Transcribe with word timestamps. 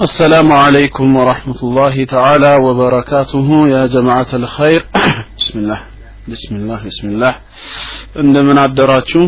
السلام 0.00 0.52
عليكم 0.52 1.16
ورحمة 1.16 1.60
الله 1.62 2.04
تعالى 2.04 2.52
وبركاته 2.66 3.48
يا 3.68 3.82
جماعة 3.86 4.30
الخير 4.34 4.80
بسم 5.38 5.56
الله 5.62 5.80
بسم 6.32 6.52
الله 6.60 6.80
بسم 6.90 7.06
الله 7.12 7.34
እንደምን 8.22 8.58
አደራችሁ 8.62 9.22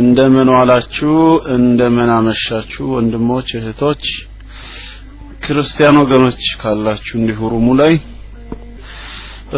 እንደምን 0.00 0.48
ዋላችሁ 0.56 1.12
እንደምን 1.56 2.10
አመሻችሁ 2.18 2.84
ወንድሞች 2.96 3.48
እህቶች 3.60 4.02
ክርስቲያን 5.44 5.98
ወገኖች 6.02 6.42
ካላችሁ 6.62 7.14
እንዲሁ 7.20 7.38
ሩሙ 7.54 7.68
ላይ 7.80 7.94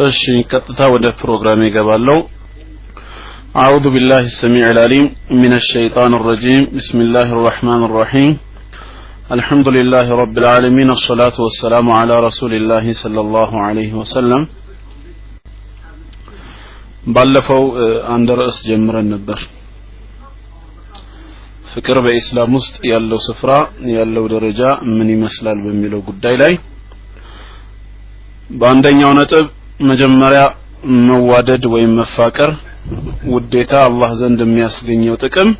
እሺ 0.07 0.21
ቀጥታ 0.53 0.79
ወደ 0.95 1.05
ፕሮግራም 1.23 1.65
ይገባለሁ 1.69 2.17
أعوذ 3.63 3.85
بالله 3.95 4.21
السميع 4.31 4.65
العليم 4.75 5.05
من 5.41 5.51
الشيطان 5.61 6.11
الرجيم 6.19 6.61
بسم 6.77 6.97
الله 7.05 7.27
الرحمن 7.37 7.81
الرحيم 7.89 8.31
الحمد 9.37 9.67
لله 9.77 10.07
رب 10.23 10.35
العالمين 10.37 10.89
الصلاة 10.97 11.37
والسلام 11.45 11.87
على 11.99 12.15
رسول 12.27 12.53
الله 12.59 12.85
صلى 13.03 13.19
الله 13.25 13.51
عليه 13.67 13.91
وسلم 14.01 14.41
ባለፈው 17.15 17.63
አንድ 18.15 18.29
ርዕስ 18.39 18.57
ጀምረን 18.67 19.07
ነበር 19.13 19.39
ፍቅር 21.71 21.97
በኢስላም 22.05 22.51
ውስጥ 22.59 22.75
ያለው 22.91 23.19
ስፍራ 23.27 23.51
ያለው 23.97 24.25
ደረጃ 24.33 24.61
ምን 24.97 25.07
ይመስላል 25.15 25.57
በሚለው 25.65 26.01
ጉዳይ 26.09 26.35
ላይ 26.43 26.53
በአንደኛው 28.61 29.11
ነጥብ 29.19 29.45
መጀመሪያ 29.91 30.41
መዋደድ 31.09 31.63
ወይም 31.73 31.91
መፋቀር 31.99 32.51
ውዴታ 33.33 33.73
አላህ 33.89 34.11
ዘንድ 34.21 34.39
የሚያስገኘው 34.45 35.17
ጥቅም 35.25 35.51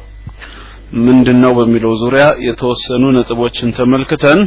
ምንድነው 1.06 1.52
በሚለው 1.58 1.92
ዙሪያ 2.02 2.24
የተወሰኑ 2.46 3.04
ነጥቦችን 3.16 3.74
ተመልክተን 3.78 4.40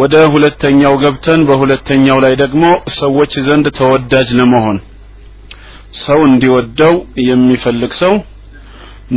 ወደ 0.00 0.16
ሁለተኛው 0.34 0.94
ገብተን 1.02 1.40
በሁለተኛው 1.48 2.18
ላይ 2.24 2.34
ደግሞ 2.42 2.64
ሰዎች 2.98 3.32
ዘንድ 3.46 3.66
ተወዳጅ 3.78 4.28
ለመሆን 4.40 4.76
ሰው 6.02 6.20
እንዲወደው 6.28 6.94
የሚፈልግ 7.28 7.92
ሰው 8.02 8.12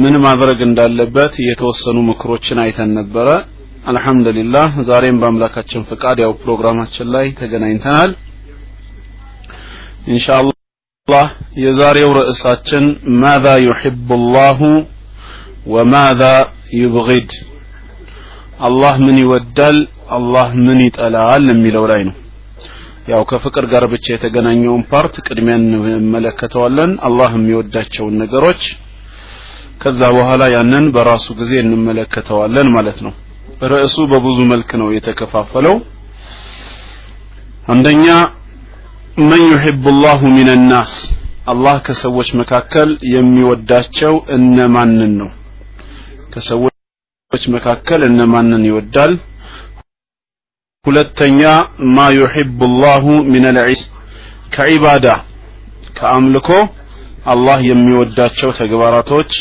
ምን 0.01 0.15
ማድረግ 0.25 0.59
እንዳለበት 0.67 1.33
የተወሰኑ 1.47 1.97
ምክሮችን 2.07 2.61
አይተን 2.63 2.91
ነበረ። 2.99 3.27
አልহামዱሊላህ 3.91 4.69
ዛሬም 4.89 5.19
በአምላካችን 5.21 5.85
ፍቃድ 5.89 6.17
ያው 6.23 6.31
ፕሮግራማችን 6.43 7.07
ላይ 7.15 7.25
ተገናኝተናል። 7.39 8.11
ኢንሻአላህ 10.13 11.27
የዛሬው 11.63 12.11
ርዕሳችን 12.19 12.85
ماذا 13.23 13.55
يحب 13.67 14.07
الله 14.11 14.59
وماذا 15.72 16.34
يبغض 16.80 17.30
አላህ 18.68 18.94
ምን 19.06 19.16
ይወዳል 19.22 19.76
አላህ 20.16 20.48
ምን 20.66 20.78
ይጠላል 20.86 21.42
የሚለው 21.52 21.84
ላይ 21.90 22.00
ነው 22.08 22.14
ያው 23.12 23.22
ከፍቅር 23.30 23.64
ጋር 23.72 23.84
ብቻ 23.92 24.06
የተገናኘውን 24.14 24.82
ፓርት 24.92 25.14
ቅድሚያ 25.26 25.54
እንመለከተዋለን 25.60 26.90
አላህ 27.08 27.30
የሚወዳቸውን 27.36 28.16
ነገሮች 28.22 28.62
ከዛ 29.82 30.00
በኋላ 30.16 30.42
ያንን 30.54 30.86
በራሱ 30.96 31.26
ጊዜ 31.40 31.52
እንመለከተዋለን 31.64 32.68
ማለት 32.76 32.98
ነው 33.06 33.14
ርዕሱ 33.72 33.96
በብዙ 34.12 34.38
መልክ 34.52 34.70
ነው 34.82 34.88
የተከፋፈለው 34.96 35.76
አንደኛ 37.74 38.06
መን 39.30 39.42
ዩሕቡ 39.52 39.84
ላሁ 40.04 40.20
ሚን 40.36 40.50
ናስ 40.72 40.92
አላህ 41.52 41.76
ከሰዎች 41.86 42.28
መካከል 42.40 42.90
የሚወዳቸው 43.14 44.14
እነማንን 44.36 45.12
ነው 45.22 45.30
ከሰዎች 46.33 47.43
መካከል 47.55 48.01
እነማንን 48.07 48.63
ይወዳል? 48.69 49.13
ሁለተኛ 50.85 51.41
ማ 51.95 52.05
ዩሕቡ 52.15 52.59
ላሁ 52.81 53.03
ሚን 53.31 53.45
ልዒስ 53.57 53.81
ከዒባዳ 54.55 55.05
ከአምልኮ 55.97 56.49
አላህ 57.33 57.59
የሚወዳቸው 57.69 58.49
ተግባራቶች። 58.59 59.31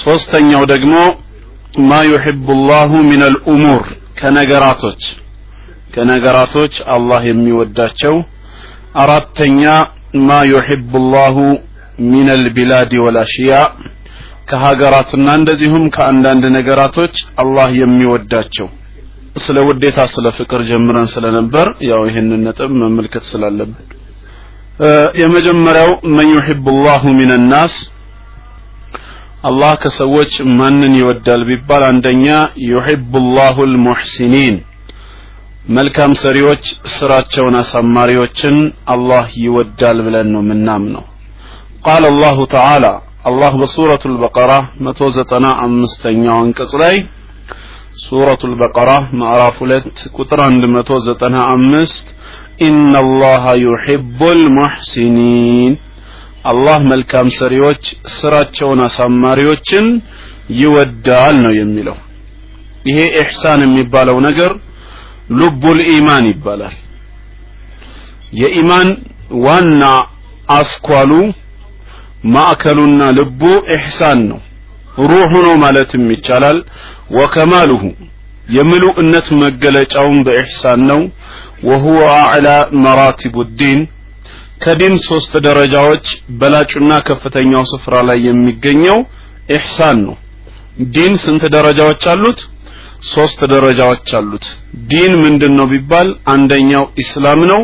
ሶስተኛው 0.00 0.62
ደግሞ 0.72 0.94
ما 1.88 2.00
يحب 2.10 2.46
الله 2.68 2.90
من 3.10 3.22
الأمور 3.28 3.82
ከነገራቶች 4.20 5.02
ከነገራቶች 5.94 6.74
አላህ 6.94 7.20
የሚወዳቸው። 7.30 8.14
አራተኛ 9.02 9.62
ما 10.26 10.38
يحب 10.50 10.92
الله 11.14 11.36
من 12.08 12.28
البلاد 12.42 12.92
والأشياء 13.04 13.52
ከሀገራትና 14.48 15.28
እንደዚሁም 15.38 15.84
ከአንዳንድ 15.96 16.44
ነገራቶች 16.58 17.14
አላህ 17.42 17.68
የሚወዳቸው። 17.80 18.68
ስለ 19.44 19.58
ውዴታ 19.68 20.00
ስለ 20.14 20.26
ፍቅር 20.38 20.60
ጀምረን 20.68 21.08
ስለነበር 21.14 21.66
ያው 21.90 22.00
ይህንን 22.08 22.40
ነጥብ 22.46 22.70
መመልከት 22.82 23.24
ስላለብን። 23.30 23.86
የመጀመሪያው 25.20 25.90
من 26.16 26.28
يحب 26.34 26.66
الله 26.84 27.04
من 27.18 27.30
الناس 27.52 27.74
አላህ 29.48 29.72
ከሰዎች 29.82 30.32
ማንን 30.58 30.94
ይወዳል 31.00 31.42
ቢባል 31.48 31.82
አንደኛ 31.90 32.26
ዩሕቡ 32.68 33.12
ላሁ 33.36 33.66
ልሙሕሲኒን 33.72 34.56
መልካም 35.76 36.12
ሰሪዎች 36.22 36.64
ስራቸውን 36.94 37.56
አሳማሪዎችን 37.60 38.56
አላህ 38.94 39.26
ይወዳል 39.44 39.98
ብለን 40.06 40.28
ነው 40.34 40.42
ምናምነው 40.50 41.04
ቃል 41.86 42.04
አላሁ 42.10 42.38
ተዓላ 42.54 42.86
አላህ 43.28 43.52
በሱረቱ 43.60 44.02
ልበቀራ 44.12 44.52
መቶ 44.84 45.00
ዘጠና 45.16 45.46
አምስተኛው 45.64 46.36
አንቀጽ 46.42 46.72
ላይ 46.82 46.96
ሱረቱ 48.02 48.42
ልበቀራ 48.50 48.90
ምዕራፍ 49.20 49.56
ሁለት 49.62 49.96
ቁጥር 50.16 50.40
አንድ 50.44 50.64
መቶ 50.74 50.98
ዘጠና 51.06 51.36
አምስት 51.54 52.06
ኢነ 52.60 52.92
አላህ 56.50 56.76
መልካም 56.90 57.26
ሰሪዎች 57.38 57.82
ስራቸውን 58.16 58.80
አሳማሪዎችን 58.84 59.86
ይወዳል 60.58 61.34
ነው 61.44 61.52
የሚለው። 61.58 61.96
ይሄ 62.88 62.98
ኢሕሳን 63.14 63.60
የሚባለው 63.64 64.18
ነገር 64.28 64.52
ሉቡል 65.38 65.80
ኢማን 65.94 66.26
ይባላል። 66.30 66.76
የኢማን 68.40 68.88
ዋና 69.44 69.82
አስኳሉ 70.50 71.10
ማዕከሉና 72.34 73.02
ልቡ 73.18 73.42
ኢሕሳን 73.74 74.20
ነው። 74.30 74.40
ሩሑ 75.04 75.32
ነው 75.46 75.54
ማለትም 75.64 76.04
ይቻላል። 76.14 76.58
ወከማሉሁ 77.16 77.82
የምሉእነት 78.56 79.26
መገለጫውን 79.42 80.18
በኢሕሳን 80.26 80.80
ነው። 80.90 81.00
وهو 81.68 82.00
أعلى 82.18 82.48
مراتب 82.84 83.36
الدين 83.60 83.80
ከዲን 84.62 84.94
ሶስት 85.08 85.32
ደረጃዎች 85.46 86.06
በላጩና 86.40 86.92
ከፍተኛው 87.08 87.64
ስፍራ 87.72 87.94
ላይ 88.08 88.18
የሚገኘው 88.28 88.98
ኢሕሳን 89.56 89.98
ነው። 90.06 90.16
ዲን 90.94 91.14
ስንት 91.22 91.44
ደረጃዎች 91.54 92.02
አሉት? 92.12 92.40
ሶስት 93.12 93.40
ደረጃዎች 93.52 94.08
አሉት። 94.18 94.46
ዲን 94.90 95.12
ምንድን 95.22 95.52
ነው 95.58 95.66
ቢባል 95.72 96.08
አንደኛው 96.34 96.84
ኢስላም 97.02 97.40
ነው 97.52 97.60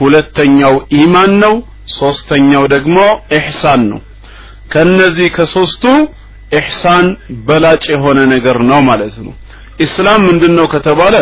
ሁለተኛው 0.00 0.74
ኢማን 1.00 1.32
ነው 1.44 1.54
ሶስተኛው 1.99 2.63
ደግሞ 2.75 2.97
ኢሕሳን 3.37 3.81
ነው 3.91 4.01
ከነዚህ 4.73 5.27
ከሶስቱ 5.37 5.85
ኢሕሳን 6.59 7.05
በላጭ 7.47 7.83
የሆነ 7.93 8.19
ነገር 8.35 8.57
ነው 8.71 8.79
ማለት 8.89 9.15
ነው 9.25 9.33
ኢስላም 9.85 10.21
ምንድን 10.29 10.53
ነው 10.59 10.65
ከተባለ 10.73 11.15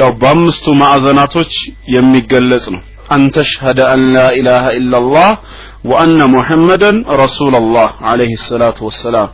ያው 0.00 0.10
በአምስቱ 0.22 0.66
ማዕዘናቶች 0.82 1.52
የሚገለጽ 1.96 2.66
ነው 2.76 2.82
أن 3.16 3.22
تشهد 3.38 3.78
أن 3.92 4.00
لا 4.16 4.28
إله 4.40 4.64
إلا 4.78 4.96
الله 5.02 5.30
وأن 5.84 6.20
محمدا 6.36 6.90
رسول 7.22 7.54
الله 7.62 7.88
عليه 8.10 8.32
الصلاة 8.40 8.78
والسلام 8.86 9.28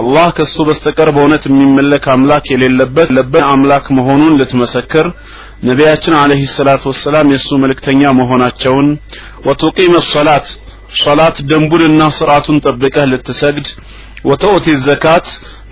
አላህ 0.00 0.26
ከሱ 0.36 0.56
በስተቀር 0.68 1.08
በእውነት 1.14 1.44
የሚመለክ 1.48 2.04
አምላክ 2.14 2.44
የሌለበት 2.52 3.08
ለበት 3.16 3.44
አምላክ 3.52 3.84
መሆኑን 3.98 4.34
ልትመሰክር 4.40 5.06
ነቢያችን 5.63 6.13
አለህ 6.21 6.41
ሰላት 6.55 6.83
ወሰላም 6.89 7.27
የእሱ 7.33 7.49
መልእክተኛ 7.63 8.01
መሆናቸውን 8.19 8.87
ወቱቂም 9.47 9.93
ሰላት 10.11 10.47
ሶላት 11.01 11.37
ደንቡንና 11.49 12.01
ስርዓቱን 12.17 12.57
ጠብቀህ 12.65 13.05
ልትሰግድ 13.11 13.67
وتؤتي 14.29 14.75
الزكاة 14.87 15.25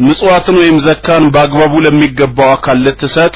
ምጽዋትን 0.05 0.55
ወይም 0.61 0.77
ዘካን 0.87 1.25
በአግባቡ 1.33 1.73
ለሚገባው 1.85 2.49
አካል 2.55 2.79
ልትሰጥ 2.87 3.35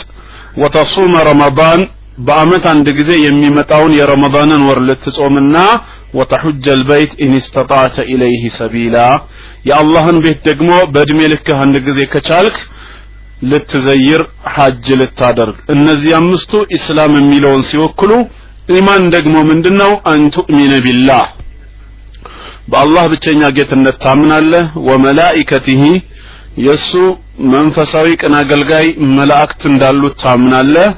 وتصوم 0.62 1.14
رمضان 1.28 1.82
በአመት 2.26 2.64
አንድ 2.72 2.88
ጊዜ 2.98 3.12
የሚመጣውን 3.24 3.94
የረመዳንን 3.98 4.62
ወር 4.68 4.80
ልትጾምና 4.90 5.56
وتحج 6.20 6.66
البيت 6.80 7.14
إن 7.26 7.34
استطعت 7.46 8.06
إليه 8.14 8.44
سبيلا። 8.58 8.98
የአላህን 9.70 10.18
ቤት 10.26 10.40
ደግሞ 10.50 10.70
በእድሜ 10.94 11.20
ልክህ 11.34 11.58
አንድ 11.66 11.78
ጊዜ 11.88 12.00
ከቻልክ 12.14 12.58
ልትዘይር 13.44 14.22
ሐጅ 14.54 14.86
ልታደርግ። 15.00 15.58
እነዚህ 15.76 16.12
አምስቱ 16.20 16.52
ኢስላም 16.78 17.14
የሚለውን 17.20 17.64
ሲወክሉ 17.70 18.12
ኢማን 18.76 19.04
ደግሞ 19.16 19.36
ምንድነው? 19.50 19.92
أن 20.12 20.29
تؤمن 20.29 20.74
بالله። 20.86 21.26
በአላህ 22.68 23.04
ብቸኛ 23.12 23.42
ጌትነት 23.58 23.98
ታምናለህ። 24.06 24.66
وملائكته 24.88 25.82
የእሱ 26.66 26.92
መንፈሳዊ 27.54 28.08
ቅን 28.22 28.34
አገልጋይ 28.40 28.86
መላእክት 29.18 29.62
እንዳሉት 29.72 30.16
ታምናለህ። 30.24 30.90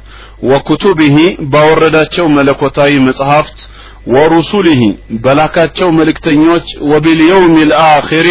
وكتبه 0.44 1.18
ባወረዳቸው 1.54 2.26
መለኮታዊ 2.38 2.92
መጽሐፍት። 3.08 3.60
ورسله 4.08 4.82
በላካቸው 5.24 5.88
መልእክተኞች። 5.98 6.68
وباليوم 6.92 7.56
الآخر 7.72 8.30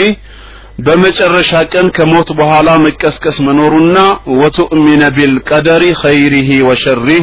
በመጨረሻ 0.78 1.50
ቀን 1.72 1.86
ከሞት 1.96 2.28
በኋላ 2.38 2.68
መቀስቀስ 2.84 3.36
መኖሩና 3.46 3.98
وتؤمن 4.40 5.02
بالقدر 5.16 5.84
خيره 6.02 6.48
وشره 6.68 7.22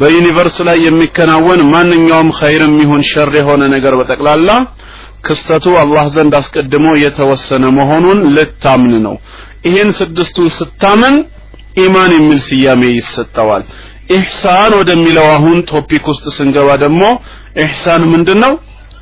በ 0.00 0.11
universe 0.11 0.56
ላይ 0.68 0.78
የሚከናወን 0.86 1.60
ማንኛውም 1.72 2.30
ኸይርም 2.40 2.74
ይሁን 2.82 3.04
ሸር 3.10 3.30
የሆነ 3.40 3.62
ነገር 3.74 3.94
በጠቅላላ 4.00 4.50
ክስተቱ 5.26 5.64
አላህ 5.82 6.04
ዘንድ 6.14 6.34
አስቀድሞ 6.38 6.86
የተወሰነ 7.02 7.64
መሆኑን 7.78 8.20
ልታምን 8.36 8.94
ነው። 9.06 9.14
ይህን 9.66 9.90
ስድስቱን 9.98 10.48
ስታምን 10.56 11.16
ኢማን 11.82 12.12
የሚል 12.16 12.40
ስያሜ 12.46 12.82
ይሰጠዋል። 12.96 13.64
ኢሕሳን 14.16 14.72
ወደሚለው 14.80 15.26
አሁን 15.36 15.58
ቶፒክ 15.70 16.04
ውስጥ 16.12 16.24
ስንገባ 16.38 16.68
ደግሞ 16.84 17.02
ኢሕሳን 17.62 18.02
ምንድን 18.12 18.40
ነው 18.44 18.52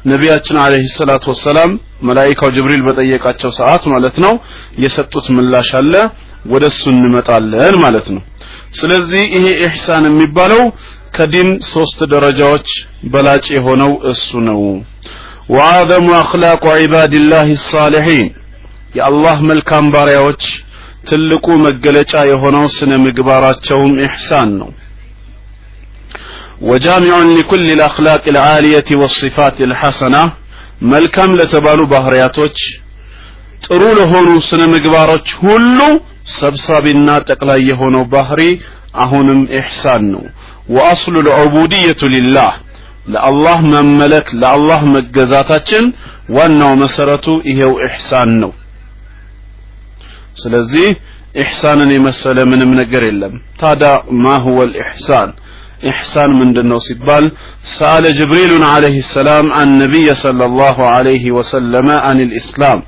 ነቢያችን 0.04 0.56
አለህ 0.62 0.84
ሰላት 0.94 1.24
ወሰላም 1.30 1.70
መላይካው 2.08 2.50
ጅብሪል 2.56 2.82
በጠየቃቸው 2.86 3.50
ሰዓት 3.58 3.82
ማለት 3.92 4.16
ነው 4.24 4.34
የሰጡት 4.84 5.26
ምላሽ 5.36 5.70
አለ 5.80 5.94
ወደ 6.52 6.64
እሱ 6.72 6.82
እንመጣለን 6.94 7.74
ማለት 7.82 8.06
ነው። 8.14 8.22
ስለዚህ 8.78 9.22
ይሄ 9.36 9.46
ኢሕሳን 9.58 10.04
የሚባለው 10.08 10.62
ከዲን 11.16 11.50
ሶስት 11.72 11.98
ደረጃዎች 12.12 12.68
በላጭ 13.12 13.44
የሆነው 13.56 13.92
እሱ 14.12 14.40
ነው። 14.48 14.60
ወአዘሙ 15.54 16.08
አኽላቁ 16.20 16.64
ዒባድላህ 16.82 17.48
ሳሊሒን 17.68 18.28
የአላህ 18.98 19.38
መልካም 19.50 19.86
ባሪያዎች 19.94 20.44
ትልቁ 21.08 21.46
መገለጫ 21.66 22.14
የሆነው 22.30 22.64
ስነ 22.76 22.92
ምግባራቸውም 23.04 23.92
ኢሕሳን 24.06 24.50
ነው። 24.60 24.70
وجامع 26.61 27.15
لكل 27.37 27.67
الأخلاق 27.77 28.23
العالية 28.33 28.89
والصفات 29.01 29.57
الحسنة 29.61 30.23
መልካም 30.93 31.29
ለተባሉ 31.39 31.79
ባህሪያቶች 31.93 32.57
ጥሩ 33.65 33.81
ለሆኑ 33.99 34.29
ስነ 34.47 34.61
ምግባሮች 34.73 35.27
ሁሉ 35.43 35.79
ሰብሳቢና 36.39 37.09
ጠቅላይ 37.29 37.59
የሆነው 37.69 38.03
ባህሪ 38.13 38.41
አሁንም 39.03 39.39
ኢሕሳን 39.57 40.03
ነው 40.13 40.23
ወአስሉ 40.75 41.15
ልዑቡድየቱ 41.27 42.01
ሊላህ 42.15 42.51
ለአላህ 43.13 43.57
መመለክ 43.73 44.27
ለአላህ 44.41 44.81
መገዛታችን 44.95 45.83
ዋናው 46.35 46.73
መሰረቱ 46.83 47.27
ይሄው 47.49 47.73
ኢሕሳን 47.87 48.31
ነው 48.43 48.51
ስለዚህ 50.41 50.87
ኢሕሳንን 51.41 51.89
የመሰለ 51.95 52.37
ምንም 52.51 52.71
ነገር 52.81 53.03
የለም 53.09 53.33
ታዲያ 53.61 53.91
ማ 54.23 54.35
ሁወ 54.45 54.59
ልኢሕሳን 54.71 55.29
إحسان 55.91 56.29
من 56.39 56.53
دنو 56.55 56.79
سبال 56.79 57.25
سأل 57.77 58.05
جبريل 58.19 58.63
عليه 58.73 58.97
السلام 59.05 59.45
عن 59.57 59.67
النبي 59.73 60.07
صلى 60.13 60.45
الله 60.49 60.77
عليه 60.95 61.25
وسلم 61.37 61.87
عن 62.05 62.17
الإسلام 62.27 62.79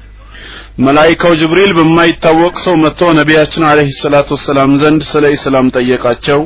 ملائكة 0.88 1.30
جبريل 1.42 1.72
بما 1.78 2.04
يتوق 2.04 2.56
سو 2.66 2.74
متو 2.84 3.10
نبياتنا 3.20 3.68
عليه 3.72 3.90
الصلاة 3.96 4.28
والسلام 4.34 4.70
زند 4.84 5.02
سلا 5.14 5.30
إسلام 5.38 5.66
طيقاتشو 5.78 6.42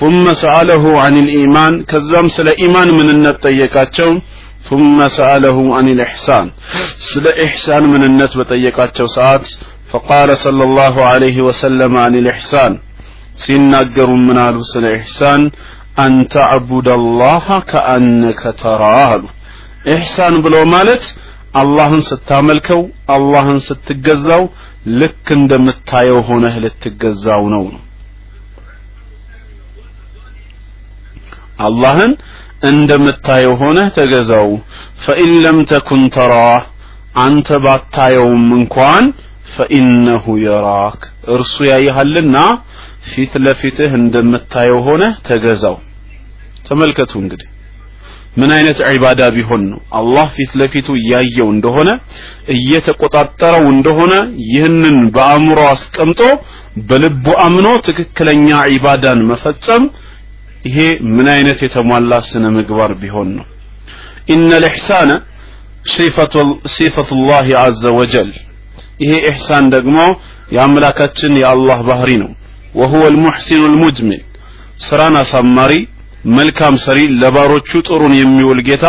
ثم 0.00 0.24
سأله 0.44 0.84
عن 1.04 1.14
الإيمان 1.24 1.72
كزام 1.90 2.26
سلا 2.36 2.52
إيمان 2.62 2.88
من 2.98 3.08
النت 3.14 3.36
طيقاتشو 3.46 4.10
ثم 4.68 4.98
سأله 5.18 5.56
عن 5.76 5.86
الإحسان 5.94 6.46
سلا 7.12 7.32
إحسان 7.46 7.82
من 7.94 8.02
النت 8.08 8.32
بطيقاتشو 8.38 9.06
ساعات 9.16 9.44
فقال 9.90 10.28
صلى 10.44 10.64
الله 10.68 10.94
عليه 11.10 11.36
وسلم 11.46 11.92
عن 12.04 12.12
الإحسان 12.22 12.72
ሲናገሩ 13.42 14.10
ምን 14.26 14.38
አሉ 14.46 14.56
ስለ 14.72 14.84
ኢሕሳን 14.96 15.40
አን 15.99 16.15
ተዕቡድ 16.33 16.87
አላህ 16.95 17.45
ከአነከ 17.69 18.51
ተራህ 18.61 19.09
አሉ። 19.09 19.23
ኢሕሳን 19.89 20.35
ብሎ 20.45 20.55
ማለት 20.73 21.03
አላህን 21.59 22.01
ስታመልከው 22.09 22.81
አላህን 23.13 23.59
ስትገዛው 23.67 24.43
ልክ 24.99 25.27
እንደምታየው 25.37 26.19
ሆነህ 26.27 26.55
ልትገዛው 26.63 27.43
ነው 27.53 27.63
አላህን 31.59 32.11
እንደምታየው 32.69 33.53
ሆነህ 33.61 33.87
ተገዛው። 33.97 34.49
ፈኢን 35.03 35.33
ለም 35.43 35.57
ተኩን 35.71 36.03
ተራህ 36.15 36.63
አንተ 37.23 37.57
ባታየውም 37.63 38.47
እንኳን 38.57 39.05
ፈኢነሁ 39.53 40.25
የራክ 40.45 41.01
እርሱ 41.35 41.55
ያይሃልና 41.71 42.37
ፊት 43.09 43.33
ለፊትህ 43.45 43.91
እንደምታየው 43.99 44.79
ሆነ 44.87 45.03
ተገዛው 45.27 45.77
ተመልከቱ 46.69 47.11
እንግዲህ። 47.21 47.47
ምን 48.39 48.51
አይነት 48.55 48.79
ዒባዳ 48.89 49.21
ቢሆን 49.35 49.61
ነው? 49.69 49.79
አላህ 49.99 50.27
ፊት 50.35 50.51
ለፊቱ 50.59 50.87
እያየው 50.99 51.47
እንደሆነ 51.53 51.89
እየተቆጣጠረው 52.55 53.65
እንደሆነ 53.73 54.13
ይህንን 54.49 54.97
በአእምሮ 55.15 55.59
አስቀምጦ 55.71 56.21
በልቡ 56.89 57.25
አምኖ 57.45 57.67
ትክክለኛ 57.87 58.49
ዒባዳን 58.73 59.21
መፈጸም 59.31 59.85
ይሄ 60.67 60.77
ምን 61.15 61.27
አይነት 61.35 61.59
የተሟላ 61.65 62.13
ስነ 62.29 62.45
ምግባር 62.55 62.93
ቢሆን 63.01 63.29
ነው? 63.37 63.45
ኢነ 64.29 64.51
ልሕሳነ 64.63 65.11
ሲፈቱ 66.75 67.09
ላህ 67.27 67.47
አዘ 67.61 67.83
ወጀል። 67.97 68.31
ይሄ 69.03 69.11
ኢሕሳን 69.23 69.65
ደግሞ 69.75 69.97
የአምላካችን 70.55 71.33
የአላህ 71.41 71.79
ባህሪ 71.89 72.11
ነው። 72.23 72.31
ወሁወ 72.75 73.03
ልሙሕሲኑ 73.13 73.61
ልሙጅሚል 73.73 74.21
ስራን 74.85 75.15
አሳማሪ 75.21 75.73
መልካም 76.37 76.75
ሰሪ 76.85 76.99
ለባሮቹ 77.21 77.69
ጥሩን 77.87 78.13
የሚውል 78.19 78.59
ጌታ 78.67 78.85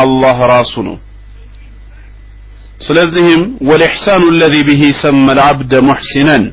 አላህ 0.00 0.38
ራሱ 0.52 0.74
ነው። 0.88 0.96
ስለዚህም 2.80 3.42
ወልኢሕሳኑ 3.68 4.22
አለዚ 4.32 4.54
ቢሂ 4.68 4.82
ሰመ 5.02 5.26
ልዓብደ 5.38 5.72
ሙሕሲነን 5.88 6.44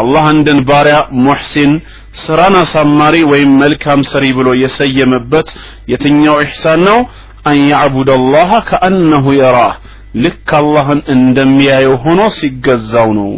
አላህ 0.00 0.24
አንድን 0.32 0.58
ባሪያ 0.68 0.96
ሙሕሲን 1.24 1.72
ስራን 2.20 2.54
አሳማሪ 2.60 3.16
ወይም 3.32 3.50
መልካም 3.62 4.00
ሰሪ 4.12 4.26
ብሎ 4.38 4.48
የሰየመበት 4.62 5.48
የትኛው 5.92 6.36
ኢሕሳን 6.44 6.80
ነው? 6.88 6.98
አን 7.48 7.58
ያዕቡድ 7.72 8.08
አላህ 8.16 8.50
ከአነሁ 8.70 9.26
የራህ 9.38 9.74
ልክ 10.24 10.50
አላህን 10.58 11.00
እንደሚያየው 11.14 11.94
ሆኖ 12.04 12.20
ሲገዛው 12.38 13.08
ነው። 13.18 13.30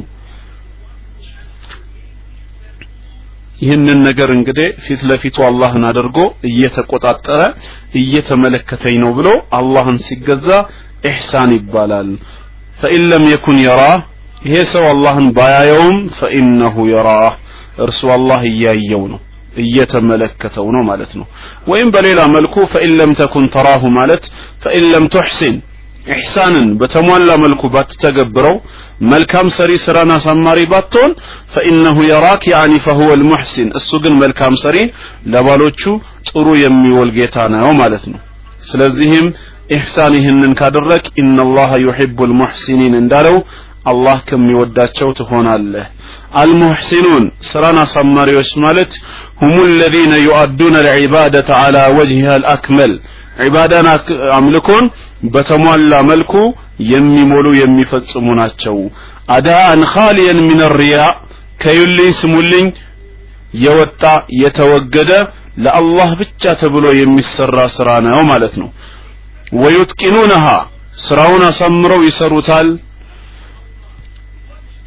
ይህንን 3.62 3.98
ነገር 4.08 4.31
እንግዲህ 4.36 4.69
ፊት 4.84 5.01
ለፊቱ 5.08 5.36
አላህን 5.48 5.84
አድርጎ 5.91 6.19
እየተቆጣጠረ 6.51 7.41
እየተመለከተኝ 8.01 8.96
ነው 9.03 9.10
ብሎ 9.19 9.29
አላህን 9.58 9.98
ሲገዛ 10.06 10.48
ኢሕሳን 11.08 11.51
ይባላል። 11.56 12.08
فإن 12.81 13.05
لم 13.10 13.24
يكن 13.32 13.58
يراه 13.65 13.98
ይሄ 14.46 14.56
ሰው 14.72 14.84
አላህን 14.93 15.27
ባያየውም 15.36 15.98
فإنه 16.19 16.77
يراه 16.93 17.34
እርሱ 17.84 18.01
አላህ 18.17 18.41
እያየው 18.51 19.05
ነው 19.13 19.20
እየተመለከተው 19.63 20.67
ነው 20.75 20.82
ማለት 20.91 21.13
ነው። 21.19 21.27
ወይም 21.70 21.89
በሌላ 21.94 22.20
መልኩ 22.34 22.55
فإن 22.72 22.94
لم 23.01 23.10
تكن 23.19 23.46
تراه 23.55 23.82
ማለት 23.98 24.25
فإن 24.65 24.86
لم 24.93 25.06
تحسن 25.15 25.56
ኢሕሳንን 26.06 26.69
በተሟላ 26.81 27.31
መልኩ 27.43 27.63
ባትተገብረው 27.75 28.56
መልካም 29.13 29.47
ሰሪ 29.56 29.73
ስራን 29.85 30.11
አሳማሪ 30.17 30.61
ባትሆን 30.73 31.13
فإنه 31.55 31.96
يراك 32.08 32.43
يعني 32.53 32.74
فهو 32.86 33.10
المحسن 33.20 33.69
እሱ 33.81 34.01
ግን 34.05 34.15
መልካም 34.23 34.55
ሰሪ 34.65 34.79
ለባሎቹ 35.35 35.82
ጥሩ 36.31 36.47
የሚውል 36.65 37.11
ጌታ 37.19 37.37
ነው 37.55 37.73
ማለት 37.82 38.06
ነው። 38.13 38.21
ስለዚህም 38.71 39.27
ኢሕሳን 39.77 40.13
ይህንን 40.19 40.53
ካደረግ 40.61 41.05
ኢነላሀ 41.23 41.73
ዩሒቡ 41.85 42.19
ልሙሕሲኒን 42.31 42.94
እንዳለው 43.03 43.37
አላህ 43.91 44.19
ከሚወዳቸው 44.29 45.09
ትሆናለህ። 45.19 45.87
አልሙሕሲኑን 46.43 47.25
ስራን 47.49 47.79
አሳማሪዎች 47.85 48.51
ማለት 48.65 48.93
ሁሙ 49.41 49.56
ለዚነ 49.81 50.15
ዩአዱነ 50.27 50.77
ልዕባደተ 50.87 51.51
ዓላ 51.63 51.79
ወጅህሃ 51.97 52.31
አልአክመል 52.39 52.93
ዒባዳን 53.41 53.86
አምልኮን 54.36 54.84
በተሟላ 55.34 55.93
መልኩ 56.10 56.32
የሚሞሉ 56.93 57.46
የሚፈጽሙ 57.60 58.27
ናቸው። 58.41 58.77
አዳአን 59.36 59.82
ኻሊየን 59.93 60.41
ሚን 60.48 60.60
ሪያ 60.79 60.98
ከዩልኝ 61.60 62.10
ስሙልኝ 62.20 62.67
የወጣ 63.62 64.03
የተወገደ 64.43 65.10
ለአላህ 65.65 66.10
ብቻ 66.20 66.53
ተብሎ 66.60 66.86
የሚሰራ 67.01 67.58
ስራ 67.74 67.89
ነው 68.06 68.20
ማለት 68.31 68.55
ነው። 68.62 68.69
ወዩትቂኑነሃ 69.62 70.46
ስራውን 71.03 71.43
አሳምረው 71.48 72.01
ይሰሩታል 72.08 72.69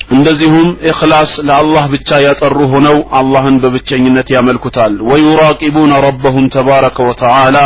እንደዚሁም 0.10 0.68
ኢኽላስ 0.90 1.32
ለአላህ 1.48 1.86
ብቻ 1.94 2.18
ያጠሩ 2.26 2.58
ሆነው 2.74 2.98
አላህን 3.20 3.56
በብቸኝነት 3.64 4.28
ያመልኩታል። 4.36 4.94
ወዩራቂቡነ 5.10 5.94
ረበሁም 6.06 6.46
ተባረከ 6.56 6.98
ወተዓላ 7.10 7.58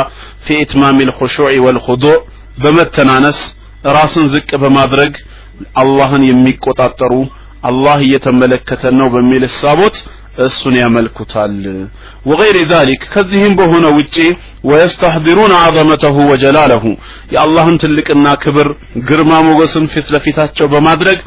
ፊ 0.46 0.58
ኢትማም 0.63 1.00
ልኹሹዕ 1.10 1.55
ወልኹዱዕ 1.65 2.15
በመተናነስ 2.63 3.39
ራስን 3.89 4.25
ዝቅ 4.34 4.50
በማድረግ 4.63 5.13
አላህን 5.81 6.24
የሚቆጣጠሩ 6.29 7.13
አላህ 7.69 7.98
እየተመለከተን 8.05 8.96
ነው 9.01 9.08
በሚል 9.15 9.43
እሳቦት 9.50 9.96
እሱን 10.44 10.75
ያመልኩታል 10.80 11.52
ወገይር 12.30 12.56
ዛሊክ 12.70 13.02
ከዚህም 13.14 13.52
በሆነ 13.58 13.84
ውጪ 13.99 14.16
ወየስተሕዲሩን 14.70 15.52
ዐዘመተሁ 15.61 16.16
ወጀላለሁ 16.30 16.82
የአላህን 17.34 17.76
ትልቅና 17.82 18.26
ክብር 18.44 18.68
ግርማ 19.11 19.32
ሞገስን 19.49 19.87
ፊት 19.92 20.08
ለፊታቸው 20.14 20.68
በማድረግ 20.73 21.20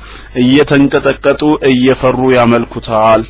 እየተንቀጠቀጡ 0.44 1.42
እየፈሩ 1.72 2.20
ያመልኩታል 2.40 3.24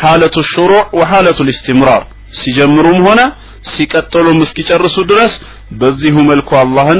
ሐለቱ 0.00 0.36
ሹሩዕ 0.52 0.84
ወሐለቱ 1.00 1.38
ልእስትምራር 1.48 2.04
ሲጀምሩም 2.39 2.99
ሆነ 3.07 3.21
ሲቀጥሉም 3.69 4.39
እስኪጨርሱ 4.45 4.95
ድረስ 5.11 5.33
በዚሁ 5.79 6.15
መልኩ 6.29 6.49
አላህን 6.61 6.99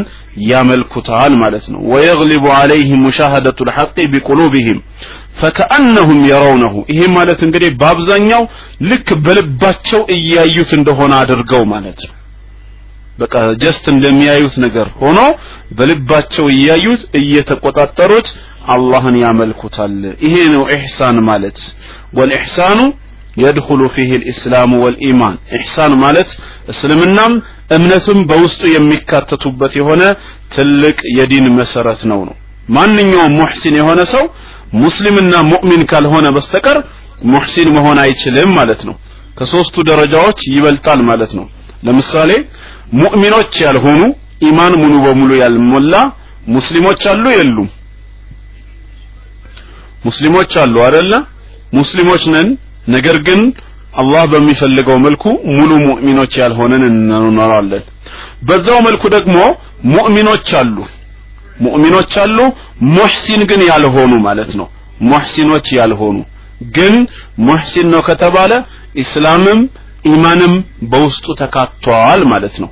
ያመልኩታል 0.50 1.34
ማለት 1.42 1.66
ነው። 1.74 1.80
ويغلب 1.91 2.46
عليهم 2.58 3.01
مشاهدة 3.05 3.60
الحق 3.70 3.96
بقلوبهم 4.13 4.79
فكأنهم 5.39 6.20
يرونه። 6.29 6.75
ይሄ 6.94 7.02
ማለት 7.18 7.40
እንግዲህ 7.48 7.72
በአብዛኛው 7.82 8.44
ልክ 8.90 9.10
በልባቸው 9.25 10.02
እያዩት 10.16 10.72
እንደሆነ 10.80 11.13
አድርገው 11.22 11.63
ማለት 11.74 12.02
ነው። 12.08 12.16
በቃ 13.20 13.34
just 13.62 13.86
እንደሚያዩት 13.92 14.56
ነገር 14.63 14.88
ሆኖ 15.02 15.20
በልባቸው 15.78 16.46
እያዩት 16.54 17.02
እየተቆጣጠሩት 17.20 18.28
አላህን 18.74 19.16
ያመልኩታል። 19.24 19.94
ይሄ 20.25 20.36
ነው 20.54 20.63
ኢሕሳን 20.75 21.18
ማለት። 21.30 21.58
والإحسان 22.17 22.79
يدخل 23.34 23.82
فيه 23.93 24.10
الإسلام 24.22 24.72
والإيمان። 24.84 25.36
ኢሕሳን 25.56 25.94
ማለት 26.04 26.30
እስልምናም 26.68 27.34
እምነትም 27.75 28.20
በውስጡ 28.30 28.62
የሚካተቱበት 28.74 29.74
የሆነ 29.80 30.02
ትልቅ 30.56 30.98
የዲን 31.18 31.48
መሰረት 31.60 32.02
ነው 32.12 32.20
ነው። 32.28 32.36
ማንኛውም 32.70 33.34
ሙሕሲን 33.40 33.75
የሆነ 33.80 34.02
ሰው 34.13 34.25
ሙስሊምና 34.84 35.34
ሙእሚን 35.52 35.82
ካልሆነ 35.92 36.28
በስተቀር 36.36 36.78
ሙሕሲን 37.25 37.70
መሆን 37.78 37.98
አይችልም 38.04 38.52
ማለት 38.60 38.82
ነው። 38.88 38.96
ከሶስቱ 39.38 39.75
ደረጃዎች 39.90 40.40
ይበልጣል 40.56 41.00
ማለት 41.10 41.32
ነው። 41.40 41.46
ለምሳሌ 41.84 42.32
ሙእሚኖች 43.02 43.54
ያልሆኑ 43.66 44.02
ኢማን 44.48 44.74
ሙሉ 44.82 44.94
በሙሉ 45.06 45.32
ያልሞላ 45.42 45.94
ሙስሊሞች 46.48 47.02
አሉ 47.12 47.25
የሉም? 47.36 47.68
ሙስሊሞች 50.06 50.52
አሉ 50.63 50.75
አይደለ? 50.86 51.13
ሙስሊሞች 51.74 52.24
ነን? 52.34 52.48
ነገር 52.88 53.18
ግን 53.28 53.42
አላህ 53.94 54.24
በሚፈልገው 54.32 54.98
መልኩ 55.06 55.24
ሙሉ 55.58 55.72
ሙእሚኖች 55.86 56.34
ያልሆነን 56.42 56.84
እንኖራለን። 56.88 57.84
በዛው 58.48 58.80
መልኩ 58.88 59.04
ደግሞ 59.16 59.36
ሙእሚኖች 59.94 60.48
አሉ። 60.62 60.78
ሙእሚኖች 61.63 62.13
አሉ 62.24 62.38
ሙሕሲን 62.94 63.42
ግን 63.52 63.62
ያልሆኑ 63.70 64.13
ማለት 64.28 64.52
ነው። 64.60 64.68
ሙሕሲኖች 65.04 65.68
ያልሆኑ 65.80 66.18
ግን 66.78 66.96
ሙሕሲን 67.48 67.88
ነው 67.94 68.02
ከተባለ 68.10 68.52
ኢስላምም 69.04 69.62
ኢማንም 70.12 70.54
በውስጡ 70.92 71.25
ተካቷል 71.42 72.22
ማለት 72.34 72.56
ነው። 72.63 72.70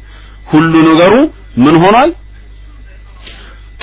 ሁሉ 0.52 0.74
ነገሩ 0.90 1.14
ምን 1.58 1.76
ሆኗል? 1.84 2.10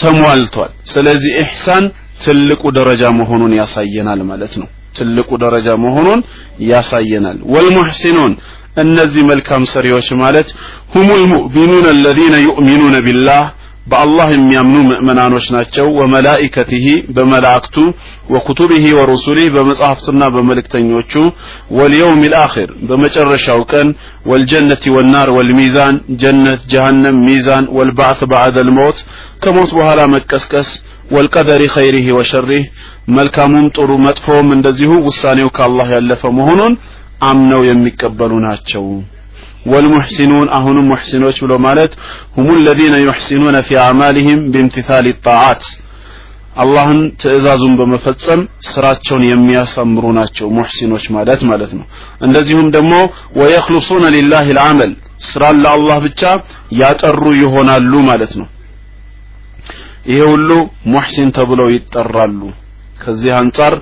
ተሟልቷል። 0.01 0.73
ስለዚህ 0.93 1.33
ኢሕሳን 1.43 1.85
ትልቁ 2.25 2.63
ደረጃ 2.79 3.03
መሆኑን 3.19 3.53
ያሳየናል 3.61 4.21
ማለት 4.31 4.55
ነው 4.61 4.69
ትልቁ 4.99 5.31
ደረጃ 5.45 5.69
መሆኑን 5.85 6.21
ያሳየናል። 6.69 7.38
ወልሙሕሲኑን 7.55 8.35
እነዚህ 8.83 9.23
መልካም 9.31 9.62
ሰሪዎች 9.73 10.09
ማለት 10.21 10.49
ሁሙል 10.93 11.23
ሙእሚኑን 11.33 11.87
አለዚነ 11.93 12.35
ዩእሚኑነ 12.47 12.97
ቢላህ 13.07 13.45
በአላህ 13.87 14.28
የሚያምኑ 14.33 14.78
ምእመናኖች 14.88 15.47
ናቸው። 15.55 15.87
ወመላኢከቲህ 15.99 16.85
በመላእክቱ 17.17 17.76
ወኩቱቢህ 18.35 18.85
ወሩሱሊህ 18.99 19.47
በመጽሐፍቱና 19.55 20.23
በመልእክተኞቹ። 20.35 21.12
ወልየውም 21.78 22.21
ልአኺር 22.33 22.71
በመጨረሻው 22.88 23.61
ቀን 23.73 23.88
ወልጀነት 24.31 24.85
ወናር 24.97 25.31
ወልሚዛን 25.37 25.97
ጀነት 26.23 26.62
ጀሃነም 26.73 27.19
ሚዛን 27.28 27.67
ወልባዕት 27.78 28.23
ባዕደ 28.33 28.67
ልሞት 28.69 29.00
ከሞት 29.45 29.73
በኋላ 29.78 30.00
መቀስቀስ 30.17 30.71
ወልቀደሪ 31.16 31.63
ኸይሪህ 31.75 32.08
ወሸሪህ 32.18 32.63
መልካሙም 33.18 33.66
ጥሩ 33.78 33.90
መጥፎም 34.08 34.48
እንደዚሁ 34.58 34.92
ውሳኔው 35.08 35.50
ከአላህ 35.58 35.90
ያለፈ 35.98 36.32
መሆኑን 36.40 36.75
አምነው 37.32 37.63
የሚቀበሉ 37.72 38.34
ናቸው 38.48 38.86
والمحسنون 39.72 40.48
أهون 40.50 40.78
محسنوش 40.92 41.36
بلو 41.44 41.58
مالت 41.66 41.92
هم 42.38 42.48
الذين 42.60 42.96
يحسنون 43.08 43.56
في 43.68 43.74
أعمالهم 43.86 44.40
بامتثال 44.52 45.06
الطاعات 45.13 45.63
አላህን 46.62 47.00
ትእዛዙን 47.22 47.72
በመፈጸም 47.80 48.42
ስራቸውን 48.72 49.24
የሚያሳምሩ 49.30 50.04
ናቸው 50.18 50.48
ሙሕሲኖች 50.58 51.06
ማለት 51.16 51.42
ማለት 51.52 51.72
ነው 51.78 51.86
እንደዚሁም 52.25 52.68
ደግሞ 52.75 52.94
ወየክልሱነ 53.40 54.04
ሊላህ 54.16 54.48
ልዓመል 54.58 54.92
ስራን 55.30 55.58
ለአላህ 55.63 55.98
ብቻ 56.06 56.22
ያጠሩ 56.82 57.24
ይሆናሉ 57.44 57.94
ማለት 58.10 58.34
ነው 58.42 58.48
ይሄ 60.09 60.19
ሁሉ 60.33 60.50
ሙሕሲን 60.93 61.31
ተብለው 61.37 61.69
ይጠራሉ። 61.75 62.41
ከዚህ 63.03 63.33
አንጻር 63.41 63.75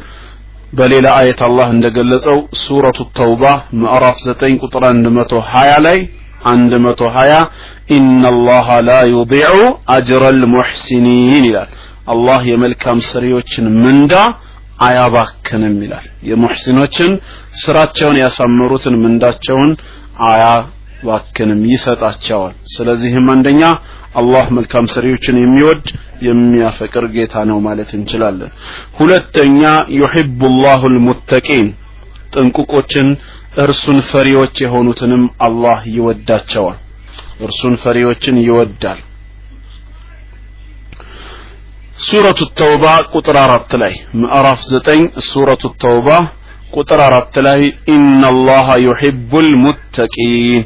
በሌላ 0.73 1.06
አየት 1.18 1.40
አላህ 1.47 1.68
እንደገለጸው 1.75 2.38
ሱረቱ 2.62 2.99
ተውባ 3.18 3.45
ምዕራፍ 3.80 4.16
9 4.25 4.56
ቁጥር 4.64 4.85
120 5.09 5.76
ላይ 5.87 5.99
120 6.47 7.38
ኢነላሃ 7.97 8.68
ላ 8.88 8.97
ዩዲዑ 9.12 9.54
አጅረል 9.95 10.40
ሙሕሲኒን 10.54 11.45
ይላል። 11.49 11.71
አላህ 12.12 12.40
የመልካም 12.50 12.99
ሰሪዎችን 13.11 13.64
ምንዳ 13.85 14.12
አያባክንም 14.87 15.76
ይላል። 15.85 16.06
የሙሕሲኖችን 16.28 17.12
ስራቸውን 17.62 18.16
ያሳመሩትን 18.23 18.97
ምንዳቸውን 19.04 19.71
አያባክንም 21.08 21.60
ይሰጣቸዋል። 21.72 22.54
ስለዚህም 22.75 23.26
አንደኛ 23.34 23.62
አላህ 24.20 24.44
መልካም 24.56 24.84
ሰሪዎችን 24.94 25.36
የሚወድ 25.40 25.84
የሚያፈቅር 26.26 27.04
ጌታ 27.14 27.34
ነው 27.50 27.58
ማለት 27.66 27.90
እንችላለን። 27.98 28.50
ሁለተኛ 28.98 29.62
ዩሒቡ 29.98 30.40
ላሁ 30.62 30.82
ልሙተቂን 30.94 31.66
ጥንቁቆችን 32.34 33.08
እርሱን 33.64 33.98
ፈሪዎች 34.10 34.54
የሆኑትንም 34.64 35.25
አላህ 35.46 35.78
ይወዳቸዋል። 35.96 36.78
እርሱን 37.46 37.75
ፈሪዎችን 37.82 38.36
ይወዳል። 38.46 39.00
ሱረቱ 42.06 42.40
ተውባ 42.58 42.84
ቁጥር 43.12 43.36
አራት 43.44 43.70
ላይ 43.82 43.92
ምዕራፍ 44.22 44.60
ዘጠኝ 44.72 45.02
ሱረቱ 45.28 45.62
ተውባ 45.82 46.08
ቁጥር 46.75 47.00
አራት 47.04 47.36
ላይ 47.46 47.60
ኢነላሃ 47.94 48.66
ዩሒቡ 48.86 49.30
ልሙተቂን 49.46 50.62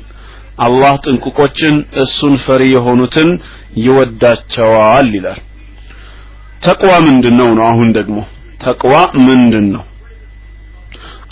አላህ 0.65 0.93
ጥንቁቆችን 1.05 1.75
እሱን 2.03 2.35
ፈሪ 2.45 2.63
የሆኑትን 2.75 3.29
ይወዳቸዋል 3.85 5.09
ይላል 5.17 5.41
ተቅዋ 6.65 6.91
ምንድን 7.07 7.35
ነው 7.41 7.49
ነው 7.57 7.65
አሁን 7.71 7.89
ደግሞ 7.99 8.17
ተቅዋ 8.65 8.95
ምንድን 9.27 9.67
ነው 9.75 9.83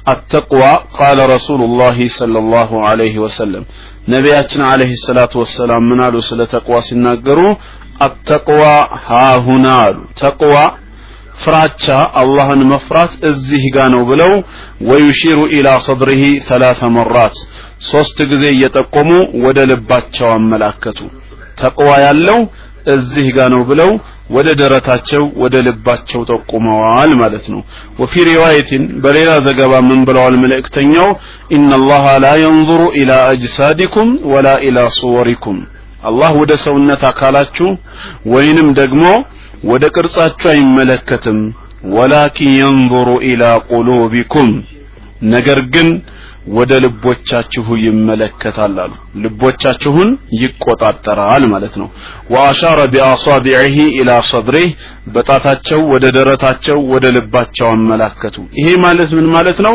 التقوى 0.07 0.72
قال 1.00 1.17
رسول 1.36 1.62
الله 1.63 1.98
صلى 2.19 2.38
الله 2.39 2.69
عليه 2.88 3.15
وسلم 3.19 3.63
نبياتنا 4.07 4.65
عليه 4.67 4.91
الصلاة 4.91 5.33
والسلام 5.36 5.81
من 5.89 6.01
قالوا 6.01 6.22
سلا 6.22 6.45
تقوى 6.45 6.81
سناقروا 6.81 7.53
التقوى 8.01 8.75
ها 9.07 9.27
هنا 9.38 9.77
تقوى 10.15 10.65
ፍራቻ 11.42 11.85
አላህን 12.21 12.62
መፍራት 12.73 13.12
እዚህ 13.30 13.64
ጋ 13.75 13.87
ነው 13.95 14.02
ብለው 14.11 14.33
ወዩሺሩ 14.88 15.38
ኢላ 15.57 15.68
ሰድሪሂ 15.87 16.23
ሰላተ 16.49 16.90
መራት 16.97 17.37
ሶስት 17.90 18.18
ጊዜ 18.30 18.45
እየጠቆሙ 18.54 19.11
ወደ 19.45 19.59
ልባቸው 19.71 20.28
አመላከቱ። 20.37 20.99
ተቅዋ 21.61 21.90
ያለው 22.07 22.38
እዚህ 22.95 23.26
ጋ 23.37 23.47
ነው 23.54 23.62
ብለው 23.71 23.90
ወደ 24.37 24.49
ደረታቸው 24.61 25.23
ወደ 25.42 25.57
ልባቸው 25.66 26.21
ጠቁመዋል 26.30 27.11
ማለት 27.21 27.47
ነው። 27.52 27.61
ወፊ 28.00 28.14
ሪዋየትን 28.28 28.83
በሌላ 29.04 29.30
ዘገባ 29.47 29.73
ምን 29.88 30.00
ብለዋል 30.09 30.35
መልእክተኛው? 30.42 31.09
ኢነላሃ 31.57 32.04
ላ 32.25 32.30
የንظሩ 32.42 32.83
ኢላ 33.00 33.12
አጅሳዲኩም 33.30 34.11
ወላ 34.33 34.49
ኢላ 34.68 34.87
ሱወሪኩም። 34.99 35.59
አላህ 36.02 36.30
ወደ 36.40 36.52
ሰውነት 36.64 37.02
አካላችሁ 37.09 37.68
ወይንም 38.33 38.68
ደግሞ 38.80 39.04
ወደ 39.64 39.84
ቅርጻችሁ 39.94 40.48
አይመለከትም። 40.52 41.40
ወላኪን 41.94 42.52
የንظሩ 42.60 43.08
ኢላ 43.28 43.42
ቁሉቢኩም 43.70 44.50
ነገር 45.30 45.58
ግን 45.74 45.88
ወደ 46.56 46.72
ልቦቻችሁ 46.82 47.66
ይመለከታል 47.84 48.76
አሉ። 48.82 48.92
ልቦቻችሁን 49.22 50.10
ይቆጣጠራል 50.42 51.42
ማለት 51.52 51.74
ነው። 51.80 51.88
ወአሻረ 52.32 52.78
ቢአሳቢዒሂ 52.92 53.76
ኢላ 53.98 54.12
ሰድሪህ 54.30 54.68
በጣታቸው 55.14 55.80
ወደ 55.92 56.04
ደረታቸው 56.16 56.78
ወደ 56.92 57.06
ልባቸው 57.16 57.68
አመላከቱ። 57.72 58.36
ይሄ 58.60 58.68
ማለት 58.86 59.10
ምን 59.18 59.28
ማለት 59.36 59.60
ነው? 59.66 59.74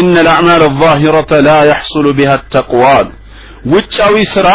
ኢነ 0.00 0.14
ልአዕማል 0.26 0.64
ዛሂረተ 0.82 1.32
ላ 1.46 1.56
የሕሱሉ 1.70 2.06
ቢሃ 2.18 2.32
ተቅዋ 2.54 2.84
ውጫዊ 3.72 4.16
ስራ 4.34 4.48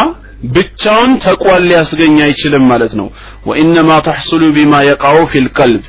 ብቻውን 0.54 1.12
ተቋን 1.24 1.62
ሊያስገኝ 1.68 2.16
አይችልም 2.26 2.64
ማለት 2.72 2.92
ነው። 3.00 3.06
ወኢነማ 3.48 3.90
ተሕሱሉ 4.06 4.42
ቢማ 4.56 4.74
የቃው 4.86 5.18
ፊል 5.32 5.46
ቀልብ 5.58 5.84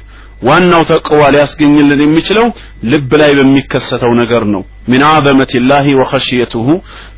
ዋናው 0.48 0.82
ተቅዋ 0.89 1.22
ሊያስገኝልን 1.34 2.01
የሚችለው 2.04 2.48
ልብ 2.92 3.12
ላይ 3.22 3.32
በሚከሰተው 3.38 4.12
ነገር 4.20 4.44
ነው። 4.54 4.62
ሚን 4.92 5.04
አዘመቲላሂ 5.08 5.96
ወኸሽየቱሁ 6.01 6.68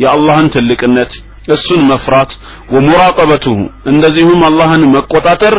የአላህን 0.03 0.47
ትልቅነት 0.55 1.11
እሱን 1.55 1.81
መፍራት 1.91 2.31
ወሙራቀበቱሁ 2.73 3.57
እንደዚሁም 3.91 4.41
አላህን 4.49 4.83
መቆጣጠር 4.95 5.55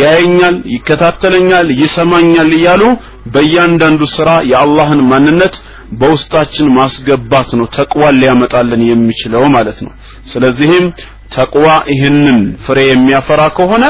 ያየኛል 0.00 0.56
ይከታተለኛል 0.74 1.68
ይሰማኛል 1.80 2.50
እያሉ 2.58 2.82
በእያንዳንዱ 3.34 4.02
ስራ 4.16 4.30
የአላህን 4.50 5.00
ማንነት 5.12 5.54
በውስጣችን 6.00 6.68
ማስገባት 6.76 7.50
ነው 7.58 7.66
ተቅዋን 7.76 8.18
ሊያመጣልን 8.20 8.82
የሚችለው 8.88 9.44
ማለት 9.56 9.78
ነው። 9.86 9.92
ስለዚህም 10.32 10.86
ተቅዋ 11.34 11.66
ይህንን 11.92 12.38
ፍሬ 12.64 12.78
የሚያፈራ 12.88 13.42
ከሆነ 13.58 13.84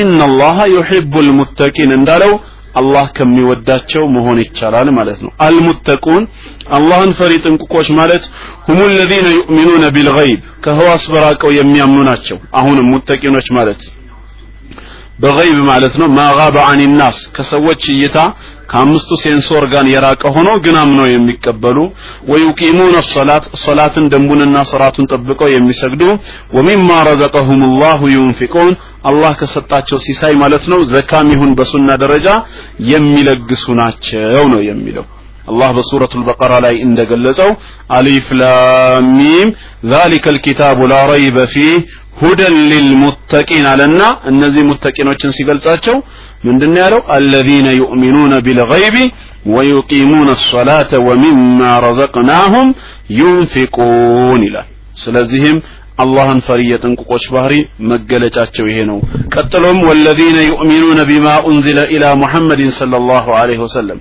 ኢነላሃ 0.00 0.58
ዩሒቡል 0.74 1.28
ሙተቂን 1.38 1.92
እንዳለው 1.96 2.32
አላህ 2.74 3.06
ከሚወዳቸው 3.16 4.04
መሆን 4.16 4.38
ይቻላል 4.42 4.88
ማለት 4.98 5.20
ነው። 5.24 5.30
አልሙተቁን 5.46 6.24
አላህን 6.76 7.12
ፈሪ 7.18 7.32
ጥንቁቆች 7.44 7.88
ማለት 7.98 8.24
ሁሙ 8.66 8.80
ለዚነ 8.92 9.28
ዩእሚኑነ 9.38 9.86
ቢልገይብ 9.96 10.42
ከህዋስ 10.64 11.04
በራቀው 11.12 11.50
የሚያምኑ 11.58 12.00
ናቸው። 12.10 12.38
አሁንም 12.60 12.90
ሙተቂኖች 12.92 13.48
ማለት 13.58 13.82
በገይብ 15.20 15.58
ማለት 15.68 15.94
ነው። 16.00 16.08
ማጋበ 16.16 16.56
አን 16.66 16.80
ናስ 16.98 17.18
ከሰዎች 17.36 17.82
እይታ 17.94 18.16
ከአምስቱ 18.70 19.10
sense 19.22 19.46
organ 19.58 19.86
የራቀ 19.92 20.22
ሆኖ 20.34 20.48
ግን 20.64 20.76
አምነው 20.82 21.06
የሚቀበሉ 21.10 21.78
ويقيمون 22.30 22.96
الصلاة 23.10 23.46
ሶላትን 23.62 24.04
ደንቡንና 24.12 24.58
ስርዓቱን 24.70 25.08
ጠብቀው 25.12 25.48
የሚሰግዱ 25.54 26.02
ومما 26.56 26.90
رزقهم 27.08 27.62
الله 27.82 28.02
ينفقون 28.16 28.72
አላህ 29.10 29.32
ከሰጣቸው 29.40 30.00
ሲሳይ 30.06 30.34
ማለት 30.42 30.66
ነው። 30.72 30.82
ዘካም 30.92 31.30
ይሁን 31.34 31.56
በሱና 31.60 31.90
ደረጃ 32.04 32.28
የሚለግሱ 32.92 33.66
ናቸው 33.80 34.44
ነው 34.54 34.62
የሚለው 34.70 35.06
አላህ 35.51 35.69
በሱረቱ 35.77 36.13
البقرة 36.19 36.57
ላይ 36.65 36.75
እንደገለጸው 36.87 37.49
አሊፍ 37.97 38.27
ላም 38.41 39.05
ሚም 39.19 39.47
ذلك 39.93 40.23
الكتاب 40.33 40.77
لا 40.91 41.01
ريب 41.13 41.37
فيه 41.53 41.75
ሁደን 42.19 42.55
ሊልሙተቂን 42.71 43.65
አለና 43.71 44.01
እነዚህ 44.31 44.61
ሙተቂኖችን 44.69 45.33
ሲገልጻቸው 45.37 45.95
ምንድን 46.47 46.73
ያለው 46.81 47.01
አለዚነ 47.15 47.67
ዩእሚኑነ 47.79 48.33
ቢልገይቢ 48.45 48.95
ወዩቂሙነ 49.55 50.29
አሰላተ 50.37 50.91
ወሚማ 51.07 51.59
ረዘቅናሁም 51.85 52.67
ዩንፊቁን 53.19 54.41
ይላል 54.47 54.67
ስለዚህም 55.03 55.57
አላህን 55.98 56.40
ፈሪ 56.46 56.60
የጥንቁቆች 56.68 57.24
ባህሪ 57.34 57.54
መገለጫቸው 57.90 58.66
ይሄ 58.70 58.78
ነው 58.90 58.98
ቀጥሎም 59.34 59.78
ወለዚነ 59.88 60.38
ዩእሚኑነ 60.48 61.00
ቢማ 61.10 61.26
ኡንዚለ 61.48 61.80
ኢላ 61.94 62.04
ሙሐመድን 62.22 62.70
ሰለላሁ 62.78 63.26
ዐለይሂ 63.38 63.58
ወሰለም። 63.64 63.98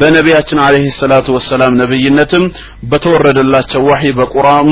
በነቢያችን 0.00 0.62
ዐለይሂ 0.66 0.86
ሰላቱ 1.00 1.26
ወሰላም 1.36 1.78
ነብይነትም 1.82 2.44
በተወረደላቸው 2.92 3.82
ዋሂ 3.90 4.12
በቁርአን 4.18 4.70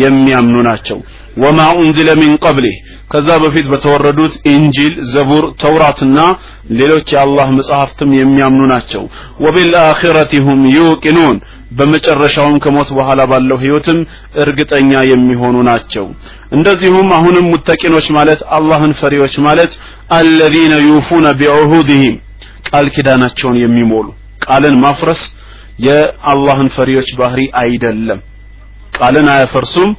የሚያምኑ 0.00 0.56
ናቸው 0.66 0.98
ወማ 1.42 1.60
ኡንዚለ 1.78 2.10
ሚን 2.20 2.32
ቀብሊህ። 2.44 2.76
ከዛ 3.12 3.28
በፊት 3.42 3.66
በተወረዱት 3.72 4.34
ኢንጂል 4.52 4.94
ዘቡር 5.12 5.44
ተውራትና 5.62 6.18
ሌሎች 6.80 7.06
የአላህ 7.14 7.48
መጽሐፍትም 7.58 8.10
የሚያምኑ 8.18 8.62
ናቸው። 8.72 9.02
ወቢልአኺረቲ 9.44 10.32
ሁም 10.46 10.60
ዩቂኑን 10.76 11.36
በመጨረሻውም 11.78 12.56
ከሞት 12.62 12.88
በኋላ 12.96 13.20
ባለው 13.30 13.58
ህይወትም 13.62 13.98
እርግጠኛ 14.42 14.92
የሚሆኑ 15.10 15.56
ናቸው። 15.68 16.06
እንደዚሁም 16.56 17.08
አሁንም 17.18 17.46
ሙተቂኖች 17.52 18.06
ማለት 18.16 18.40
አላህን 18.56 18.94
ፈሪዎች 19.00 19.36
ማለት 19.46 19.74
አለዚነ 20.16 20.74
ዩፉነ 20.88 21.26
ቢዑሁድህም 21.40 22.16
ቃል 22.68 22.88
ኪዳናቸውን 22.94 23.58
የሚሞሉ። 23.62 24.06
ቃልን 24.44 24.76
ማፍረስ 24.82 25.22
የአላህን 25.84 26.68
ፈሪዎች 26.74 27.08
ባህሪ 27.18 27.40
አይደለም። 27.60 28.18
ቃልን 28.96 29.28
አያፈርሱም 29.34 29.90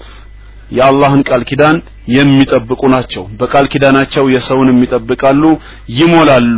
የአላህን 0.72 1.22
ቃል 1.30 1.44
ኪዳን 1.50 1.78
የሚጠብቁ 2.16 2.82
ናቸው። 2.94 3.24
በቃል 3.42 3.66
ኪዳናቸው 3.74 4.26
የሰውንም 4.36 4.82
ይጠብቃሉ 4.86 5.44
ይሞላሉ። 6.00 6.58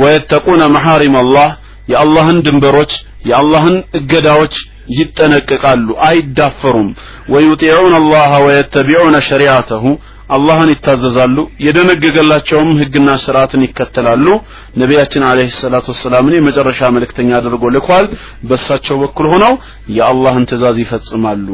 ወየተቁነ 0.00 0.62
መሐሪም 0.76 1.16
አላህ 1.22 1.50
የአላህን 1.92 2.38
ድንበሮች 2.46 2.92
የአላህን 3.28 3.76
እገዳዎች 3.98 4.54
ይጠነቀቃሉ 4.98 5.86
አይዳፈሩም። 6.06 6.88
ወዩጢዑን 7.34 7.94
አላህ 8.00 8.32
ወየተቢዑነ 8.46 9.16
ሸሪዓተሁ 9.28 9.84
አላህን 10.34 10.70
ይታዘዛሉ 10.72 11.36
የደነገገላቸውም 11.64 12.70
ህግና 12.80 13.10
ስርዓትን 13.24 13.64
ይከተላሉ። 13.66 14.26
ነቢያችን 14.82 15.26
አለይሂ 15.30 15.50
ሰላቱ 15.58 15.86
ወሰላምን 15.92 16.36
የመጨረሻ 16.36 16.90
መልእክተኛ 16.96 17.30
አድርጎ 17.38 17.64
ልኳል። 17.76 18.06
በሳቸው 18.50 18.96
በኩል 19.02 19.28
ሆነው 19.32 19.54
የአላህን 19.96 20.46
ትእዛዝ 20.50 20.78
ይፈጽማሉ 20.84 21.48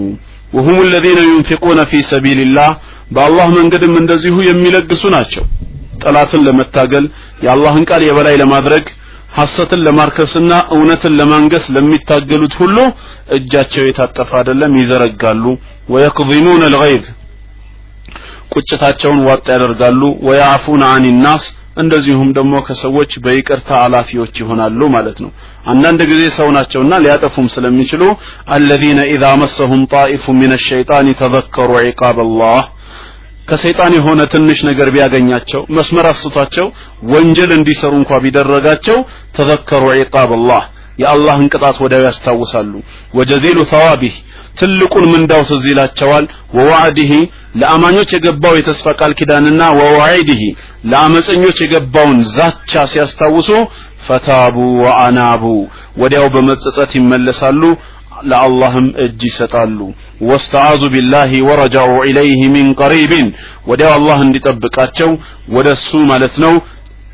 وهم 0.55 0.77
الذين 0.87 1.19
ينفقون 1.31 1.79
في 1.91 1.99
سبيل 2.11 2.39
الله 2.47 2.69
በአላህ 3.15 3.47
መንገድም 3.59 3.93
እንደዚሁ 4.01 4.35
የሚለግሱ 4.49 5.03
ናቸው 5.15 5.43
ጠላትን 6.03 6.41
ለመታገል 6.47 7.05
የአላህን 7.43 7.83
ቃል 7.89 8.01
የበላይ 8.07 8.35
ለማድረግ 8.41 8.85
ሐሰትን 9.37 9.81
ለማርከስና 9.87 10.51
እውነትን 10.75 11.13
ለማንገስ 11.19 11.65
ለሚታገሉት 11.75 12.53
ሁሉ 12.61 12.77
እጃቸው 13.37 13.83
የታጠፈ 13.87 14.29
አይደለም 14.39 14.73
ይዘረጋሉ 14.81 15.43
ወየክዚሙን 15.93 16.63
አልገይዝ 16.69 17.05
ቁጭታቸውን 18.53 19.19
ዋጥ 19.27 19.45
ያደርጋሉ 19.55 20.01
ወያዕፉን 20.27 20.83
አን 20.91 21.05
ናስ 21.25 21.45
እንደዚሁም 21.76 22.30
ደግሞ 22.38 22.54
ከሰዎች 22.66 23.12
በይቅርታ 23.24 23.70
አላፊዎች 23.84 24.34
ይሆናሉ 24.42 24.80
ማለት 24.94 25.18
ነው። 25.24 25.30
አንዳንድ 25.72 26.00
ጊዜ 26.10 26.22
ሰው 26.38 26.48
ናቸውና 26.56 26.94
ሊያጠፉም 27.04 27.46
ስለሚችሉ 27.54 28.02
አለዚነ 28.56 29.00
ኢዛ 29.12 29.24
መሰሁም 29.42 29.82
ጣኢፉ 29.92 30.34
ሚን 30.40 30.54
ሸይጣን 30.66 31.08
ተዘከሩ 31.20 31.70
ዒቃብ 31.86 32.18
አላህ 32.26 32.60
ከሰይጣን 33.48 33.92
የሆነ 33.98 34.20
ትንሽ 34.32 34.58
ነገር 34.68 34.88
ቢያገኛቸው 34.94 35.62
መስመር 35.76 36.06
አስቷቸው 36.10 36.66
ወንጀል 37.12 37.52
እንዲሰሩ 37.56 37.92
እንኳ 38.00 38.20
ቢደረጋቸው 38.24 38.98
ተዘከሩ 39.38 39.84
ዒቃብ 40.00 40.32
አላህ 40.38 40.62
የአላህን 40.98 41.50
ቅጣት 41.52 41.76
ወዲያው 41.82 42.04
ያስታውሳሉ። 42.06 42.72
ወጀዚሉ 43.18 43.58
ሰዋቢህ 43.72 44.14
ትልቁን 44.60 45.04
ምንዳው 45.12 45.42
ትዝ 45.48 45.64
ይላቸዋል። 45.70 46.24
ወዋዕድህ 46.56 47.10
ለአማኞች 47.60 48.10
የገባው 48.14 48.54
የተስፋ 48.58 48.86
ቃል 49.00 49.12
ኪዳንና 49.18 49.62
ወዋዒድህ 49.78 50.42
ለአመፀኞች 50.90 51.58
የገባውን 51.64 52.18
ዛቻ 52.36 52.82
ሲያስታውሱ 52.92 53.48
ፈታቡ 54.06 54.56
ወአናቡ 54.82 55.44
ወዲያው 56.02 56.28
በመጸጸት 56.34 56.92
ይመለሳሉ 56.98 57.62
ለአላህም 58.30 58.86
እጅ 59.04 59.20
ይሰጣሉ። 59.28 59.78
ወስተዓዙ 60.28 60.82
ቢላሂ 60.94 61.32
ወረጃዑ 61.48 61.92
ኢለይህ 62.08 62.40
ሚን 62.54 62.68
ቀሪብን 62.80 63.28
ወዲያው 63.68 63.92
አላህ 63.96 64.18
እንዲጠብቃቸው 64.26 65.10
ወደ 65.56 65.68
እሱ 65.76 65.90
ማለት 66.10 66.34
ነው 66.44 66.54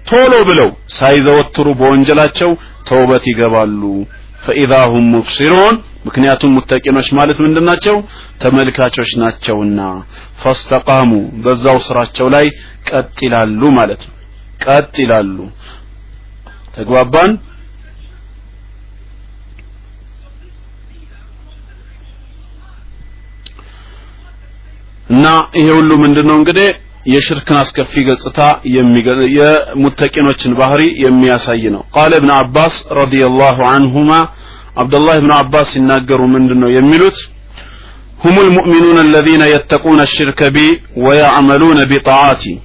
ቶሎ 0.06 0.32
ብለው 0.48 0.68
ሳይዘወትሩ 0.96 1.66
በወንጀላቸው 1.78 2.50
ተውበት 2.88 3.24
ይገባሉ። 3.30 3.82
ፈኢዛ 4.44 4.72
ሁም 4.92 5.06
ምክንያቱም 6.06 6.52
ሙተቂኖች 6.56 7.08
ማለት 7.18 7.38
ምንድናቸው? 7.44 7.96
ተመልካቾች 8.42 9.10
ናቸውና። 9.22 9.80
ፈስተቃሙ 10.42 11.10
በዛው 11.44 11.78
ስራቸው 11.86 12.26
ላይ 12.34 12.46
ቀጥ 12.90 13.16
ይላሉ 13.26 13.60
ማለት 13.78 14.02
ነው። 14.08 14.14
ቀጥ 14.64 14.94
ይላሉ። 15.04 15.38
ተግባባን? 16.76 17.32
እና 25.10 25.26
ይሄ 25.56 25.66
ሁሉ 25.78 25.90
ምንድነው 26.02 26.36
እንግዲህ 26.40 26.68
የሽርክን 27.13 27.57
አስከፊ 27.62 28.01
ገጽታ 28.07 28.39
የሙተቂኖችን 29.38 30.51
ባህሪ 30.60 30.81
የሚያሳይ 31.03 31.63
ነው 31.75 31.84
ቃለ 31.95 32.12
እብን 32.19 32.31
አባስ 32.41 32.73
ረዲየላሁ 32.99 33.57
አንሁማ 33.75 34.12
አብዱላህ 34.81 35.15
ብን 35.23 35.34
አባስ 35.41 35.69
ሲናገሩ 35.75 36.21
ምንድን 36.36 36.60
ነው 36.65 36.71
የሚሉት 36.79 37.19
هم 38.25 38.38
المؤمنون 38.47 38.97
الذين 39.07 39.43
يتقون 39.55 39.99
الشرك 40.07 40.39
بي 40.55 40.67
ويعملون 41.05 41.79
بطاعاتي 41.91 42.55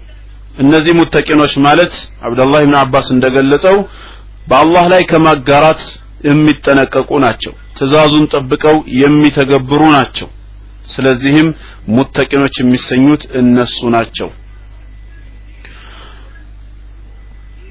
እነዚህ 0.62 0.92
ሙተቂኖች 0.98 1.52
ማለት 1.66 1.92
አብዱላህ 2.26 2.60
ብን 2.66 2.74
አባስ 2.82 3.06
እንደገለጸው 3.14 3.76
በአላህ 4.50 4.84
ላይ 4.92 5.02
ከማጋራት 5.10 5.82
የሚጠነቀቁ 6.28 7.10
ናቸው 7.24 7.52
ትእዛዙን 7.78 8.24
ጠብቀው 8.34 8.76
የሚተገብሩ 9.02 9.80
ናቸው 9.96 10.28
ስለዚህም 10.91 11.49
ሙተቂኖች 11.95 12.55
የሚሰኙት 12.61 13.23
እነሱ 13.41 13.77
ናቸው። 13.95 14.29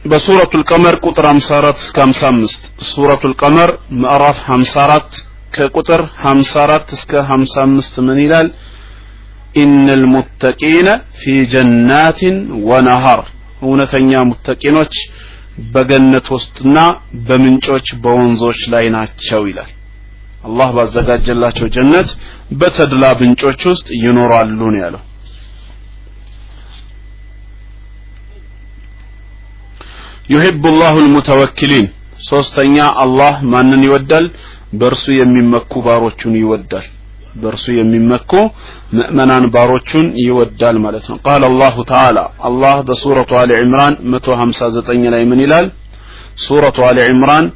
በሱረቱ 0.05 0.53
ልቀመር 0.61 0.95
ቁጥር 1.05 1.27
54 1.31 1.81
እስከ 1.85 1.99
55 2.05 2.61
ሱረቱ 2.91 3.23
ልቀመር 3.33 3.71
ምዕራፍ 4.03 4.39
54 4.49 5.19
ከቁጥር 5.55 6.01
54 6.25 6.95
እስከ 6.97 7.13
55 7.29 7.99
ምን 8.07 8.21
ይላል? 8.25 8.49
ኢነ 9.57 9.87
ልሙተቂነ 10.03 10.89
ፊ 11.19 11.23
ጀናትን 11.53 12.37
ወነሃር። 12.69 13.23
እውነተኛ 13.63 14.11
ሙተቂኖች 14.31 14.95
በገነት 15.73 16.27
ውስጥና 16.35 16.77
በምንጮች 17.29 17.89
በወንዞች 18.03 18.61
ላይ 18.75 18.87
ናቸው 18.97 19.43
ይላል 19.51 19.71
አላህ 20.41 20.69
ባዘጋጀላቸው 20.77 21.67
ጀነት 21.75 22.11
በተድላ 22.61 23.05
ምንጮች 23.21 23.63
ውስጥ 23.71 23.89
ይኖራሉ 24.05 24.61
ነው 24.67 24.79
ያለው። 24.83 25.03
ዩሂቡ 30.33 30.63
ላሁ 30.81 30.95
ልሙተወኪሊን 31.05 31.87
ሶስተኛ 32.29 32.77
አላህ 33.05 33.35
ማንን 33.53 33.83
ይወዳል? 33.87 34.27
በእርሱ 34.81 35.05
የሚመኩ 35.21 35.73
ባሮቹን 35.87 36.35
ይወዳል። 36.41 36.87
በእርሱ 37.35 37.65
የሚመኩ 37.79 38.31
ምእመናን 38.97 39.45
ባሮቹን 39.55 40.07
ይወዳል 40.25 40.77
ማለት 40.85 41.05
ነው። 41.11 41.19
ቃል 41.27 41.43
አላሁ 41.51 41.77
ተዓላ 41.91 42.19
አላህ 42.49 42.77
በሱረቱ 42.89 43.33
አሊ 43.41 43.51
ዕምራን 43.63 43.95
159 44.15 45.11
ላይ 45.15 45.23
ምን 45.31 45.41
ይላል? 45.45 45.67
ሱረቱ 46.45 46.79
አሊ 46.89 46.99
ዕምራን 47.13 47.47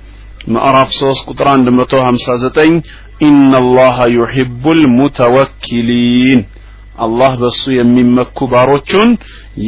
ምዕራፍ 0.53 0.89
3 0.97 1.29
ቁጥር 1.29 1.47
159 1.51 2.81
ኢነ 3.27 3.51
አላህ 3.61 3.97
ዩሒቡ 4.17 4.63
ልሙተወኪሊን 4.81 6.41
አላህ 7.05 7.31
በሱ 7.41 7.63
የሚመኩ 7.79 8.37
ባሮቹን 8.53 9.09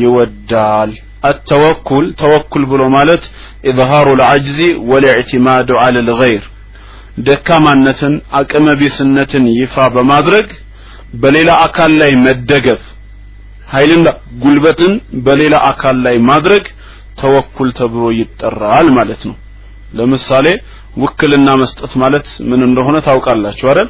ይወዳል 0.01 0.91
التوكل 1.31 2.05
توكل 2.21 2.63
ብሎ 2.71 2.81
ማለት 2.97 3.23
إظهار 3.69 4.07
العجز 4.17 4.59
والاعتماد 4.89 5.69
على 5.83 5.99
الغير 6.05 6.43
ደካማነትን 7.27 8.13
አቅመ 8.39 8.67
ቢስነትን 8.81 9.45
ይፋ 9.59 9.75
በማድረግ 9.95 10.47
በሌላ 11.21 11.49
አካል 11.65 11.91
ላይ 12.01 12.11
መደገፍ 12.25 12.81
ኃይልና 13.73 14.07
ጉልበትን 14.43 14.93
በሌላ 15.25 15.55
አካል 15.71 15.97
ላይ 16.05 16.15
ማድረግ 16.29 16.63
ተወኩል 17.21 17.69
ተብሎ 17.79 18.03
ይጠራል 18.21 18.87
ማለት 18.97 19.21
ነው 19.29 19.35
ለምሳሌ 19.98 20.46
ውክልና 21.02 21.48
መስጠት 21.62 21.92
ማለት 22.02 22.26
ምን 22.50 22.60
እንደሆነ 22.68 22.96
ታውቃላችሁ 23.06 23.66
አይደል? 23.70 23.88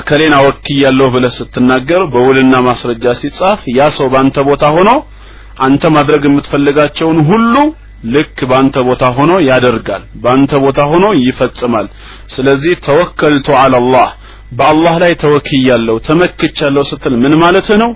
እከሌን 0.00 0.34
አወክያለሁ 0.38 1.06
ብለህ 1.14 1.32
ስትናገር 1.38 2.02
በውልና 2.12 2.54
ማስረጃ 2.66 3.04
ሲጻፍ 3.20 3.60
ያ 3.78 3.88
ሰው 3.96 4.08
ባንተ 4.12 4.36
ቦታ 4.48 4.64
ሆኖ 4.76 4.90
አንተ 5.66 5.84
ማድረግ 5.96 6.22
የምትፈልጋቸውን 6.26 7.18
ሁሉ 7.30 7.54
ልክ 8.14 8.38
ባንተ 8.50 8.76
ቦታ 8.88 9.04
ሆኖ 9.16 9.32
ያደርጋል 9.48 10.02
ባንተ 10.24 10.52
ቦታ 10.64 10.80
ሆኖ 10.90 11.06
ይፈጽማል። 11.24 11.86
ስለዚህ 12.34 12.74
ተወከልቱ 12.86 13.48
አላላህ 13.62 14.06
በአላህ 14.58 14.94
ላይ 15.02 15.12
ተወክያለሁ 15.22 15.96
ተመክቻለሁ 16.06 16.84
ስትል 16.90 17.14
ምን 17.24 17.34
ማለት 17.42 17.68
ነው? 17.82 17.90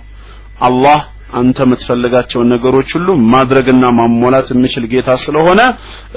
አላህ 0.61 0.99
አንተ 1.35 1.59
የምትፈልጋቸውን 1.65 2.51
ነገሮች 2.55 2.89
ሁሉ 2.97 3.09
ማድረግና 3.33 3.85
ማሟላት 3.99 4.49
የሚችል 4.53 4.85
ጌታ 4.93 5.11
ስለሆነ 5.23 5.61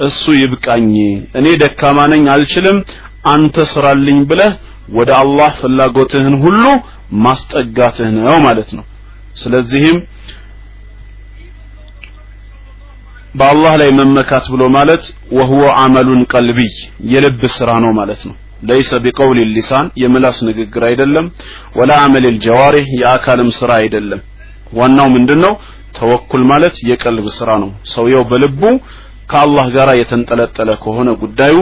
እሱ 0.06 0.24
ይብቃኝ። 0.40 0.90
እኔ 1.40 1.46
ደካማ 1.62 2.06
ነኝ 2.12 2.24
አልችልም 2.34 2.78
አንተ 3.32 3.66
ስራልኝ 3.72 4.18
ብለህ 4.30 4.52
ወደ 4.96 5.10
አላህ 5.20 5.50
ፍላጎትህን 5.60 6.36
ሁሉ 6.44 6.64
ማስጠጋትህ 7.24 8.10
ነው 8.18 8.38
ማለት 8.46 8.70
ነው። 8.78 8.84
ስለዚህም 9.36 9.98
በአላህ 13.34 13.72
ላይ 13.80 13.90
መመካት 13.98 14.44
ብሎ 14.52 14.62
ማለት 14.76 15.02
ወህወ 15.36 15.62
አመሉን 15.82 16.22
ቀልቢይ 16.32 16.72
የልብ 17.12 17.42
ስራ 17.56 17.70
ነው 17.84 17.92
ማለት 17.98 18.22
ነው። 18.28 18.36
ለይሰ 18.68 18.92
ቢቀውል 19.04 19.38
ሊሳን 19.56 19.86
የምላስ 20.02 20.38
ንግግር 20.48 20.82
አይደለም። 20.88 21.26
ወላ 21.76 21.92
አመል 22.04 22.24
ልጀዋሪህ 22.28 22.86
የአካልም 23.02 23.50
ስራ 23.58 23.70
አይደለም 23.82 24.22
ዋናው 24.72 25.08
ምንድነው? 25.14 25.52
ተወኩል 25.98 26.42
ማለት 26.50 26.74
የቀልብ 26.88 27.26
ስራ 27.36 27.50
ነው። 27.62 27.70
ሰውየው 27.92 28.24
በልቡ 28.30 28.62
ከአላህ 29.30 29.66
ጋር 29.76 29.88
የተንጠለጠለ 30.00 30.70
ከሆነ 30.82 31.08
ጉዳዩ 31.22 31.56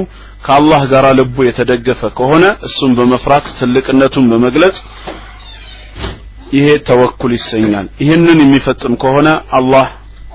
ከአላህ 0.46 0.82
ጋር 0.92 1.04
ልቡ 1.18 1.36
የተደገፈ 1.46 2.02
ከሆነ 2.18 2.44
እሱን 2.68 2.92
በመፍራት 2.98 3.46
ትልቅነቱን 3.58 4.26
በመግለጽ 4.32 4.76
ይሄ 6.56 6.66
ተወኩል 6.88 7.32
ይሰኛል። 7.36 7.86
ይህንን 8.02 8.38
የሚፈጽም 8.42 8.94
ከሆነ 9.02 9.28
አላህ 9.58 9.86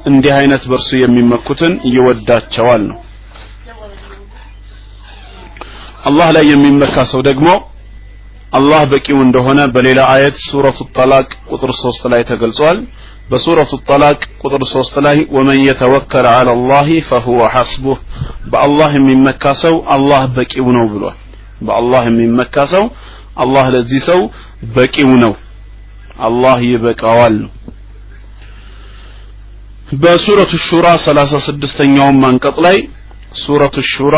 እንዲህ 0.06 0.34
አይነት 0.40 0.64
በርሱ 0.72 0.90
የሚመኩትን 1.02 1.74
ይወዳቸዋል 1.94 2.82
ነው። 2.90 3.00
አላህ 6.10 6.28
ላይ 6.36 6.46
የሚመካ 6.52 6.96
ሰው 7.12 7.22
ደግሞ 7.28 7.48
አላህ 8.52 8.82
በቂው 8.92 9.20
እንደሆነ 9.26 9.60
በሌላ 9.76 10.00
አየት 10.14 10.38
ሱረቱ 10.48 10.80
ጠላቅ 10.98 11.28
ቁጥር 11.52 11.72
3 11.78 12.08
ላይ 12.14 12.22
ተገልጿል 12.32 12.78
በሱረቱ 13.32 13.74
ጠላቅ 13.90 14.20
ቁጥር 14.44 14.64
3 14.72 14.98
ላይ 15.06 15.18
ወመን 15.36 15.60
የተወከለ 15.68 16.26
አላ 16.40 16.50
አላህ 16.56 16.90
ፈሁወ 17.10 17.42
ሐስቡህ 17.56 18.00
በአላህ 18.52 18.90
የሚመካ 18.98 19.54
ሰው 19.64 19.76
አላህ 19.96 20.24
በቂው 20.38 20.68
ነው 20.78 20.86
ብሏል 20.94 21.18
በአላህ 21.68 22.04
የሚመካ 22.10 22.66
ሰው 22.74 22.86
አላህ 23.44 23.66
ለዚህ 23.76 24.02
ሰው 24.10 24.22
በቂው 24.76 25.12
ነው 25.24 25.34
አላህ 26.28 26.58
ይበቃዋል 26.72 27.36
ነው 27.44 27.52
በሱረቱ 30.02 30.54
ሹራ 30.68 30.88
36ኛው 31.06 32.10
አንቀጽ 32.28 32.58
ላይ 32.66 32.78
ሱረቱ 33.42 33.78
ሹራ 33.94 34.18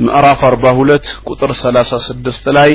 ምዕራፍ 0.00 0.40
42 0.44 1.08
ቁጥር 1.28 1.50
36 1.56 2.46
ላይ 2.56 2.70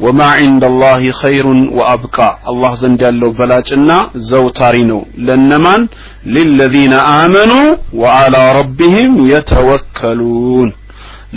ወማ 0.00 0.20
ዒንደላሂ 0.40 1.02
ኸይሩን 1.20 1.60
ወአብቃ። 1.78 2.16
አላህ 2.50 2.72
ዘንድ 2.82 3.00
ያለው 3.06 3.30
በላጭና 3.38 3.90
ዘውታሪ 4.30 4.76
ነው። 4.90 5.00
ለነማን? 5.26 5.82
ሊለዚነ 6.34 6.94
አመኑ 7.14 7.52
ወዓላ 8.02 8.36
ረቢህም 8.58 9.12
የተወከሉን። 9.32 10.70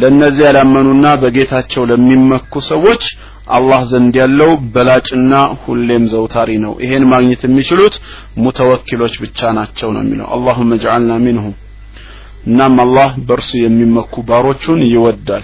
ለእነዚያ 0.01 0.45
ያላመኑና 0.49 1.05
በጌታቸው 1.21 1.83
ለሚመኩ 1.89 2.53
ሰዎች 2.69 3.03
አላህ 3.49 3.81
ዘንድ 3.89 4.13
ያለው 4.21 4.51
በላጭና 4.73 5.33
ሁሌም 5.63 6.03
ዘውታሪ 6.13 6.49
ነው። 6.63 6.73
ይሄን 6.83 7.03
ማግኘት 7.11 7.41
የሚችሉት 7.45 7.95
ሙተወኪሎች 8.43 9.15
ብቻ 9.23 9.51
ናቸው 9.57 9.89
ነው 9.95 10.01
የሚለው። 10.05 10.29
አላሁመ 10.35 10.71
ጅዓልና 10.83 11.13
ሚንሁም 11.25 11.53
እናም 12.43 12.75
አላህ 12.83 13.11
በእርሱ 13.27 13.51
የሚመኩ 13.59 14.13
ባሮቹን 14.29 14.79
ይወዳል። 14.93 15.43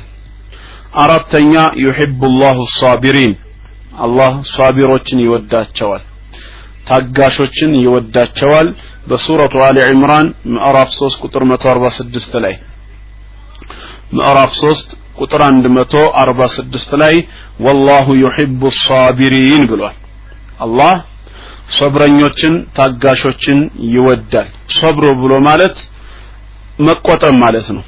አራተኛ 1.03 1.53
ዩሒቡ 1.83 2.21
ላሁ 2.41 2.59
ሳቢሪን 2.79 3.33
አላህ 4.05 4.33
ሳቢሮችን 4.53 5.19
ይወዳቸዋል 5.25 6.03
ታጋሾችን 6.89 7.71
ይወዳቸዋል። 7.83 8.67
በሱረቱ 9.09 9.55
አሊ 9.65 9.77
ዕምራን 9.89 10.27
ምዕራፍ 10.53 10.89
3 10.95 11.19
ቁጥር 11.25 11.43
146 11.51 12.37
ላይ 12.45 12.55
ምዕራፍ 14.17 14.51
3 14.59 14.93
ቁጥር 15.19 15.41
146 15.69 16.97
ላይ 17.01 17.15
ወላሁ 17.65 18.07
ዩሒቡ 18.23 18.61
ሳቢሪን 18.83 19.63
ብሏል። 19.71 19.97
አላህ 20.65 20.93
ሶብረኞችን 21.77 22.53
ታጋሾችን 22.77 23.59
ይወዳል። 23.93 24.47
ሶብሮ 24.77 25.05
ብሎ 25.21 25.33
ማለት 25.49 25.77
መቆጠብ 26.79 27.33
ማለት 27.43 27.67
ነው። 27.75 27.83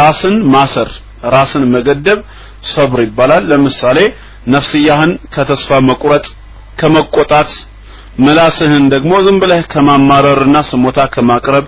ራስን 0.00 0.36
ማሰር 0.54 0.88
ራስን 1.34 1.64
መገደብ 1.74 2.18
ሰብር 2.72 3.00
ይባላል። 3.06 3.44
ለምሳሌ 3.50 3.98
ነፍስያህን 4.54 5.12
ከተስፋ 5.34 5.78
መቁረጥ 5.88 6.26
ከመቆጣት 6.80 7.50
ምላስህን 8.24 8.84
ደግሞ 8.94 9.12
ዝም 9.24 9.38
ብለህ 9.42 9.62
ከማማረርና 9.72 10.56
ስሞታ 10.70 10.98
ከማቅረብ 11.14 11.66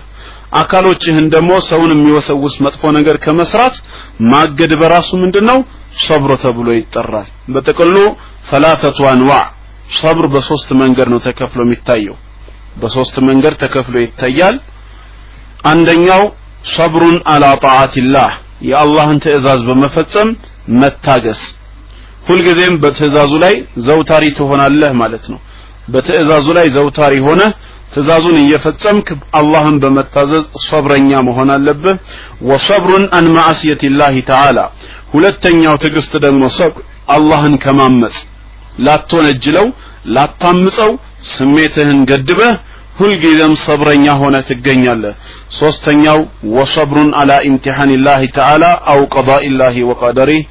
አካሎችህን 0.59 1.25
ደግሞ 1.33 1.51
ሰውን 1.67 1.91
የሚወሰውስ 1.93 2.55
መጥፎ 2.65 2.81
ነገር 2.97 3.15
ከመስራት 3.25 3.75
ማገድ 4.31 4.71
በራሱ 4.81 5.09
ምንድነው? 5.23 5.57
ሰብር 6.05 6.31
ተብሎ 6.43 6.67
ይጠራል። 6.77 7.27
በጥቅሉ 7.53 7.95
ሰላተቱ 8.49 8.99
አንዋዕ 9.11 9.43
ሰብር 9.99 10.25
በሶስት 10.33 10.69
መንገድ 10.81 11.07
ነው 11.13 11.19
ተከፍሎ 11.27 11.59
የሚታየው። 11.65 12.17
በሶስት 12.81 13.15
መንገድ 13.29 13.53
ተከፍሎ 13.63 13.95
ይታያል። 14.03 14.57
አንደኛው 15.71 16.23
ሰብሩን 16.69 17.17
አላ 17.25 17.45
ጣዓቲላህ 17.63 18.31
የአላህን 18.69 19.19
ትእዛዝ 19.25 19.61
በመፈጸም 19.67 20.29
መታገስ። 20.79 21.41
ሁልጊዜም 22.27 22.75
በትእዛዙ 22.81 23.31
ላይ 23.43 23.53
ዘውታሪ 23.85 24.25
ትሆናለህ 24.39 24.91
ማለት 25.01 25.25
ነው። 25.33 25.39
በትእዛዙ 25.93 26.47
ላይ 26.57 26.67
ዘውታሪ 26.75 27.13
ሆነ 27.27 27.41
ትእዛዙን 27.93 28.37
እየፈጸምክ 28.41 29.07
አላህን 29.39 29.77
በመታዘዝ 29.83 30.43
ሰብረኛ 30.65 31.11
መሆን 31.27 31.49
አለብህ። 31.55 31.95
ወሰብሩን 32.49 33.05
አን 33.17 33.27
ማዕስየቲላህ 33.37 34.15
ተዓላ 34.29 34.59
ሁለተኛው 35.13 35.75
ትዕግስት 35.83 36.13
ደግሞ 36.25 36.43
ሰብር 36.57 36.83
አላህን 37.15 37.55
ከማመፅ። 37.63 38.17
ላትወነጅለው 38.85 39.67
ላታምፀው 40.15 40.91
ስሜትህን 41.31 41.99
ገድበህ 42.11 42.53
ሁልጊዜም 42.99 43.53
ሰብረኛ 43.63 44.05
ሆነ 44.21 44.35
ትገኛለህ። 44.47 45.13
ሶስተኛው 45.59 46.19
ወሰብሩን 46.55 47.09
አላ 47.19 47.31
ኢምቲሐንላህ 47.49 48.21
ተዓላ 48.37 48.63
አው 48.93 49.01
ቀዳኢላህ 49.15 49.75
ወቀደሪህ። 49.91 50.41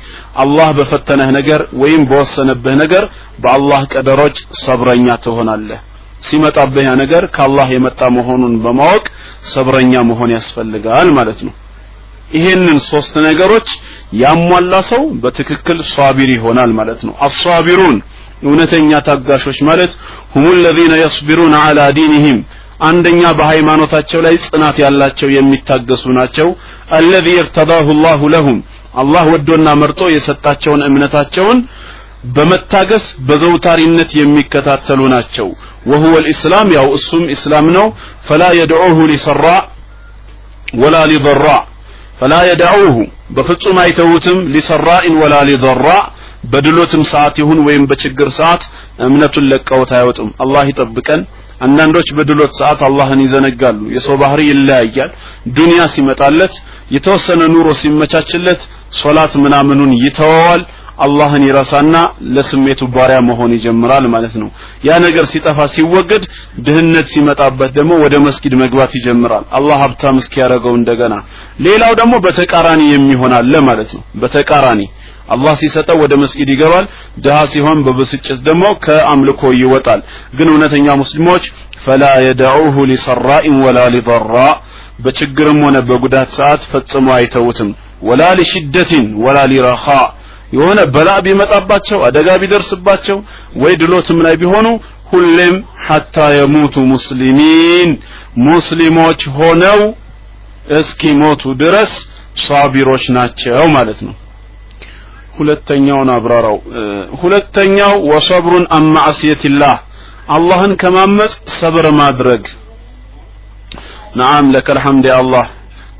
አላህ 0.43 0.69
በፈተነህ 0.79 1.31
ነገር 1.39 1.63
ወይም 1.83 2.03
በወሰነብህ 2.11 2.77
ነገር 2.83 3.05
በአላህ 3.45 3.83
ቀደሮች 3.95 4.37
ሰብረኛ 4.63 5.09
ትሆናለህ። 5.27 5.81
ሲመጣብህ 6.23 6.85
ያ 6.87 6.93
ነገር 7.01 7.25
ከአላህ 7.35 7.69
የመጣ 7.75 8.01
መሆኑን 8.15 8.55
በማወቅ 8.63 9.05
ሰብረኛ 9.53 9.93
መሆን 10.09 10.31
ያስፈልጋል 10.37 11.11
ማለት 11.19 11.41
ነው። 11.47 11.55
ይሄንን 12.33 12.79
ሶስት 12.89 13.15
ነገሮች 13.27 13.69
ያሟላ 14.23 14.75
ሰው 14.91 15.03
በትክክል 15.23 15.79
ሷቢር 15.93 16.31
ይሆናል 16.35 16.73
ማለት 16.79 17.01
ነው። 17.07 17.15
አሷቢሩን 17.27 17.97
እውነተኛ 18.48 18.92
ታጋሾች 19.08 19.58
ማለት 19.70 19.92
ሁሙ 20.34 20.46
الذين 20.58 20.94
يصبرون 21.06 21.54
على 21.66 21.84
دينهم 22.00 22.38
አንደኛ 22.90 23.22
በሃይማኖታቸው 23.40 24.20
ላይ 24.26 24.36
ጽናት 24.46 24.78
ያላቸው 24.84 25.28
የሚታገሱ 25.38 26.04
ናቸው 26.20 26.48
الذي 27.02 27.36
ارتضاه 27.44 27.88
الله 27.96 28.22
لهم 28.36 28.58
አላህ 29.02 29.24
ወዶና 29.34 29.68
መርጦ 29.82 30.02
የሰጣቸውን 30.16 30.82
እምነታቸውን 30.90 31.60
በመታገስ 32.36 33.06
በዘውታሪነት 33.28 34.10
የሚከታተሉ 34.22 35.02
ናቸው 35.16 35.48
وهو 35.90 36.14
الاسلام 36.24 36.68
ያው 36.78 36.88
እሱም 36.98 37.24
እስላም 37.36 37.66
ነው 37.78 37.86
فلا 38.28 38.50
يدعوه 38.62 38.98
لسراء 39.12 39.64
ولا 40.82 41.04
لضراء 41.12 41.64
فلا 42.20 42.42
يدعوه 42.52 42.98
በፍጹም 43.36 43.78
አይተውትም 43.84 44.38
لسراء 44.56 45.06
ولا 45.22 45.40
لضراء 45.50 46.04
በድሎትም 46.45 47.03
ሰዓት 47.13 47.37
ይሁን 47.43 47.59
ወይም 47.67 47.85
በችግር 47.91 48.29
ሰዓት 48.39 48.63
እምነቱን 49.07 49.47
ለቀውት 49.53 49.91
አይወጥም 49.99 50.31
አላህ 50.45 50.65
ይጠብቀን። 50.71 51.23
አንዳንዶች 51.61 52.09
በድሎት 52.17 52.53
ሰዓት 52.59 52.81
አላህን 52.89 53.21
ይዘነጋሉ። 53.25 53.79
የሰው 53.95 54.17
ባህሪ 54.21 54.41
ይለያያል። 54.51 55.11
ዱንያ 55.57 55.81
ሲመጣለት 55.95 56.55
የተወሰነ 56.97 57.41
ኑሮ 57.55 57.69
ሲመቻችለት 57.81 58.61
ሶላት 59.01 59.33
ምናምኑን 59.45 59.93
ይተወዋል 60.05 60.63
አላህን 60.99 61.43
ይረሳና 61.47 61.97
ለስሜቱ 62.37 62.81
ባሪያ 62.95 63.19
መሆን 63.29 63.51
ይጀምራል 63.57 64.05
ማለት 64.15 64.35
ነው። 64.43 64.49
ያ 64.87 64.97
ነገር 65.05 65.25
ሲጠፋ 65.33 65.67
ሲወገድ 65.75 66.25
ድህነት 66.67 67.07
ሲመጣበት 67.13 67.71
ደግሞ 67.79 67.93
ወደ 68.05 68.15
መስጊድ 68.27 68.55
መግባት 68.63 68.95
ይጀምራል። 68.99 69.45
አላህ 69.59 69.77
ሀብታም 69.85 70.19
እስኪያደርገው 70.23 70.75
እንደገና። 70.81 71.15
ሌላው 71.67 71.93
ደግሞ 72.01 72.15
በተቃራኒ 72.27 72.83
የሚሆን 72.93 73.35
አለ 73.39 73.55
ማለት 73.69 73.93
ነው። 73.97 74.03
በተቃራኒ 74.23 74.83
አላህ 75.29 75.55
ሲሰጠው 75.61 75.97
ወደ 76.03 76.15
መስጊድ 76.21 76.49
ይገባል። 76.53 76.85
ድሃ 77.25 77.39
ሲሆን 77.53 77.79
በብስጭት 77.87 78.39
ደግሞ 78.47 78.65
ከአምልኮ 78.85 79.43
ይወጣል። 79.59 80.01
ግን 80.37 80.49
እውነተኛ 80.53 80.87
ሙስሊሞች 81.03 81.45
ፈላ 81.85 82.05
የደዑሁ 82.27 82.77
ሊሰራኢን 82.91 83.59
ወላ 83.65 83.81
ሊضራ 83.95 84.37
በችግርም 85.05 85.59
ሆነ 85.65 85.77
በጉዳት 85.89 86.31
ሰዓት 86.39 86.63
ፈጽሞ 86.71 87.07
አይተውትም። 87.17 87.69
ወላ 88.03 88.23
ሊሽደትን 88.39 89.05
ወላ 89.25 89.39
ሊረኻ 89.53 89.85
የሆነ 90.53 90.81
በላ 90.93 91.11
ቢመጣባቸው 91.25 91.99
አደጋ 92.07 92.29
ቢደርስባቸው 92.43 93.19
ወይ 93.63 93.73
ድሎትም 93.81 94.19
ላይ 94.27 94.35
ቢሆኑ 94.43 94.67
ሁሌም 95.11 95.57
ሐታ 95.87 96.17
የሙቱ 96.37 96.77
ሙስሊሚን 96.93 97.91
ሙስሊሞች 98.47 99.21
ሆነው 99.37 99.81
እስኪሞቱ 100.79 101.43
ድረስ 101.63 101.93
ሳቢሮች 102.43 103.05
ናቸው 103.17 103.61
ማለት 103.77 104.01
ነው። 104.07 104.15
ሁለተኛውን 105.37 106.09
አብራራው። 106.15 106.57
ሁለተኛው 107.21 107.95
ወሰብሩን 108.11 108.65
አን 108.77 108.87
ማዕስየትላህ 108.97 109.77
አላህን 110.37 110.73
ከማመጽ 110.81 111.35
ሰብር 111.59 111.87
ማድረግ። 112.01 112.43
ለከ 114.53 114.69
ልሐምድ 114.77 115.07
አላህ 115.17 115.47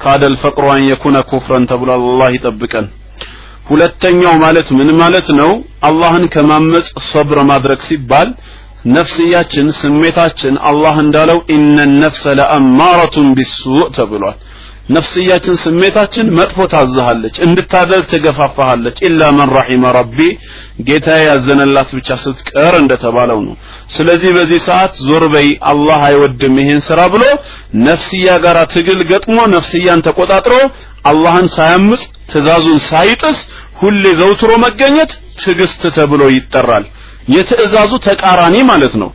ካደ 0.03 0.23
ልፈቅሩ 0.33 0.65
አን 0.75 0.83
የኩነ 0.89 1.17
ኩፍረን 1.31 1.65
ተብሏል 1.71 2.03
አላህ 2.03 2.29
ይጠብቀን 2.37 2.87
ሁለተኛው 3.69 4.35
ማለት 4.45 4.69
ምን 4.79 4.91
ማለት 5.01 5.29
ነው? 5.41 5.51
አላህን 5.89 6.25
ከማመጽ 6.35 6.87
ሰብር 7.11 7.39
ማድረግ 7.51 7.81
ሲባል 7.89 8.29
ነፍስያችን 8.97 9.67
ስሜታችን 9.81 10.55
አላህ 10.71 10.97
እንዳለው 11.05 11.39
ኢነ 11.55 11.77
ነፍሰ 12.03 12.25
ለአማረቱን 12.39 13.29
ቢሱእ 13.39 13.89
ተብሏል 13.97 14.37
ነፍስያችን 14.89 15.57
ስሜታችን 15.63 16.27
መጥፎ 16.37 16.67
ታዝሃለች 16.73 17.37
እንድታደርግ 17.47 18.05
ትገፋፋሃለች። 18.13 18.97
ኢላ 19.07 19.23
መን 19.39 19.51
ረሒመ 19.57 19.91
ረቢ 19.97 20.19
ጌታ 20.89 21.09
ያዘነላት 21.23 21.91
ብቻ 21.99 22.17
ስትቀር 22.23 22.75
እንደተባለው 22.81 23.41
ነው። 23.47 23.55
ስለዚህ 23.95 24.31
በዚህ 24.39 24.61
ሰዓት 24.69 24.95
ዞር 25.07 25.25
በይ 25.35 25.49
አላህ 25.73 26.01
አይወድም 26.09 26.57
ይሄን 26.63 26.81
ስራ 26.89 27.01
ብሎ 27.15 27.25
ነፍስያ 27.89 28.39
ጋር 28.47 28.59
ትግል 28.75 29.03
ገጥሞ 29.13 29.39
ነፍስያን 29.57 30.05
ተቆጣጥሮ 30.09 30.55
አላህን 31.11 31.49
ሳያምጽ 31.57 32.03
ትእዛዙን 32.33 32.81
ሳይጥስ 32.89 33.39
ሁሌ 33.81 34.05
ዘውትሮ 34.21 34.53
መገኘት 34.65 35.11
ትዕግስት 35.41 35.83
ተብሎ 35.97 36.23
ይጠራል። 36.35 36.87
የትእዛዙ 37.35 37.93
ተቃራኒ 38.07 38.57
ማለት 38.71 38.95
ነው። 39.03 39.11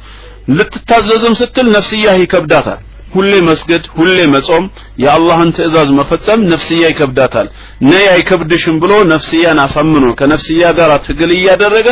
ልትታዘዝም 0.58 1.36
ስትል 1.40 1.68
ነፍስያ 1.76 2.10
ይከብዳታል 2.22 2.82
ሁሌ 3.14 3.34
መስገድ 3.48 3.84
ሁሌ 3.96 4.18
መጾም 4.34 4.64
የአላህን 5.04 5.50
ትእዛዝ 5.58 5.90
መፈጸም 6.00 6.46
ነፍስያ 6.52 6.84
ይከብዳታል። 6.92 7.48
ነይ 7.90 8.06
አይከብድሽም 8.14 8.78
ብሎ 8.84 8.94
ነፍስያን 9.12 9.60
አሳምኖ 9.66 10.06
ከነፍስያ 10.20 10.72
ጋር 10.80 10.94
ትግል 11.08 11.34
እያደረገ 11.38 11.90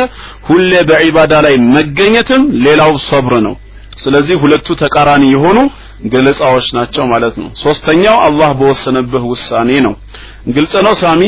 ሁሌ 0.48 0.72
በዒባዳ 0.90 1.34
ላይ 1.46 1.56
መገኘትም 1.76 2.44
ሌላው 2.66 2.92
ሰብር 3.08 3.34
ነው። 3.46 3.54
ስለዚህ 4.02 4.36
ሁለቱ 4.42 4.68
ተቃራኒ 4.82 5.24
የሆኑ 5.32 5.58
ገለጻዎች 6.12 6.66
ናቸው 6.76 7.04
ማለት 7.10 7.34
ነው። 7.42 7.48
ሶስተኛው 7.62 8.16
አላህ 8.26 8.50
በወሰነብህ 8.60 9.24
ውሳኔ 9.32 9.70
ነው። 9.86 9.94
ግልጽ 10.54 10.74
ነው 10.86 10.94
ሳሚ 11.02 11.22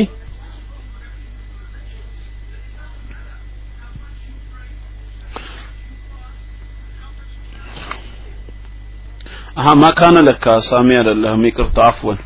አሀ 9.55 9.67
ማካነ 9.83 10.17
ለካ 10.27 10.45
ሳሚ 10.69 10.89
አይደለህም። 10.99 11.43
ይቅርታ 11.49 11.79
አፍወን። 11.89 12.19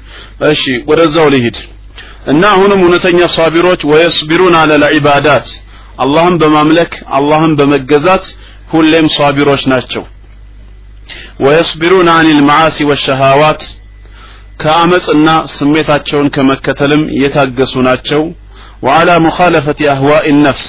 እሺ 0.49 0.63
ወደዛው 0.91 1.27
ልሂድ። 1.35 1.57
እና 2.27 2.43
አሁንም 2.55 2.81
እውነተኛ 2.85 3.21
ሳቢሮች 3.37 3.81
ወየስቢሩን 3.91 4.55
አለ 4.61 4.71
ለዒባዳት 4.83 5.49
አላህን 6.03 6.35
በማምለክ 6.41 6.93
አላህን 7.17 7.53
በመገዛት 7.59 8.25
ሁሌም 8.73 9.07
ሳቢሮች 9.17 9.63
ናቸው። 9.73 10.03
ወየስቢሩን 11.45 12.09
አን 12.15 12.27
ልመዓሲ 12.31 12.87
ወሸሃዋት 12.91 13.63
ከአመፅና 14.63 15.29
ስሜታቸውን 15.55 16.29
ከመከተልም 16.35 17.03
የታገሱ 17.23 17.75
ናቸው። 17.89 18.23
ወአላ 18.87 19.11
ሙኻለፈት 19.25 19.79
አህዋኢ 19.93 20.29
ነፍስ 20.41 20.67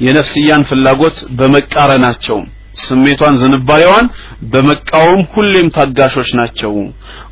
የነፍስያን 0.00 0.62
ፍላጎት 0.68 1.18
በመቃረናቸው 1.38 2.38
ስሜቷን 2.80 3.34
ዝንባሌዋን 3.40 4.06
በመቃወም 4.52 5.20
ሁሌም 5.32 5.68
ታጋሾች 5.76 6.30
ናቸው። 6.40 6.72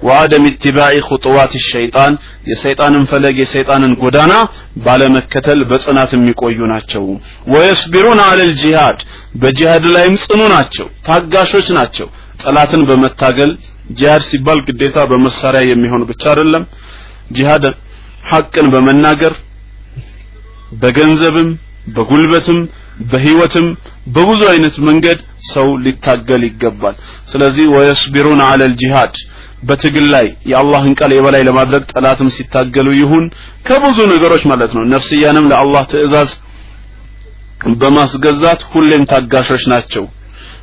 ወአደም 0.06 0.44
ኢትባዕ 0.50 0.94
ኹጡዋት 1.08 1.52
ሸይጣን 1.66 2.14
የሰይጣንን 2.50 3.04
ፈለግ 3.10 3.36
የሰይጣንን 3.42 3.92
ጎዳና 4.02 4.34
ባለመከተል 4.86 5.62
በጽናት 5.70 6.12
የሚቆዩ 6.16 6.58
ናቸው። 6.72 7.04
ويصبرون 7.54 8.20
على 8.26 8.52
الجهاد 8.62 9.00
በጂሃድ 9.42 9.86
ላይም 9.96 10.16
ጽኑ 10.24 10.42
ናቸው 10.54 10.88
ታጋሾች 11.08 11.68
ናቸው። 11.78 12.08
ጠላትን 12.42 12.82
በመታገል 12.88 13.52
ጂሃድ 13.98 14.22
ሲባል 14.28 14.58
ግዴታ 14.68 14.98
በመሳሪያ 15.10 15.62
የሚሆን 15.68 16.02
ብቻ 16.10 16.22
አይደለም። 16.32 16.64
ጂሃድ 17.36 17.64
ሐቅን 18.30 18.66
በመናገር 18.72 19.34
በገንዘብም 20.80 21.48
በጉልበትም 21.86 22.58
በህይወትም 23.10 23.66
በብዙ 24.14 24.40
አይነት 24.52 24.76
መንገድ 24.88 25.18
ሰው 25.52 25.68
ሊታገል 25.84 26.42
ይገባል። 26.48 26.94
ስለዚህ 27.32 27.66
ويصبرون 27.74 28.40
على 28.46 28.74
الجهاد 28.80 29.16
በትግል 29.68 30.06
ላይ 30.14 30.26
የአላህን 30.50 30.92
ቃል 30.98 31.12
የበላይ 31.14 31.42
ለማድረግ 31.48 31.82
ጠላትም 31.92 32.32
ሲታገሉ 32.36 32.88
ይሁን 32.98 33.24
ከብዙ 33.68 33.98
ነገሮች 34.14 34.42
ማለት 34.52 34.72
ነው። 34.76 34.84
ነፍስያንም 34.94 35.48
ለአላህ 35.52 35.84
ትእዛዝ 35.92 36.32
በማስገዛት 37.80 38.60
ሁሌም 38.72 39.02
ታጋሾች 39.10 39.64
ናቸው። 39.72 40.04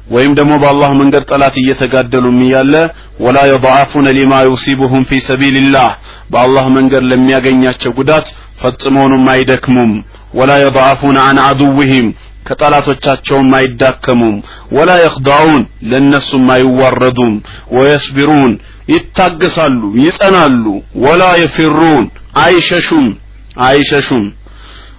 ወይም 0.10 0.32
ደግሞ 0.40 0.54
በአላህ 0.62 0.90
መንገድ 1.02 1.24
ጠላት 1.30 1.56
እየተጋደሉም 1.60 2.40
እያለ 2.46 2.74
ወላ 3.20 3.38
የضعፉነ 3.50 4.08
ሊማ 4.18 4.34
ዩሲቡሁም 4.48 5.04
ፊ 5.10 5.20
ሰቢልላህ 5.28 5.90
በአላህ 6.32 6.66
መንገድ 6.78 7.04
ለሚያገኛቸው 7.12 7.92
ጉዳት 8.00 8.28
ፈጽመውንም 8.62 9.24
አይደክሙም 9.34 9.94
ولا 10.34 10.58
يضعفون 10.58 11.18
عن 11.18 11.40
عدوهم 11.40 12.14
كطلاتوچاچون 12.46 13.52
ما 13.52 13.60
يداكمون 13.62 14.44
ولا 14.72 14.98
يخضعون 15.06 15.68
للناس 15.82 16.36
ما 16.36 16.56
يوردون 16.56 17.42
ويصبرون 17.72 18.60
يتاغسالو 18.90 19.96
يصنالو 19.96 20.84
ولا 20.96 21.36
يفرون 21.36 22.12
عايششون 22.36 23.18
عايششون 23.58 24.34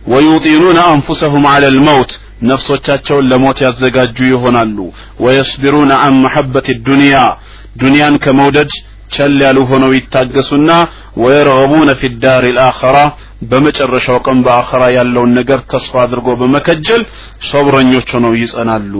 ويطيرون 0.06 0.78
انفسهم 0.78 1.46
على 1.46 1.68
الموت 1.68 2.20
نفس 2.42 2.70
نفسوچاچون 2.70 3.22
لموت 3.30 3.62
يازدغاجو 3.62 4.24
يهونالو 4.24 4.92
ويصبرون 5.20 5.92
عن 5.92 6.12
محبه 6.24 6.66
الدنيا 6.68 7.36
دنيا 7.76 8.18
كمودج 8.24 8.70
چل 9.14 9.42
يالو 9.42 9.62
هونو 9.70 9.92
يتاغسونا 9.92 10.88
ويرغبون 11.16 11.94
في 11.94 12.06
الدار 12.06 12.44
الاخره 12.44 13.16
በመጨረሻው 13.42 14.18
ቀን 14.26 14.38
በአኸራ 14.44 14.82
ያለውን 14.96 15.32
ነገር 15.38 15.60
ተስፋ 15.72 15.94
አድርጎ 16.02 16.28
በመከጀል 16.40 17.02
ሶብረኞች 17.48 18.08
ሆነው 18.16 18.34
ይጸናሉ። 18.40 18.92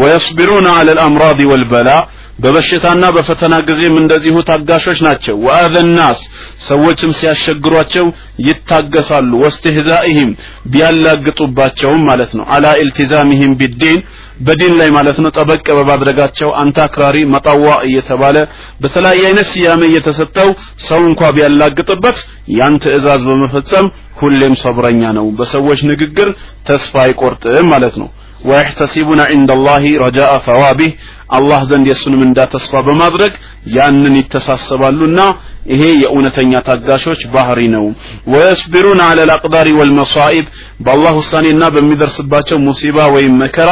ወየስቢሩነ 0.00 0.66
አለ 0.78 0.88
ልአምራድ 0.98 1.40
ወልበላ 1.52 1.90
በበሽታና 2.43 3.05
በፈተና 3.15 3.55
ጊዜም 3.67 3.95
እንደዚሁ 4.01 4.35
ታጋሾች 4.49 4.99
ናቸው 5.07 5.35
ወአዘ 5.45 5.75
ናስ 5.97 6.19
ሰዎችም 6.67 7.11
ሲያሸግሯቸው 7.19 8.05
ይታገሳሉ 8.47 9.31
ወስትህዛኢህም 9.43 10.31
ቢያላግጡባቸውም 10.73 12.01
ማለት 12.09 12.31
ነው 12.39 12.45
አላ 12.55 12.65
ኢልቲዛሚህም 12.83 13.53
ቢዲን 13.59 13.99
በዲን 14.47 14.73
ላይ 14.79 14.89
ማለት 14.97 15.19
ነው 15.23 15.31
ጠበቅ 15.37 15.65
በማድረጋቸው 15.79 16.49
አንተ 16.63 16.79
አክራሪ 16.87 17.19
መጣዋ 17.35 17.67
እየተባለ 17.89 18.37
በተለያየ 18.83 19.23
አይነት 19.29 19.47
ስያሜ 19.53 19.83
እየተሰጠው 19.91 20.49
ሰው 20.87 21.01
እንኳ 21.11 21.31
ቢያላግጥበት 21.37 22.19
ያን 22.59 22.81
ትእዛዝ 22.85 23.23
በመፈጸም 23.29 23.87
ሁሌም 24.21 24.55
ሰብረኛ 24.65 25.03
ነው 25.19 25.27
በሰዎች 25.39 25.79
ንግግር 25.91 26.29
ተስፋ 26.69 26.93
አይቆርጥም 27.05 27.71
ማለት 27.75 27.95
ነው 28.03 28.09
ويحتسبون 28.45 29.19
عند 29.31 29.49
الله 29.51 29.83
رجاء 30.05 30.31
ثوابه 30.47 30.89
አላህ 31.30 31.60
ዘንድ 31.70 31.86
የሱንም 31.90 32.22
እንዳ 32.26 32.38
ተስፋ 32.52 32.80
በማድረግ 32.86 33.32
ያንን 33.74 34.14
ይተሳሰባሉና 34.20 35.20
ይሄ 35.72 35.82
የእውነተኛ 36.02 36.60
ታጋሾች 36.68 37.22
ባህሪ 37.34 37.60
ነው። 37.74 37.84
ወየስቢሩን 38.32 39.00
አለ 39.06 39.18
ልአቅዳሪ 39.30 39.68
ወልመሳኢብ 39.78 40.46
በአላህ 40.84 41.14
ውሳኔና 41.20 41.64
በሚደርስባቸው 41.74 42.58
ሙሲባ 42.66 43.08
ወይም 43.16 43.34
መከራ 43.42 43.70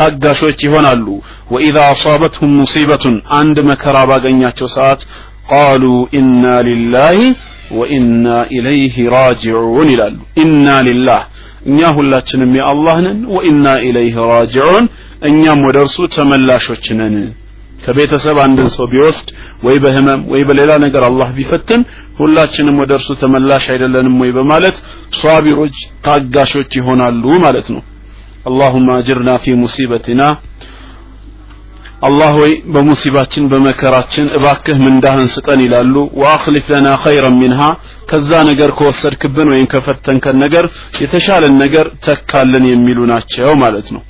ታጋሾች 0.00 0.58
ይሆናሉ። 0.66 1.06
ወኢዛ 1.54 1.78
አሷበትሁም 1.92 2.54
ሙሲበቱን 2.60 3.16
አንድ 3.40 3.58
መከራ 3.70 3.96
ባገኛቸው 4.10 4.70
ሰዓት 4.76 5.02
ቃሉ 5.52 5.84
ኢና 6.18 6.44
ሊላሂ 6.68 7.18
ወኢና 7.76 8.26
ኢለይህ 8.56 8.96
ራጅዑን 9.14 9.88
ይላሉ። 9.92 10.18
ኢና 10.42 10.66
ሊላህ 10.88 11.22
እኛ 11.66 11.88
ሁላችንም 11.96 12.50
የአላህ 12.58 12.96
ነን። 13.04 13.18
ወኢና 13.34 13.66
ኢለይህ 13.86 14.16
ራጅዑን 14.32 14.84
እኛም 15.29 15.61
ወደ 15.67 15.77
እርሱ 15.85 15.97
ተመላሾች 16.15 16.85
ነን 16.99 17.15
ከቤተሰብ 17.85 18.37
አንድን 18.45 18.67
ሰው 18.75 18.85
ቢወስድ 18.91 19.29
ወይ 19.65 19.77
በህመም 19.83 20.21
ወይ 20.33 20.41
በሌላ 20.49 20.71
ነገር 20.85 21.03
አላህ 21.07 21.29
ቢፈትን 21.37 21.81
ሁላችንም 22.19 22.75
ወደ 22.81 22.91
እርሱ 22.97 23.09
ተመላሽ 23.21 23.63
አይደለንም 23.75 24.17
ወይ 24.23 24.31
በማለት 24.37 24.75
ሷቢሮች 25.21 25.77
ታጋሾች 26.07 26.71
ይሆናሉ 26.81 27.23
ማለት 27.47 27.69
ነው 27.75 27.83
اللهم 28.49 28.87
اجرنا 29.01 29.33
في 29.43 29.51
مصيبتنا 29.63 30.27
አላህ 32.07 32.31
ወይ 32.43 32.53
በሙሲባችን 32.73 33.43
በመከራችን 33.51 34.27
እባክህ 34.37 34.77
ምንዳህን 34.85 35.27
ስጠን 35.33 35.59
ይላሉ 35.65 35.95
ወአኽሊፍ 36.21 36.65
ለና 36.73 36.87
ኸይረን 37.03 37.35
ሚንሃ 37.41 37.61
ከዛ 38.11 38.31
ነገር 38.49 38.69
ከወሰድክብን 38.77 39.49
ወይም 39.53 39.67
ከፈተንከን 39.73 40.37
ነገር 40.45 40.65
የተሻለን 41.03 41.53
ነገር 41.63 41.87
ተካልን 42.07 42.65
የሚሉ 42.71 42.99
ናቸው 43.13 43.51
ማለት 43.63 43.89
ነው 43.95 44.01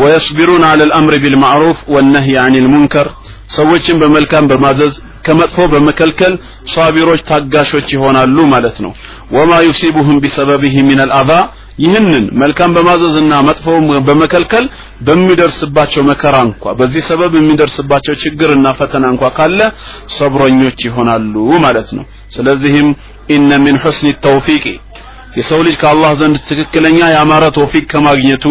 ወየስቢሩን 0.00 0.64
አለ 0.70 0.80
ልአምር 0.90 1.14
ቢልማዕሩፍ 1.24 1.78
ወነህይ 1.94 2.36
አን 2.44 2.56
ልሙንከር 2.64 3.08
ሰዎችን 3.56 4.00
በመልካም 4.02 4.48
በማዘዝ 4.50 4.94
ከመጥፎ 5.26 5.58
በመከልከል 5.72 6.34
ሷቢሮች 6.72 7.20
ታጋሾች 7.30 7.88
ይሆናሉ 7.94 8.36
ማለት 8.54 8.76
ነው። 8.84 8.92
ወማ 9.36 9.52
ዩሲቡሁም 9.66 10.20
ቢሰበቢህ 10.24 10.76
ሚን 10.88 11.00
አልአዛ 11.04 11.32
ይህንን 11.78 12.24
መልካም 12.40 12.70
በማዘዝና 12.76 13.32
መጥፎ 13.48 13.66
በመከልከል 14.06 14.64
በሚደርስባቸው 15.08 16.02
መከራ 16.08 16.36
እንኳ 16.46 16.72
በዚህ 16.78 17.02
ሰበብ 17.08 17.32
የሚደርስባቸው 17.38 18.14
ችግርና 18.22 18.66
ፈተና 18.78 19.04
እንኳ 19.14 19.30
ካለ 19.36 19.60
ሰብረኞች 20.16 20.78
ይሆናሉ 20.88 21.34
ማለት 21.66 21.90
ነው። 21.98 22.04
ስለዚህም 22.36 22.88
ኢነ 23.34 23.50
ሚን 23.64 23.78
ሑስኒ 23.84 24.08
ተውፊቅ 24.26 24.64
የሰው 25.37 25.59
ልጅ 25.67 25.75
ከአላህ 25.81 26.11
ዘንድ 26.19 26.35
ትክክለኛ 26.49 26.99
የአማረ 27.11 27.43
ተውፊቅ 27.57 27.83
ከማግኘቱ 27.91 28.45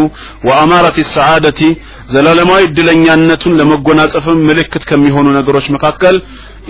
ወአማረት 0.49 0.97
ሰዓደቲ 1.17 1.61
ዘላለማዊ 2.15 2.63
እድለኛነቱን 2.69 3.57
ለመጎናጸፍም 3.61 4.41
ምልክት 4.49 4.85
ከሚሆኑ 4.91 5.27
ነገሮች 5.39 5.67
መካከል 5.77 6.17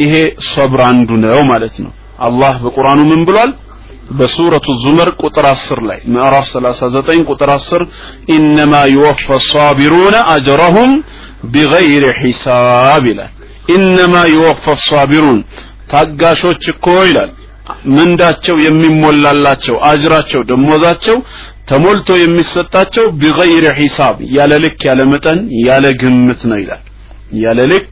ይሄ 0.03 0.15
ሶብር 0.53 0.81
አንዱ 0.91 1.11
ነው 1.25 1.41
ማለት 1.53 1.77
ነው 1.85 1.93
አላህ 2.29 2.55
በቁርአኑ 2.65 3.01
ምን 3.13 3.23
ብሏል 3.29 3.53
በሱረቱ 4.19 4.67
ዙመር 4.85 5.09
ቁጥር 5.23 5.47
10 5.51 5.83
ላይ 5.91 6.01
ምዕራፍ 6.15 6.47
39 6.53 7.21
ቁጥር 7.33 7.51
10 7.53 7.85
ኢነማ 8.37 8.75
ይወፋ 8.95 9.27
الصابرون 9.41 10.15
አጅረሁም 10.35 10.91
ቢገይር 11.55 12.05
ሒሳብ 12.23 13.05
ይላል 13.13 13.31
ኢነማ 13.77 14.15
ይወፋ 14.35 14.65
الصابرون 14.79 15.39
ታጋሾች 15.93 16.63
እኮ 16.75 16.87
ይላል 17.09 17.31
ምንዳቸው 17.96 18.56
የሚሞላላቸው 18.66 19.76
አጅራቸው 19.90 20.42
ደሞዛቸው 20.50 21.18
ተሞልቶ 21.70 22.10
የሚሰጣቸው 22.22 23.06
ቢገይር 23.22 23.66
ሒሳብ 23.80 24.18
ያለ 24.36 24.54
ልክ 24.64 24.80
ያለ 24.90 25.02
መጠን 25.14 25.40
ያለ 25.68 25.86
ግምት 26.02 26.42
ነው 26.52 26.60
ይላል። 26.64 26.84
ያለ 27.44 27.60
ልክ 27.72 27.92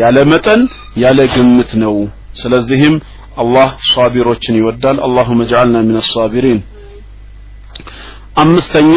ያለ 0.00 0.18
መጠን 0.32 0.60
ያለ 1.04 1.20
ግምት 1.34 1.70
ነው። 1.82 1.94
ስለዚህም 2.40 2.96
አላህ 3.42 3.68
ሷቢሮችን 3.90 4.58
ይወዳል። 4.60 4.98
አላሁመ 5.06 5.40
ጀዓልና 5.50 5.78
ሚን 5.88 5.98
አሳቢሪን 6.02 6.60
አምስተኛ 8.42 8.96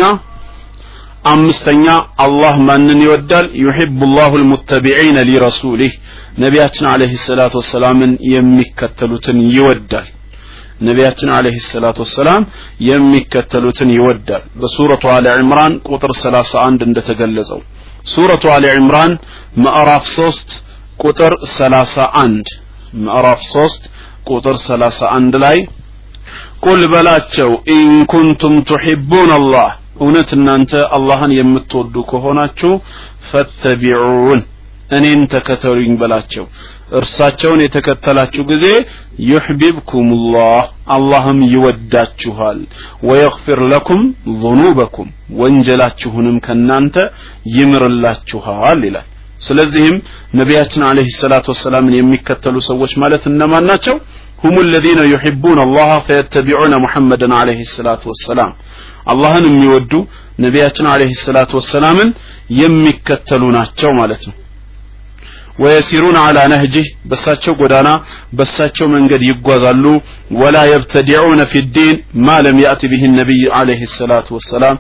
አምስተኛ 1.32 1.86
አላህ 2.26 2.56
ማንን 2.68 3.00
ይወዳል? 3.06 3.48
ዩሒቡ 3.64 4.00
ላሁ 4.16 4.32
ልሙተቢዒነ 4.42 5.18
ሊረሱሊህ። 5.30 5.92
ነቢያችን 6.38 6.86
አለህ 6.92 7.12
ሰላት 7.26 7.54
ወሰላምን 7.60 8.12
የሚከተሉትን 8.32 9.38
ይወዳል 9.56 10.08
ነቢያችን 10.82 11.30
አለህ 11.36 11.56
ሰላት 11.68 11.98
ወሰላም 12.04 12.44
የሚከተሉትን 12.90 13.90
ይወዳል። 13.96 14.44
በሱረቱ 14.62 15.04
አለ 15.16 15.28
ዕምራን 15.40 15.74
ቁጥር 15.90 16.12
31 16.20 16.86
እንደተገለጸው 16.88 17.60
ሱረቱ 18.12 18.44
አለ 18.54 18.66
ዕምራን 18.78 19.12
ምዕራፍ 19.64 20.06
3 20.14 20.56
ቁጥር 21.04 21.34
31 21.52 22.50
ምዕራፍ 23.04 23.42
3 23.50 23.86
ቁጥር 24.30 24.56
31 24.64 25.38
ላይ 25.44 25.60
قل 26.66 26.82
በላቸው 26.94 27.52
إن 27.76 27.94
كنتم 28.12 28.56
تحبون 28.70 29.32
الله 29.38 29.70
እውነት 30.02 30.30
እናንተ 30.38 30.72
አላህን 30.98 31.32
የምትወዱ 31.38 31.96
ከሆናችሁ 32.12 32.72
فاتبعوني 33.32 34.40
እኔን 34.98 35.22
ተከተሉኝ 35.34 35.92
በላቸው 36.02 36.46
እርሳቸውን 37.01 37.61
የተከተላችሁ 37.65 38.43
ጊዜ 38.51 38.67
ዩሕቢብኩሙላህ 39.31 40.63
አላህም 40.97 41.39
ይወዳችኋል 41.55 42.59
ወየግፊር 43.09 43.61
ለኩም 43.73 44.03
ዙኑበኩም 44.43 45.09
ወንጀላችሁንም 45.41 46.37
ከናንተ 46.47 46.97
ይምርላችኋል 47.57 48.81
ይላል 48.89 49.07
ስለዚህም 49.47 49.97
ነቢያችን 50.41 50.83
አለህ 50.91 51.09
ሰላት 51.23 51.47
ወሰላምን 51.53 51.97
የሚከተሉ 52.01 52.57
ሰዎች 52.71 52.95
ማለት 53.05 53.25
እነማን 53.33 53.67
ናቸው 53.73 53.97
هم 54.45 54.57
الذين 54.67 55.01
يحبون 55.13 55.59
الله 55.67 55.91
فيتبعون 56.07 56.73
محمدا 56.85 57.29
عليه 57.41 57.61
الصلاة 57.69 58.03
والسلام 58.11 58.51
አላህን 59.13 59.45
የሚወዱ 59.49 59.93
ነቢያችን 60.45 60.87
አለህ 60.93 61.11
ሰላት 61.27 61.51
ወሰላምን 61.59 62.09
የሚከተሉ 62.61 63.43
ናቸው 63.59 63.91
ማለት 64.01 64.23
ነው 64.29 64.35
ወየሲሩን 65.62 66.18
አላ 66.22 66.38
ነህጅህ 66.52 66.88
በሳቸው 67.10 67.54
ጎዳና 67.60 67.90
በሳቸው 68.38 68.88
መንገድ 68.96 69.22
ይጓዛሉ። 69.30 69.86
ወላ 70.42 70.58
የብተዲዑነ 70.72 71.42
ፊ 71.52 71.64
ዲን 71.76 71.96
ማ 72.26 72.38
ለም 72.46 72.58
ያእቲ 72.66 72.90
ብህ 72.92 73.04
ነቢይ 73.20 73.44
አለህ 73.60 73.82
ሰላት 73.98 74.28
ወሰላም። 74.38 74.78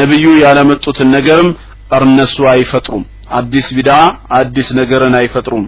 ነቢዩ 0.00 0.26
ያለመጡትን 0.44 1.10
ነገርም 1.16 1.50
እርነሱ 1.96 2.36
አይፈጥሩም። 2.52 3.04
አዲስ 3.38 3.66
ቢድዓ 3.76 3.98
አዲስ 4.38 4.68
ነገርን 4.80 5.14
አይፈጥሩም። 5.20 5.66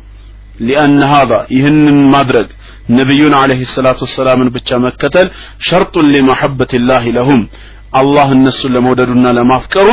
ሊአን 0.60 0.96
ሀዛ 1.10 1.32
ይህንን 1.56 1.98
ማድረግ 2.14 2.48
ነቢዩን 2.96 3.34
አለህ 3.38 3.60
ሰላት 3.74 4.00
ወሰላምን 4.04 4.48
ብቻ 4.56 4.78
መከተል 4.84 5.26
ሸርጡን 5.66 6.08
ሊመሐበት 6.14 6.72
ላህ 6.88 7.04
ለሁም። 7.16 7.42
አላህ 8.00 8.28
እነሱን 8.36 8.72
ለመውደዱና 8.74 9.26
ለማፍቀሩ 9.38 9.88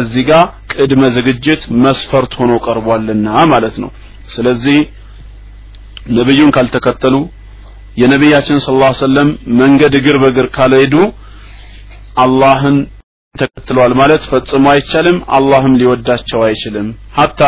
እዚህ 0.00 0.22
ጋር 0.28 0.44
ቅድመ 0.72 1.02
ዝግጅት 1.14 1.62
መስፈርት 1.84 2.32
ሆኖ 2.40 2.52
ቀርቧልና 2.66 3.28
ማለት 3.52 3.76
ነው 3.82 3.90
ስለዚህ 4.34 4.78
ነቢዩን 6.16 6.54
ካልተከተሉ 6.56 7.16
የነቢያችን 8.00 8.58
ስ 8.64 8.74
ላ 8.80 8.88
ሰለም 9.00 9.28
መንገድ 9.60 9.92
እግር 9.98 10.16
በእግር 10.22 10.46
ካልሄዱ 10.56 10.94
አላህን 12.24 12.76
ተከትለዋል 13.34 13.92
ማለት 14.00 14.22
ፈጽሞ 14.30 14.64
አይቻልም 14.72 15.18
አላህም 15.36 15.74
ሊወዳቸው 15.80 16.40
አይችልም። 16.46 16.86
حتى 17.18 17.40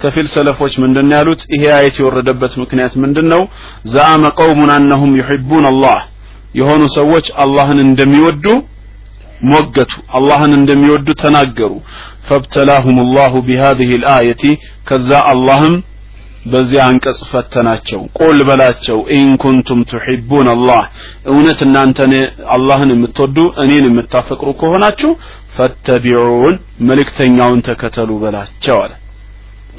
ከፊል 0.00 0.26
ሰለፎች 0.34 0.72
ምንድን 0.84 1.12
ያሉት? 1.16 1.40
ይሄ 1.54 1.62
አየት 1.76 1.96
የወረደበት 2.00 2.54
ምክንያት 2.62 2.94
ምንድን 3.02 3.26
ነው? 3.34 3.42
زعم 3.92 4.24
قوم 4.38 4.72
أنهم 4.76 5.12
يحبون 5.20 5.66
الله 5.72 6.00
የሆኑ 6.58 6.82
ሰዎች 6.98 7.26
አላህን 7.44 7.80
እንደሚወዱ 7.86 8.46
ሞገቱ 9.50 9.92
አላህን 10.18 10.52
እንደሚወዱ 10.58 11.08
ተናገሩ። 11.22 11.72
فابتلاهم 12.28 12.96
الله 13.16 13.34
بهذه 13.48 13.90
الآية 14.02 14.42
ከዛ 14.88 15.10
አላህም 15.32 15.74
በዚህ 16.44 16.80
አንቀጽ 16.84 17.18
ፈተናቸው። 17.30 18.00
قل 18.18 18.38
በላቸው 18.48 18.98
إن 19.14 19.30
كنتم 19.42 19.80
تحبون 19.90 20.48
الله። 20.52 20.82
እውነት 21.30 21.60
እናንተ 21.66 21.98
አላህን 22.54 22.92
የምትወዱ 22.94 23.38
እኔን 23.64 23.86
የምታፈቅሩ 23.88 24.48
ከሆናችሁ 24.60 25.10
ፈተቢዑን 25.56 26.56
መልእክተኛውን 26.88 27.60
ተከተሉ 27.68 28.10
በላቸው 28.22 28.78
አለ። 28.84 28.92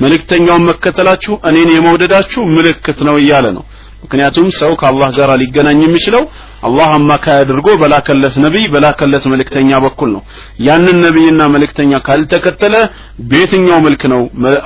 መልእክተኛውን 0.03 0.67
መከተላችሁ 0.69 1.33
እኔን 1.49 1.69
የመውደዳችሁ 1.73 2.41
ምልክት 2.55 2.99
ነው 3.07 3.15
እያለ 3.21 3.47
ነው 3.57 3.63
ምክንያቱም 4.03 4.47
ሰው 4.59 4.71
ከአላህ 4.81 5.09
ጋር 5.17 5.29
ሊገናኝ 5.41 5.79
የሚችለው 5.85 6.23
አላህ 6.67 6.89
አማካይ 6.97 7.37
አድርጎ 7.41 7.67
በላከለት 7.81 8.35
ነቢይ 8.45 8.65
በላከለት 8.73 9.25
መልእክተኛ 9.33 9.71
በኩል 9.85 10.09
ነው። 10.15 10.21
ያንን 10.67 10.97
ነቢይና 11.05 11.41
መልእክተኛ 11.55 12.01
ካልተከተለ 12.07 12.75
በየትኛው 13.29 13.79
መልክ 13.87 14.03
ነው 14.13 14.21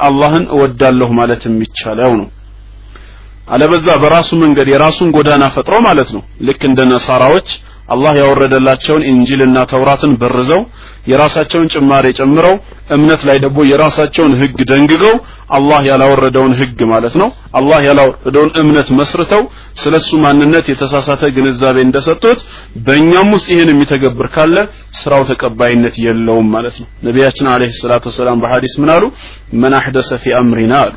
አላህን 0.07 0.45
እወዳለሁ 0.55 1.09
ማለት 1.19 1.43
የሚቻለው 1.49 2.13
ነው? 2.21 2.27
አለበዛ 3.47 3.87
በራሱ 4.01 4.29
መንገድ 4.43 4.67
የራሱን 4.71 5.09
ጎዳና 5.15 5.45
ፈጥሮ 5.55 5.75
ማለት 5.87 6.09
ነው። 6.15 6.23
ልክ 6.47 6.61
እንደ 6.69 6.81
ነሳራዎች 6.91 7.49
አላህ 7.87 8.13
ያወረደላቸውን 8.19 9.03
ኢንጂልና 9.09 9.57
ተውራትን 9.71 10.11
በርዘው 10.21 10.61
የራሳቸውን 11.11 11.69
ጭማሬ 11.73 12.05
ጨምረው 12.19 12.53
እምነት 12.95 13.21
ላይ 13.29 13.37
ደግሞ 13.43 13.59
የራሳቸውን 13.69 14.33
ህግ 14.41 14.57
ደንግገው 14.69 15.15
አላህ 15.57 15.79
ያላወረደውን 15.89 16.53
ህግ 16.59 16.79
ማለት 16.91 17.15
ነው። 17.21 17.29
አላህ 17.59 17.79
ያላወረደውን 17.87 18.51
እምነት 18.61 18.89
መስርተው 18.99 19.43
ስለሱ 19.83 20.09
ማንነት 20.25 20.65
የተሳሳተ 20.71 21.31
ግንዛቤ 21.37 21.77
እንደሰጡት 21.87 22.41
በእኛም 22.87 23.31
ውስጥ 23.35 23.47
ይህን 23.53 23.71
የሚተገብር 23.73 24.29
ካለ 24.35 24.57
ስራው 25.01 25.23
ተቀባይነት 25.31 25.97
የለውም 26.05 26.49
ማለት 26.55 26.77
ነው። 26.81 26.89
ነቢያችን 27.07 27.49
አለይሂ 27.53 27.73
ሰላቱ 27.83 28.05
ወሰላም 28.11 28.41
በሐዲስ 28.43 28.75
ምን 28.83 28.91
አሉ? 28.95 29.03
መን 29.61 29.75
አሕደሰ 29.79 30.11
ፊ 30.23 30.35
አምሪና 30.39 30.75
አሉ 30.83 30.93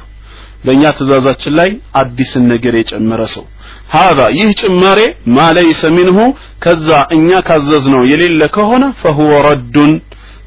በእኛ 0.67 0.85
ትእዛዛችን 0.99 1.55
ላይ 1.59 1.71
አዲስን 2.01 2.45
ነገር 2.53 2.75
የጨመረ 2.79 3.23
ሰው። 3.35 3.45
ሀዛ 3.93 4.21
ይህ 4.39 4.49
ጭማሬ 4.61 5.01
ማ 5.37 5.49
ሚንሁ 5.97 6.19
ከዛ 6.64 6.89
እኛ 7.17 7.29
ካዘዝነው 7.49 8.03
የሌለ 8.12 8.43
ከሆነ 8.57 8.85
ፈሁወ 9.03 9.35
ረዱን 9.49 9.93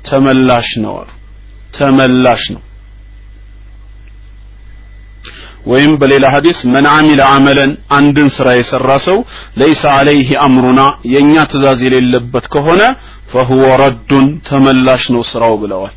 ተመላሽ 0.10 0.70
ነው 0.86 0.96
ተመላሽ 1.78 2.44
ነው። 2.56 2.64
ወይም 5.70 5.94
በሌላ 6.02 6.26
ሐዲስ 6.34 6.60
መን 6.74 6.86
አሚለ 6.92 7.22
አመለን 7.32 7.72
አንድን 7.98 8.30
ስራ 8.36 8.50
የሰራ 8.58 8.92
ሰው 9.08 9.18
ለይሰ 9.60 9.84
አለይህ 9.96 10.30
አምሩና 10.46 10.82
የእኛ 11.14 11.34
ትእዛዝ 11.52 11.80
የሌለበት 11.86 12.46
ከሆነ 12.54 12.82
ፈሁወ 13.32 13.66
ረዱን 13.82 14.28
ተመላሽ 14.50 15.04
ነው 15.16 15.24
ስራው 15.32 15.56
ብለዋል 15.64 15.94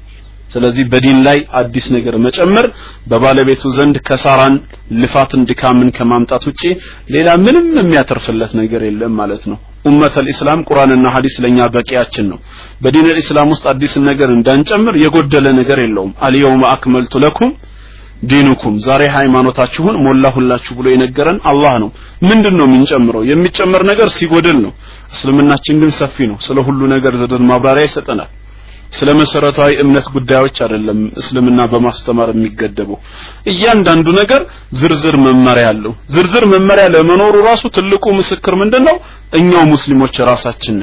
ስለዚህ 0.53 0.85
በዲን 0.93 1.19
ላይ 1.27 1.39
አዲስ 1.61 1.87
ነገር 1.97 2.15
መጨመር 2.25 2.67
በባለቤቱ 3.11 3.73
ዘንድ 3.77 3.97
ከሳራን 4.09 4.55
ልፋትን 5.01 5.43
ድካምን 5.51 5.91
ከማምጣት 5.97 6.45
ውጪ 6.51 6.63
ሌላ 7.15 7.29
ምንም 7.45 7.69
የሚያተርፍለት 7.81 8.55
ነገር 8.61 8.83
የለም 8.89 9.15
ማለት 9.21 9.45
ነው። 9.51 9.59
ኡመት 9.89 10.15
አልኢስላም 10.21 10.61
ቁርአንና 10.69 11.07
ሐዲስ 11.15 11.37
ለኛ 11.45 11.69
በቂያችን 11.75 12.27
ነው። 12.33 12.39
በዲን 12.83 13.07
አልኢስላም 13.13 13.53
ውስጥ 13.55 13.65
አዲስ 13.73 13.95
ነገር 14.09 14.31
እንዳንጨምር 14.35 14.97
የጎደለ 15.03 15.47
ነገር 15.61 15.79
የለውም። 15.85 16.13
አልየውመ 16.27 16.65
አክመልቱ 16.73 17.23
ለኩም 17.25 17.53
ዲኑኩም። 18.31 18.75
ዛሬ 18.85 19.03
ሃይማኖታችሁን 19.15 19.97
ሞላሁላችሁ 20.05 20.73
ብሎ 20.79 20.87
የነገረን 20.93 21.39
አላህ 21.51 21.75
ነው። 21.83 21.89
ምንድን 22.29 22.55
ነው 22.59 22.67
የምንጨምረው 22.69 23.25
የሚጨመር 23.31 23.83
ነገር 23.91 24.09
ሲጎድል 24.17 24.59
ነው። 24.67 24.73
እስልምናችን 25.13 25.81
ግን 25.83 25.93
ሰፊ 25.99 26.27
ነው። 26.31 26.39
ስለ 26.47 26.59
ሁሉ 26.69 26.81
ነገር 26.95 27.15
ዝርዝር 27.21 27.43
ማብራሪያ 27.51 27.87
ይሰጠናል 27.89 28.31
ስለ 28.93 29.11
መሰረታዊ 29.19 29.71
እምነት 29.83 30.07
ጉዳዮች 30.15 30.57
አይደለም 30.65 30.99
እስልምና 31.21 31.61
በማስተማር 31.73 32.29
የሚገደበው። 32.33 32.99
እያንዳንዱ 33.53 34.07
ነገር 34.21 34.43
ዝርዝር 34.79 35.17
መመሪያ 35.27 35.67
አለው። 35.73 35.93
ዝርዝር 36.15 36.45
መመሪያ 36.55 36.87
ለመኖሩ 36.95 37.35
ራሱ 37.49 37.63
ትልቁ 37.77 38.05
ምስክር 38.19 38.55
ምንድነው? 38.63 38.97
እኛው 39.41 39.65
ሙስሊሞች 39.75 40.17
ራሳችን 40.31 40.79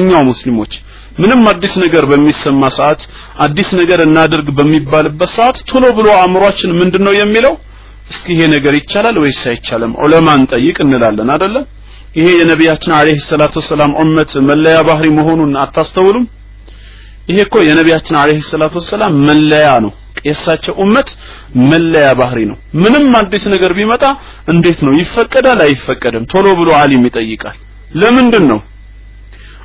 እኛው 0.00 0.22
ሙስሊሞች። 0.30 0.74
ምንም 1.18 1.40
አዲስ 1.50 1.72
ነገር 1.84 2.04
በሚሰማ 2.10 2.62
ሰዓት 2.76 3.00
አዲስ 3.46 3.68
ነገር 3.80 4.00
እናድርግ 4.06 4.46
በሚባልበት 4.58 5.30
ሰዓት 5.38 5.56
ቶሎ 5.70 5.84
ብሎ 5.98 6.08
አእምሯችን 6.20 6.70
ምንድነው 6.80 7.14
የሚለው? 7.18 7.54
እስኪ 8.10 8.26
ይሄ 8.34 8.40
ነገር 8.54 8.74
ይቻላል 8.78 9.16
ወይስ 9.22 9.42
አይቻልም? 9.50 9.92
ዑለማን 10.02 10.42
ጠይቅ 10.52 10.76
እንላለን 10.84 11.28
አይደለም 11.34 11.64
ይሄ 12.16 12.28
የነቢያችን 12.38 12.92
አለይሂ 12.96 13.18
ሰላቱ 13.28 13.54
ወሰላም 13.60 13.92
ኡመት 14.00 14.32
መለያ 14.48 14.78
ባህሪ 14.88 15.06
መሆኑን 15.18 15.52
አታስተውሉም 15.62 16.24
ይሄ 17.22 17.38
እኮ 17.46 17.56
የነቢያችን 17.66 18.16
አለይሂ 18.20 18.40
ሰላቱ 18.48 18.74
ወሰላም 18.80 19.12
መለያ 19.28 19.68
ነው። 19.84 19.92
የእሳቸው 20.26 20.74
ኡመት 20.82 21.08
መለያ 21.70 22.08
ባህሪ 22.18 22.40
ነው። 22.50 22.56
ምንም 22.82 23.06
አዲስ 23.20 23.44
ነገር 23.54 23.72
ቢመጣ 23.78 24.02
እንዴት 24.52 24.78
ነው? 24.86 24.92
ይፈቀዳል 25.00 25.60
አይፈቀድም? 25.66 26.24
ቶሎ 26.32 26.46
ብሎ 26.58 26.68
አሊም 26.80 27.06
ይጠይቃል። 27.08 27.56
ለምንድን 28.00 28.44
ነው 28.50 28.60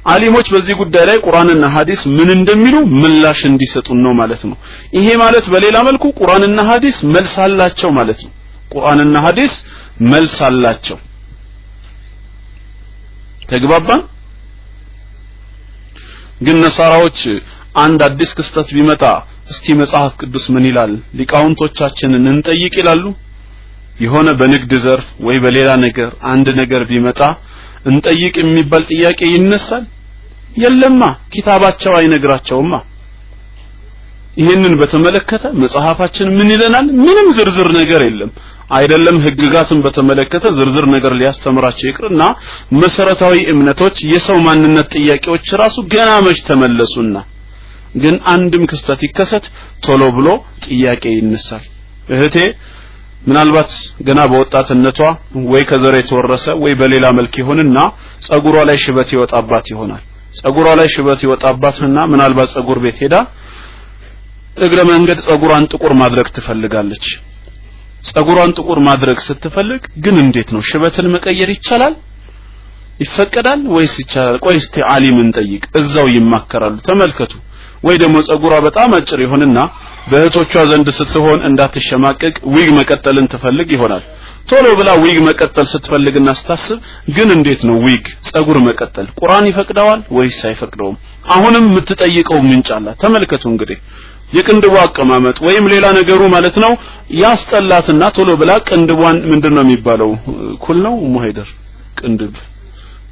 አሊሞች 0.06 0.48
በዚህ 0.54 0.76
ጉዳይ 0.82 1.04
ላይ 1.10 1.18
ቁርአንና 1.26 1.66
ሐዲስ 1.74 2.02
ምን 2.18 2.30
እንደሚሉ 2.36 2.76
ምላሽ 3.02 3.40
እንዲሰጡን 3.50 4.00
ነው 4.06 4.14
ማለት 4.20 4.42
ነው። 4.50 4.58
ይሄ 4.98 5.08
ማለት 5.24 5.46
በሌላ 5.54 5.78
መልኩ 5.88 6.04
ቁርአንና 6.20 6.60
ሐዲስ 6.70 6.98
መልስ 7.16 7.34
አላቸው 7.46 7.90
ማለት 7.98 8.20
ነው። 8.26 8.32
ቁርአንና 8.74 9.16
ሐዲስ 9.26 9.54
መልስ 10.12 10.36
አላቸው። 10.50 10.98
ተግባባን 13.50 14.02
ግን 16.42 16.58
ነሳራዎች 16.64 17.20
አንድ 17.84 18.00
አዲስ 18.08 18.32
ክስተት 18.38 18.70
ቢመጣ 18.76 19.04
እስኪ 19.52 19.66
መጽሐፍ 19.82 20.14
ቅዱስ 20.22 20.46
ምን 20.54 20.66
ይላል? 20.70 20.92
ሊቃውንቶቻችንን 21.20 22.26
እንጠይቅ 22.34 22.74
ይላሉ? 22.82 23.04
የሆነ 24.04 24.28
በንግድ 24.40 24.72
ዘርፍ 24.86 25.08
ወይ 25.28 25.38
በሌላ 25.44 25.70
ነገር 25.86 26.10
አንድ 26.32 26.48
ነገር 26.62 26.82
ቢመጣ 26.90 27.22
እንጠይቅ 27.92 28.36
የሚባል 28.42 28.84
ጥያቄ 28.92 29.20
ይነሳል? 29.36 29.86
የለማ 30.64 31.02
ኪታባቸው 31.34 31.94
አይነግራቸውማ። 32.00 32.74
ይህንን 34.38 34.74
በተመለከተ 34.82 35.46
መጽሐፋችን 35.62 36.28
ምን 36.38 36.50
ይለናል? 36.54 36.88
ምንም 37.06 37.28
ዝርዝር 37.38 37.70
ነገር 37.80 38.02
የለም 38.08 38.32
አይደለም። 38.70 39.18
ህግጋትን 39.26 39.80
በተመለከተ 39.86 40.46
ዝርዝር 40.58 40.86
ነገር 40.96 41.14
ሊያስተምራቸው 41.20 41.88
ይቅርና 41.90 42.24
መሰረታዊ 42.82 43.36
እምነቶች 43.54 43.98
የሰው 44.14 44.38
ማንነት 44.48 44.88
ጥያቄዎች 44.98 45.48
ራሱ 45.62 45.78
ገና 45.94 46.12
መች 46.26 46.40
ተመለሱና 46.50 47.16
ግን 48.04 48.16
አንድም 48.34 48.64
ክስተት 48.72 49.02
ይከሰት 49.06 49.46
ቶሎ 49.86 50.04
ብሎ 50.18 50.28
ጥያቄ 50.66 51.04
ይነሳል። 51.20 51.64
እህቴ 52.16 52.36
ምናልባት 53.28 53.72
ገና 54.08 54.20
በወጣትነቷ 54.32 55.00
ወይ 55.54 55.64
ከዘር 55.70 55.96
የተወረሰ 56.00 56.46
ወይ 56.64 56.74
በሌላ 56.82 57.06
መልክ 57.20 57.34
ይሆንና 57.42 57.78
ጸጉሯ 58.28 58.58
ላይ 58.70 58.78
ሽበት 58.84 59.10
ይወጣባት 59.16 59.66
ይሆናል። 59.74 60.04
ጸጉሯ 60.40 60.68
ላይ 60.80 60.88
ሽበት 60.96 61.22
ይወጣባትና 61.26 61.98
ምናልባት 62.14 62.50
ጸጉር 62.56 62.80
ቤት 62.84 62.98
ሄዳ 63.04 63.16
እግረ 64.66 64.80
መንገድ 64.92 65.20
ጸጉሯን 65.28 65.66
ጥቁር 65.74 65.94
ማድረግ 66.02 66.28
ትፈልጋለች 66.38 67.08
ጸጉሯን 68.10 68.52
ጥቁር 68.58 68.80
ማድረግ 68.88 69.18
ስትፈልግ 69.28 69.82
ግን 70.04 70.16
እንዴት 70.24 70.50
ነው? 70.56 70.62
ሽበትን 70.70 71.08
መቀየር 71.16 71.50
ይቻላል? 71.56 71.96
ይፈቀዳል 73.00 73.62
ወይስ 73.76 73.96
ይቻላል? 74.02 74.38
ቆይ 74.46 74.56
እስቲ 74.62 74.76
አሊምን 74.94 75.28
ጠይቅ 75.38 75.64
እዛው 75.80 76.08
ይማከራሉ። 76.16 76.76
ተመልከቱ። 76.88 77.34
ወይ 77.84 77.96
ደግሞ 78.02 78.16
ጸጉሯ 78.28 78.54
በጣም 78.66 78.90
አጭር 78.98 79.20
ይሆንና 79.24 79.58
በእህቶቿ 80.12 80.54
ዘንድ 80.72 80.88
ስትሆን 80.98 81.40
እንዳትሸማቀቅ 81.50 82.36
ዊግ 82.54 82.70
መቀጠልን 82.80 83.28
ትፈልግ 83.34 83.68
ይሆናል። 83.76 84.04
ቶሎ 84.50 84.66
ብላ 84.80 84.90
ዊግ 85.04 85.18
መቀጠል 85.28 85.66
ስትፈልግና 85.72 86.30
ስታስብ 86.40 86.78
ግን 87.16 87.30
እንዴት 87.36 87.62
ነው 87.70 87.78
ዊግ 87.86 88.06
ጸጉር 88.28 88.58
መቀጠል? 88.68 89.08
ቁርአን 89.20 89.46
ይፈቅደዋል 89.52 90.02
ወይስ 90.18 90.40
አይፈቅደውም? 90.50 90.98
አሁንም 91.36 91.66
የምትጠይቀው 91.70 92.40
ምንጭ 92.50 92.70
አላት። 92.78 92.98
ተመልከቱ 93.04 93.44
እንግዲህ 93.54 93.80
የቅንድቧ 94.28 94.74
አቀማመጥ 94.84 95.38
ወይም 95.46 95.66
ሌላ 95.74 95.86
ነገሩ 95.98 96.22
ማለት 96.34 96.56
ነው። 96.64 96.72
ያስጠላትና 97.22 98.04
ቶሎ 98.16 98.30
ብላ 98.42 98.52
ቅንድቧን 98.68 99.18
ምንድነው 99.32 99.64
የሚባለው? 99.66 100.10
ኩል 100.64 100.78
ነው 100.86 100.96
ሙሀይደር 101.14 101.50
ቅንድብ። 102.00 102.34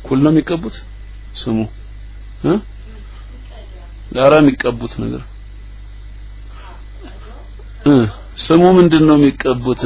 ኩል 0.08 0.20
ነው 0.26 0.32
የሚቀቡት? 0.34 0.76
ስሙ። 1.42 1.58
ዳራ 4.12 4.34
የሚቀቡት 4.42 4.94
ነገር። 5.04 5.24
ስሙ 8.44 8.64
ምንድነው 8.78 9.16
የሚቀቡት? 9.20 9.82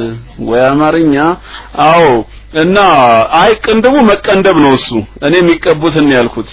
ወይ 0.50 0.62
አማርኛ? 0.70 1.16
አዎ። 1.88 2.04
እና 2.64 2.78
አይ 3.42 3.52
ቅንድቡ 3.66 3.96
መቀንደብ 4.12 4.58
ነው 4.66 4.74
እሱ። 4.78 4.90
እኔ 5.28 5.34
የሚቀቡትን 5.42 6.08
ያልኩት። 6.16 6.52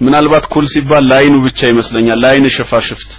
ምናልባት 0.00 0.44
ኩል 0.52 0.66
ሲባል 0.72 1.04
ለአይኑ 1.10 1.34
ብቻ 1.46 1.60
ይመስለኛል። 1.72 2.20
ለአይን 2.24 2.46
ሽፋሽፍት 2.56 3.10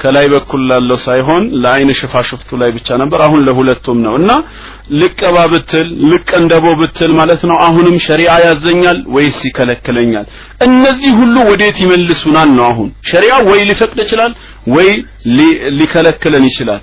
ከላይ 0.00 0.26
በኩል 0.32 0.60
ላለው 0.70 0.98
ሳይሆን 1.04 1.42
ለአይን 1.62 1.90
ሽፋሽፍቱ 1.98 2.58
ላይ 2.60 2.70
ብቻ 2.76 2.88
ነበር። 3.02 3.20
አሁን 3.26 3.40
ለሁለቱም 3.46 3.98
ነው። 4.06 4.14
እና 4.20 4.30
ልቀባ 5.00 5.36
ብትል 5.52 5.88
ልቀንደቦ 6.10 6.66
ብትል 6.80 7.12
ማለት 7.20 7.42
ነው። 7.50 7.56
አሁንም 7.66 7.96
ሸሪዓ 8.06 8.32
ያዘኛል 8.46 8.98
ወይስ 9.14 9.38
ይከለክለኛል? 9.48 10.26
እነዚህ 10.66 11.12
ሁሉ 11.20 11.36
ወዴት 11.50 11.78
ይመልሱናል 11.84 12.50
ነው 12.58 12.66
አሁን? 12.70 12.88
ሸሪዓ 13.10 13.34
ወይ 13.48 13.60
ሊፈቅድ 13.70 13.98
ይችላል 14.04 14.32
ወይ 14.74 14.90
ሊከለክለን 15.80 16.46
ይችላል። 16.50 16.82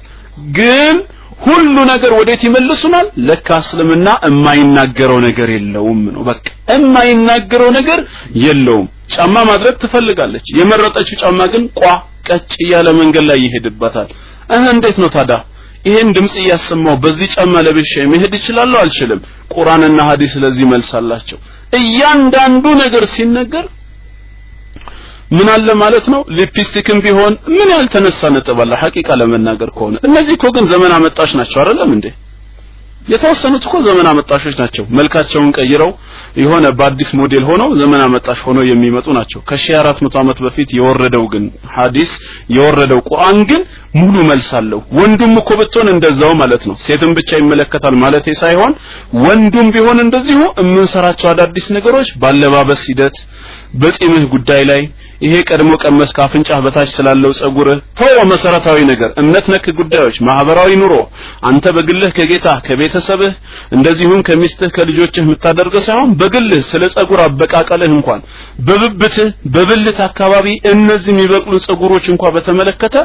ግን 0.58 0.96
ሁሉ 1.44 1.76
ነገር 1.92 2.12
ወዴት 2.20 2.42
ይመልሱናል? 2.48 3.08
ለካ 3.28 3.48
እስልምና 3.64 4.08
የማይናገረው 4.28 5.20
ነገር 5.28 5.50
የለውም 5.56 6.02
ነው። 6.08 6.22
በቃ 6.30 6.44
የማይናገረው 6.74 7.70
ነገር 7.78 8.00
የለውም 8.44 8.88
ጫማ 9.16 9.36
ማድረግ 9.50 9.76
ትፈልጋለች። 9.82 10.48
የመረጠችው 10.60 11.18
ጫማ 11.24 11.40
ግን 11.54 11.64
ቋ 11.80 11.84
ቀጭ 12.30 12.52
እያለ 12.66 12.88
መንገድ 13.00 13.26
ላይ 13.30 13.40
ይሄድባታል። 13.46 14.10
እህ 14.56 14.66
እንዴት 14.74 14.98
ነው 15.04 15.10
ታዳ 15.16 15.32
ይሄን 15.86 16.10
ድምጽ 16.16 16.34
እያሰማው 16.42 16.96
በዚህ 17.04 17.30
ጫማ 17.36 17.54
ለብሼ 17.66 17.94
መሄድ 18.12 18.34
እችላለሁ 18.38 18.78
አልችልም? 18.84 19.22
ቁርአንና 19.54 20.00
ሐዲስ 20.10 20.34
ለዚህ 20.44 20.66
መልስ 20.74 20.90
አላቸው። 21.00 21.40
እያንዳንዱ 21.80 22.66
ነገር 22.84 23.06
ሲነገር 23.14 23.66
ምን 25.32 25.48
አለ 25.54 25.68
ማለት 25.82 26.06
ነው? 26.14 26.22
ሊፕስቲክም 26.38 27.00
ቢሆን 27.06 27.34
ምን 27.54 27.70
ያልተነሳ 27.76 28.22
ነጥብ 28.36 28.60
አለ? 28.64 28.72
ሐቂቃ 28.82 29.10
ለመናገር 29.22 29.70
ከሆነ። 29.78 29.96
እነዚህ 30.08 30.34
እኮ 30.38 30.46
ግን 30.56 30.66
ዘመን 30.74 30.92
አመጣሽ 30.98 31.32
ናቸው 31.40 31.60
አይደለም 31.64 31.92
እንዴ 31.98 32.06
የተወሰኑት 33.08 33.64
እኮ 33.68 33.76
ዘመን 33.86 34.08
አመጣሾች 34.10 34.56
ናቸው። 34.62 34.84
መልካቸውን 34.98 35.50
ቀይረው 35.58 35.92
የሆነ 36.42 36.66
በአዲስ 36.78 37.10
ሞዴል 37.20 37.44
ሆነው 37.50 37.70
ዘመን 37.82 38.02
አመጣሽ 38.06 38.40
ሆነው 38.48 38.64
የሚመጡ 38.70 39.08
ናቸው። 39.18 39.40
ከሺህ 39.50 39.76
አራት 39.80 39.98
መቶ 40.06 40.16
ዓመት 40.22 40.38
በፊት 40.46 40.70
የወረደው 40.78 41.26
ግን 41.34 41.46
ሐዲስ 41.76 42.12
የወረደው 42.56 43.02
ቁርአን 43.10 43.40
ግን 43.50 43.64
ሙሉ 43.94 44.16
መልስ 44.30 44.50
አለው። 44.60 44.80
ወንዱም 45.00 45.34
እኮ 45.42 45.50
ብትሆን 45.60 45.90
እንደዛው 45.92 46.32
ማለት 46.40 46.64
ነው። 46.70 46.76
ሴትም 46.86 47.12
ብቻ 47.18 47.32
ይመለከታል 47.42 47.96
ማለቴ 48.04 48.28
ሳይሆን 48.42 48.72
ወንዱም 49.24 49.68
ቢሆን 49.76 50.00
እንደዚሁ 50.06 50.40
የምንሰራቸው 50.62 51.30
አዳዲስ 51.34 51.68
ነገሮች 51.78 52.10
ባለባበስ 52.24 52.84
ሂደት 52.90 53.18
በጺምህ 53.82 54.24
ጉዳይ 54.34 54.62
ላይ 54.70 54.82
ይሄ 55.24 55.36
ቀድሞ 55.50 55.72
ቀመስ 55.84 56.10
ካፍንጫህ 56.18 56.60
በታች 56.66 56.90
ስላለው 56.96 57.32
ጸጉርህ 57.40 57.78
ተወ 58.00 58.18
መሰረታዊ 58.32 58.80
ነገር 58.90 59.10
እምነት 59.22 59.46
ነክ 59.54 59.66
ጉዳዮች 59.80 60.16
ማህበራዊ 60.28 60.72
ኑሮ 60.82 60.96
አንተ 61.50 61.66
በግልህ 61.76 62.12
ከጌታ 62.18 62.48
ከቤተሰብህ 62.68 63.34
እንደዚሁም 63.78 64.22
ከሚስትህ 64.28 64.72
ከልጆችህ 64.76 65.24
የምታደርገው 65.26 65.84
ሳይሆን 65.88 66.12
በግልህ 66.22 66.62
ስለ 66.70 66.84
ጸጉር 66.96 67.22
አበቃቀልህ 67.26 67.92
እንኳን 67.98 68.22
በብብትህ 68.68 69.30
በብልት 69.56 70.02
አካባቢ 70.10 70.46
እነዚህ 70.74 71.12
የሚበቅሉ 71.16 71.56
ጸጉሮች 71.68 72.08
እንኳን 72.14 72.36
በተመለከተ 72.38 72.96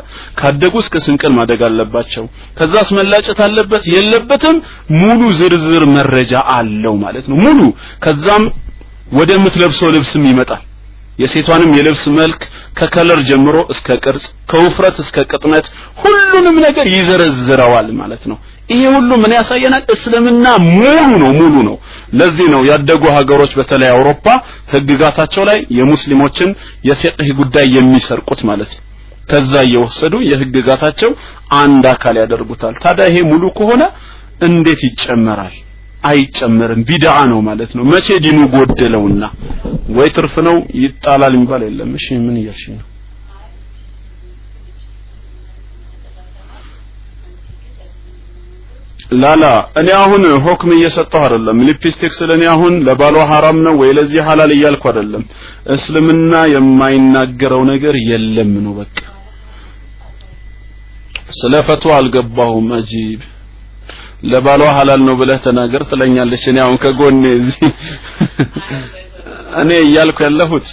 ካደጉ 0.41 0.75
እስከ 0.81 1.03
ስንቅል 1.05 1.33
ማደግ 1.39 1.61
አለባቸው። 1.69 2.25
ከዛስ 2.59 2.89
መላጨት 2.99 3.41
አለበት 3.47 3.85
የለበትም። 3.95 4.57
ሙሉ 5.01 5.21
ዝርዝር 5.39 5.85
መረጃ 5.97 6.43
አለው 6.57 6.97
ማለት 7.05 7.27
ነው። 7.31 7.39
ሙሉ 7.47 7.61
ከዛም 8.05 8.47
ወደ 9.13 9.31
ምትለብሰው 9.45 9.93
ልብስም 9.95 10.25
ይመጣል። 10.31 10.65
የሴቷንም 11.19 11.71
የልብስ 11.77 12.03
መልክ 12.19 12.41
ከከለር 12.79 13.21
ጀምሮ 13.29 13.57
እስከ 13.73 13.97
ቅርጽ 14.05 14.27
ከውፍረት 14.51 14.97
እስከ 15.03 15.25
ቅጥነት 15.31 15.67
ሁሉንም 16.03 16.57
ነገር 16.67 16.87
ይዘረዝረዋል 16.93 17.89
ማለት 18.01 18.23
ነው። 18.31 18.37
ይሄ 18.71 18.83
ሁሉ 18.95 19.11
ምን 19.23 19.33
ያሳየናል? 19.37 19.83
እስልምና 19.95 20.47
ሙሉ 20.69 21.09
ነው 21.23 21.31
ሙሉ 21.41 21.55
ነው። 21.69 21.77
ለዚህ 22.19 22.47
ነው 22.55 22.63
ያደጉ 22.71 23.03
ሀገሮች 23.17 23.53
በተለይ 23.59 23.91
አውሮፓ 23.95 24.27
ህግጋታቸው 24.73 25.45
ላይ 25.51 25.59
የሙስሊሞችን 25.79 26.51
የፊቅህ 26.89 27.31
ጉዳይ 27.41 27.67
የሚሰርቁት 27.77 28.43
ማለት 28.51 28.73
ነው 28.77 28.85
ከዛ 29.29 29.53
እየወሰዱ 29.67 30.15
የህግጋታቸው 30.29 31.11
አንድ 31.61 31.85
አካል 31.93 32.17
ያደርጉታል። 32.23 32.75
ታዲያ 32.85 33.07
ይሄ 33.11 33.19
ሙሉ 33.31 33.45
ከሆነ 33.59 33.83
እንዴት 34.49 34.83
ይጨመራል? 34.89 35.57
አይጨመርም። 36.05 36.83
ቢድዓ 36.89 37.15
ነው 37.31 37.41
ማለት 37.47 37.71
ነው። 37.77 37.85
መቼ 37.93 38.09
ዲኑ 38.25 38.39
ጎደለውና? 38.53 39.23
ወይ 39.97 40.09
ትርፍ 40.17 40.35
ነው 40.49 40.57
ይጣላል 40.83 41.33
የሚባል 41.37 41.63
የለም። 41.67 41.91
እሺ 41.99 42.07
ምን 42.27 42.37
እያልሽ 42.41 42.65
ነው? 42.73 42.85
ላላ 49.15 49.45
እኔ 49.81 49.89
አሁን 49.99 50.23
ሁክም 50.47 50.71
እየሰጠሁ 50.77 51.21
አይደለም። 51.27 51.63
ሊፕስቲክ 51.69 52.13
ስለኔ 52.17 52.43
አሁን 52.55 52.75
ለባሏ 52.87 53.17
ሐራም 53.31 53.59
ነው 53.67 53.75
ወይ 53.81 53.91
ለዚህ 53.99 54.21
ሐላል 54.29 54.51
እያልኩ 54.57 54.83
አይደለም። 54.91 55.23
እስልምና 55.75 56.33
የማይናገረው 56.55 57.63
ነገር 57.73 57.97
የለም 58.11 58.53
ነው 58.67 58.75
በቃ 58.81 58.97
ስለ 61.33 61.55
ፈትዋ 61.67 61.93
አልገባሁም። 61.99 62.69
አጂብ 62.77 63.21
ለባሏ 64.25 64.63
ሐላል 64.77 65.01
ነው 65.09 65.15
ብለህ 65.21 65.41
ተናገር 65.45 65.83
ትለኛለች 65.91 66.45
እኔ 66.51 66.59
አሁን 66.65 66.77
ከጎኔ 66.85 67.25
እዚህ 67.39 67.61
እኔ 69.61 69.71
እያልኩ 69.85 70.19
ያለሁት 70.27 70.69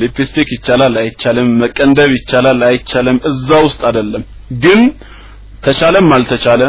ሊፕስቲክ 0.00 0.48
ይቻላል 0.56 0.94
አይቻልም 1.00 1.48
መቀንደብ 1.62 2.10
ይቻላል 2.16 2.60
አይቻልም 2.68 3.18
እዛ 3.30 3.48
ውስጥ 3.66 3.80
አይደለም። 3.88 4.22
ግን 4.64 4.80
ተቻለም 5.66 6.06
አልተቻለ 6.16 6.62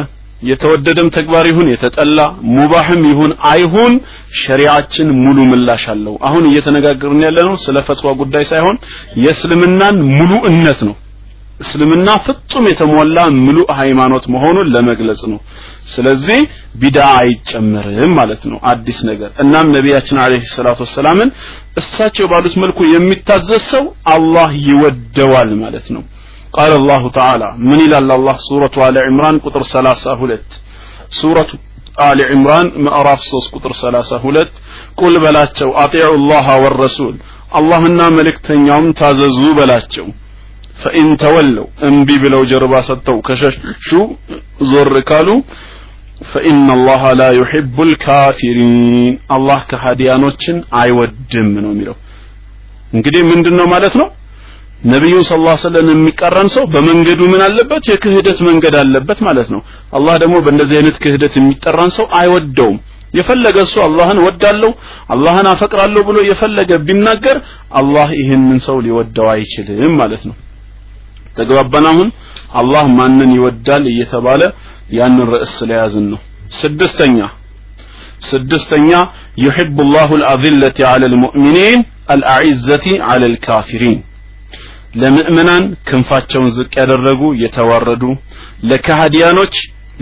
የተወደደም 0.43 1.07
ተግባር 1.15 1.45
ይሁን 1.49 1.67
የተጠላ 1.71 2.19
ሙባህም 2.55 3.01
ይሁን 3.11 3.31
አይሁን 3.51 3.93
ሸሪዓችን 4.41 5.09
ሙሉ 5.21 5.37
ምላሽ 5.51 5.83
አለው። 5.93 6.15
አሁን 6.27 6.43
እየተነጋገርን 6.49 7.21
ያለነው 7.27 7.55
ስለ 7.63 7.77
ፈትዋ 7.87 8.11
ጉዳይ 8.21 8.45
ሳይሆን 8.51 8.77
የእስልምናን 9.23 9.97
ሙሉእነት 10.17 10.81
ነው 10.89 10.95
እስልምና 11.62 12.08
ፍጹም 12.24 12.64
የተሞላ 12.70 13.18
ምሉእ 13.44 13.70
ሃይማኖት 13.78 14.24
መሆኑን 14.34 14.68
ለመግለጽ 14.74 15.22
ነው 15.32 15.40
ስለዚህ 15.94 16.40
ቢድዓ 16.80 17.06
አይጨመርም 17.22 18.12
ማለት 18.18 18.42
ነው 18.50 18.58
አዲስ 18.72 18.98
ነገር 19.10 19.30
እናም 19.44 19.72
ነቢያችን 19.76 20.20
አለይሂ 20.24 20.44
ሰላቱ 20.58 20.78
ወሰላምን 20.86 21.30
እሳቸው 21.82 22.28
ባሉት 22.32 22.54
መልኩ 22.64 22.78
የሚታዘዝ 22.94 23.64
ሰው 23.74 23.84
አላህ 24.16 24.52
ይወደዋል 24.68 25.52
ማለት 25.64 25.88
ነው 25.96 26.04
قال 26.58 26.72
الله 26.80 27.02
تعالى 27.18 27.48
من 27.70 27.78
إلى 27.86 27.96
الله 27.98 28.36
سورة 28.50 28.74
آل 28.88 28.96
عمران 29.06 29.36
قطر 29.44 29.62
سلاسة 29.76 30.10
هلت 30.20 30.48
سورة 31.22 31.50
آل 32.10 32.18
عمران 32.30 32.66
مأراف 32.86 33.20
صوص 33.30 33.46
قطر 33.54 33.72
سلاسة 33.84 34.16
هلت 34.24 34.52
قل 35.00 35.14
بلاتشو 35.24 35.70
أطيعوا 35.84 36.16
الله 36.20 36.46
والرسول 36.62 37.14
الله 37.58 37.80
النا 37.90 38.06
ملك 38.18 38.36
تنيوم 38.48 38.86
تاززو 39.00 39.50
بلاتشو 39.58 40.06
فإن 40.82 41.06
تولوا 41.22 41.66
انبي 41.88 42.16
بلو 42.22 42.42
جربا 42.50 42.80
ستو 42.88 43.16
كششو 43.26 44.02
زر 44.72 44.94
كالو 45.10 45.36
فإن 46.32 46.66
الله 46.76 47.02
لا 47.20 47.30
يحب 47.40 47.76
الكافرين 47.88 49.12
الله 49.36 49.58
كهديانوچن 49.70 50.56
አይወድም 50.80 51.48
ነው 51.64 51.70
የሚለው 51.74 51.96
እንግዲህ 52.96 53.22
ምንድነው 53.30 53.66
ማለት 53.74 53.94
ነው 54.00 54.08
ነቢዩ 54.92 55.14
ስ 55.28 55.36
ላ 55.46 55.52
ሰለም 55.66 55.86
የሚቀረን 55.92 56.48
ሰው 56.56 56.64
በመንገዱ 56.74 57.20
ምን 57.32 57.40
አለበት 57.46 57.84
የክህደት 57.92 58.40
መንገድ 58.48 58.74
አለበት 58.82 59.18
ማለት 59.28 59.48
ነው 59.54 59.60
አላህ 59.98 60.14
ደግሞ 60.22 60.36
በእንደዚህ 60.44 60.76
አይነት 60.80 60.96
ክህደት 61.04 61.34
የሚጠራን 61.38 61.90
ሰው 61.96 62.06
አይወደውም 62.20 62.78
የፈለገ 63.18 63.56
እሱ 63.66 63.76
አላህን 63.86 64.18
ወዳለሁ 64.26 64.70
አላህን 65.14 65.46
አፈቅራለሁ 65.52 66.02
ብሎ 66.08 66.18
የፈለገ 66.30 66.70
ቢናገር 66.88 67.36
አላህ 67.80 68.08
ይህንን 68.20 68.60
ሰው 68.68 68.76
ሊወደው 68.86 69.28
አይችልም 69.34 69.94
ማለት 70.02 70.24
ነው 70.30 70.36
ተግባባን 71.38 71.86
አሁን 71.92 72.08
አላህ 72.60 72.84
ማንን 72.98 73.30
ይወዳል 73.38 73.84
እየተባለ 73.92 74.42
ያንን 74.98 75.26
ርዕስ 75.34 75.52
ስለያዝን 75.60 76.06
ነው 76.12 76.20
ስድስተኛ 76.60 77.18
ስድስተኛ 78.30 78.90
يحب 79.46 79.76
الله 79.86 80.08
الأذلة 80.20 80.78
على 80.92 81.06
المؤمنين 81.12 81.78
الأعزة 82.14 82.86
على 83.08 83.26
الكافرين 83.32 83.98
ለምእመናን 85.00 85.64
ክንፋቸውን 85.88 86.48
ዝቅ 86.56 86.72
ያደረጉ 86.82 87.22
የተዋረዱ 87.42 88.04
ለካሃዲያኖች 88.70 89.54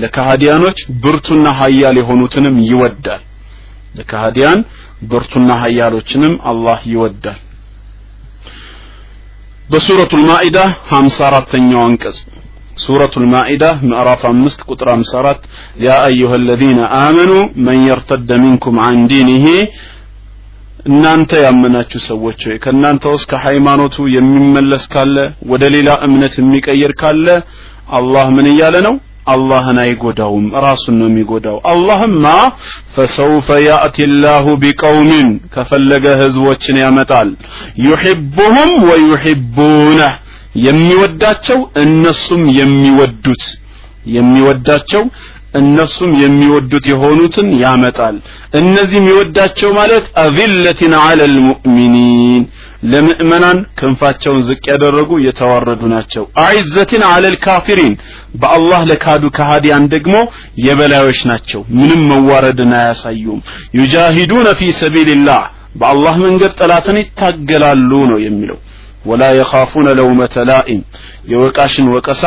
ለካሃዲያኖች 0.03 0.79
ብርቱና 1.03 1.47
ሀያል 1.61 1.97
የሆኑትንም 2.01 2.57
ይወዳል 2.71 3.23
ለካሃዲያን 3.99 4.61
ብርቱና 5.11 5.51
ሀያሎችንም 5.63 6.35
አላህ 6.51 6.79
ይወዳል 6.93 7.41
በሱረቱ 9.73 10.13
ልማኢዳ 10.23 10.59
54ተኛው 10.91 11.83
አንቀጽ 11.91 12.19
سورة 12.79 13.15
المائدة 13.17 13.71
مأراف 13.83 14.23
أمست 14.27 14.61
قطر 14.69 14.89
أمسارات 14.99 15.41
يا 15.87 15.97
أيها 16.11 16.37
الذين 16.43 16.81
آمنوا 17.07 17.43
من 17.67 17.79
يرتد 17.91 18.31
منكم 18.45 18.75
عن 18.87 18.97
دينه 19.13 19.47
እናንተ 20.91 21.31
ያመናችሁ 21.47 22.01
ሰዎች 22.11 22.41
ሆይ 22.49 22.57
ከእናንተ 22.65 23.05
ውስጥ 23.15 23.27
ከሃይማኖቱ 23.31 23.97
የሚመለስ 24.17 24.85
ካለ 24.93 25.17
ወደ 25.53 25.65
ሌላ 25.75 25.89
እምነት 26.07 26.35
የሚቀይር 26.41 26.93
ካለ 27.01 27.27
አላህ 27.99 28.27
ምን 28.37 28.47
እያለ 28.53 28.77
ነው 28.87 28.95
አላህን 29.28 29.78
አይጎዳውም 29.84 30.46
ራሱን 30.66 30.96
ነው 31.00 31.08
የሚጎዳው። 31.10 31.58
አላህማ 31.72 32.26
ፈሰውፈ 32.96 33.48
ያእቲ 33.66 33.98
ላሁ 34.24 34.46
ቢቀውሚን 34.64 35.28
ከፈለገ 35.54 36.06
ህዝቦችን 36.22 36.80
ያመጣል። 36.84 37.30
ዩሕቡሁም 37.86 38.72
ወዩሕቡነህ 38.90 40.14
የሚወዳቸው 40.66 41.60
እነሱም 41.84 42.44
የሚወዱት 42.60 43.44
የሚወዳቸው 44.16 45.04
እነሱም 45.52 46.12
የሚወዱት 46.22 46.86
የሆኑትን 46.92 47.48
ያመጣል። 47.62 48.16
እነዚህ 48.60 48.98
የሚወዳቸው 49.00 49.70
ማለት 49.78 50.06
አዚለትን 50.22 50.94
አለ 51.02 51.20
ልሙእሚኒን 51.34 52.44
ለምእመናን 52.92 53.58
ክንፋቸውን 53.80 54.42
ዝቅ 54.48 54.64
ያደረጉ 54.72 55.12
የተዋረዱ 55.26 55.82
ናቸው። 55.94 56.24
አዒዘትን 56.46 57.04
አለ 57.10 57.24
ልካፊሪን 57.36 57.94
በአላህ 58.42 58.82
ለካዱ 58.92 59.24
ከሃዲያን 59.38 59.86
ደግሞ 59.94 60.16
የበላዮች 60.66 61.22
ናቸው። 61.32 61.64
ምንም 61.78 62.02
መዋረድን 62.12 62.74
አያሳዩም። 62.80 63.42
ዩጃሂዱነ 63.80 64.48
ፊ 64.60 64.72
ሰቢልላህ 64.82 65.44
በአላህ 65.76 66.16
መንገድ 66.26 66.52
ጠላትን 66.60 66.98
ይታገላሉ 67.02 67.92
ነው 68.10 68.20
የሚለው። 68.24 68.60
ወላ 69.06 69.24
የኻፉነ 69.36 69.88
ለውመተ 70.00 70.36
ላኢም 70.50 70.82
የወቃሽን 71.32 71.88
ወቀሳ 71.94 72.24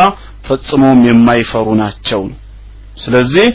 ፈጽሞም 0.46 0.98
የማይፈሩ 1.08 1.66
ናቸው 1.80 2.22
ስለዚህ 2.96 3.46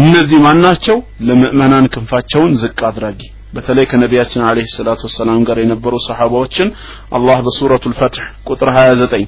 እነዚህ 0.00 0.38
ማን 0.44 0.60
ናቸው? 0.60 0.96
ለምእመናን 1.20 1.90
ክንፋቸውን 1.94 2.54
ዝቅ 2.62 2.78
አድራጊ። 2.88 3.20
በተለይ 3.54 3.84
ከነቢያችን 3.90 4.42
አለይሂ 4.48 4.66
ሰላቱ 4.74 5.00
ወሰላም 5.06 5.44
ጋር 5.48 5.58
የነበሩ 5.60 5.94
ሰሃባዎችን 6.06 6.68
አላህ 7.16 7.38
በሱረቱል 7.46 7.94
ፈትህ 8.00 8.26
ቁጥር 8.48 8.68
29 8.74 9.24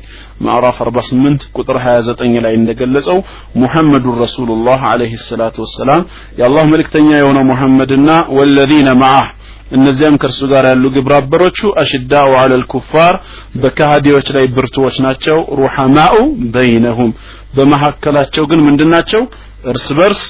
ማዕራፍ 0.46 0.78
48 0.84 1.46
ቁጥር 1.58 1.76
29 1.84 2.36
ላይ 2.46 2.54
እንደገለጸው 2.58 3.18
ሙሐመዱን 3.62 4.18
ረሱሉላህ 4.24 4.82
አለይሂ 4.92 5.12
ሰላቱ 5.24 5.56
ወሰላም 5.66 6.02
የአላህ 6.40 6.64
መልእክተኛ 6.72 7.08
የሆነው 7.16 7.46
ሙሐመድና 7.52 8.10
ወለዚነ 8.38 8.90
ማአህ 9.02 9.28
እነዚያም 9.76 10.14
ከእርሱ 10.22 10.40
ጋር 10.52 10.64
ያሉ 10.70 10.84
ግብረ 10.94 11.12
አበሮቹ 11.18 11.58
አሽዳኡ 11.82 12.30
አለል 12.40 12.64
ኩፋር 12.72 13.14
በካሃዲዎች 13.62 14.28
ላይ 14.36 14.46
ብርቱዎች 14.56 14.96
ናቸው 15.04 15.38
ሩሐማኡ 15.60 16.14
በይነሁም 16.54 17.10
በመካከላቸው 17.50 18.44
ግን 18.50 18.60
ምንድናቸው? 18.66 19.22
እርስ 19.70 19.86
በርስ 19.98 20.20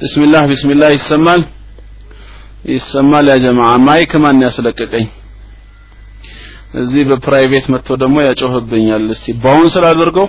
بسم 0.00 0.21
الله 0.21 0.42
بسم 0.50 0.70
الله 0.70 0.90
ይሰማል። 0.96 1.40
ይሰማል 2.72 3.26
يا 3.30 3.36
جماعة። 3.44 3.70
mic 3.86 4.12
ማን 4.22 4.42
ያስለቀቀኝ? 4.46 5.06
እዚህ 6.74 7.02
በ 7.10 7.22
private 7.22 7.66
መጥቶ 7.74 7.88
ደግሞ 8.02 8.16
ያጮህብኛል። 8.26 9.04
እስቲ 9.14 9.26
bounce 9.44 9.68
ላደርገው 9.74 10.26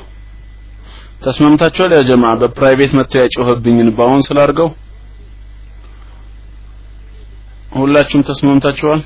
ተስማምታችኋል? 1.26 1.92
يا 1.98 2.02
جماعة 2.10 2.32
በ 2.42 2.53
private 2.53 2.92
መጥቶ 3.00 3.14
ያጮህብኝን 3.24 3.90
bounce 3.98 4.22
ላድርገው 4.28 4.70
ሁላችሁም 7.76 8.24
ተስማምታችኋል 8.30 9.02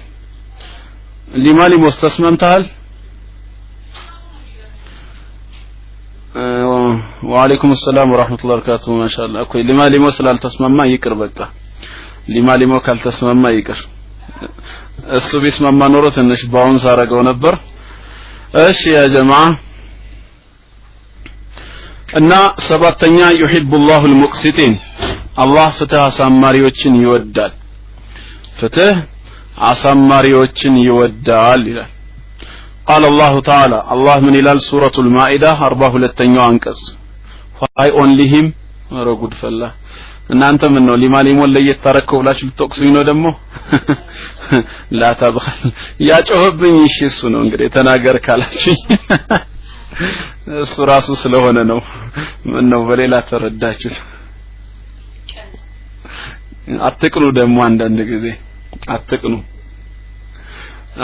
ሊማ 7.23 7.47
ሊሞስ 7.51 7.59
ተስማምተሃል 7.59 7.59
ወአለይኩም 7.61 7.73
ሰላም 7.85 8.09
ወራህመቱላሂ 8.15 8.55
ወበረካቱ 8.57 8.85
ማሻአላ 9.01 9.35
እኮ 9.47 9.53
ሊማ 9.69 9.81
ሊሞ 9.95 10.07
ስላልተስማማ 10.17 10.87
ይቅር 10.93 11.15
በቃ 11.23 11.39
ሊማ 12.35 12.57
ሊሞ 12.61 12.75
ካልተስማማ 12.87 13.45
ይቅር 13.57 13.81
እሱ 15.19 15.31
ቢስማማ 15.45 15.81
ኖሮ 15.95 16.07
ትንሽ 16.17 16.41
ባውን 16.55 16.77
ሳረገው 16.85 17.21
ነበር 17.31 17.55
እሺ 18.65 18.81
ያ 18.97 19.01
ጀማዓ 19.15 19.43
እና 22.21 22.33
ሰባተኛ 22.69 23.19
ዩሂቡ 23.43 23.71
ላሁ 23.89 24.03
ልሙቅሲጢን 24.13 24.75
አላህ 25.45 25.69
ፍትህ 25.79 26.01
አሳማሪዎችን 26.09 26.95
ይወዳል 27.05 27.53
ፍትህ 28.61 28.97
አሳማሪዎችን 29.71 30.75
ይወዳል 30.89 31.63
ይላል 31.73 31.93
قال 32.91 33.05
الله 33.13 33.35
تعالى 33.51 33.79
الله 33.95 34.17
من 34.27 34.35
إلال 34.41 34.59
سورة 34.71 34.97
المائدة 35.05 35.51
أربعة 35.69 35.91
ሁለተኛው 35.97 36.45
አንቀጽ 36.51 36.81
why 37.56 37.88
only 37.96 38.28
him? 38.28 38.46
ኧረ 38.94 39.10
ጉድ 39.22 39.34
ፈላ። 39.42 39.62
እናንተ 40.30 40.64
ምን 40.74 40.84
ነው 40.88 40.96
ሊማ 41.02 41.16
ለየት 41.54 41.80
ታረከው 41.86 42.20
ብላችሁ 42.22 42.46
ልትወቅሱኝ 42.50 42.90
ነው 42.98 43.04
ደግሞ? 43.10 43.26
ላታብኻል 45.00 45.62
ያጮህብኝ 46.08 46.76
እሺ 46.88 46.98
እሱ 47.10 47.20
ነው 47.34 47.42
እንግዲህ 47.46 47.68
ተናገር 47.76 48.18
ካላችኝ 48.26 48.78
እሱ 50.64 50.76
ራሱ 50.92 51.08
ስለሆነ 51.24 51.58
ነው። 51.72 51.80
ምን 52.52 52.66
ነው 52.72 52.82
በሌላ 52.88 53.16
ተረዳችሁ? 53.30 53.94
አትቅኑ 56.88 57.26
ደግሞ 57.40 57.58
አንዳንድ 57.68 58.00
ጊዜ። 58.12 58.26
አትቅኑ። 58.90 59.34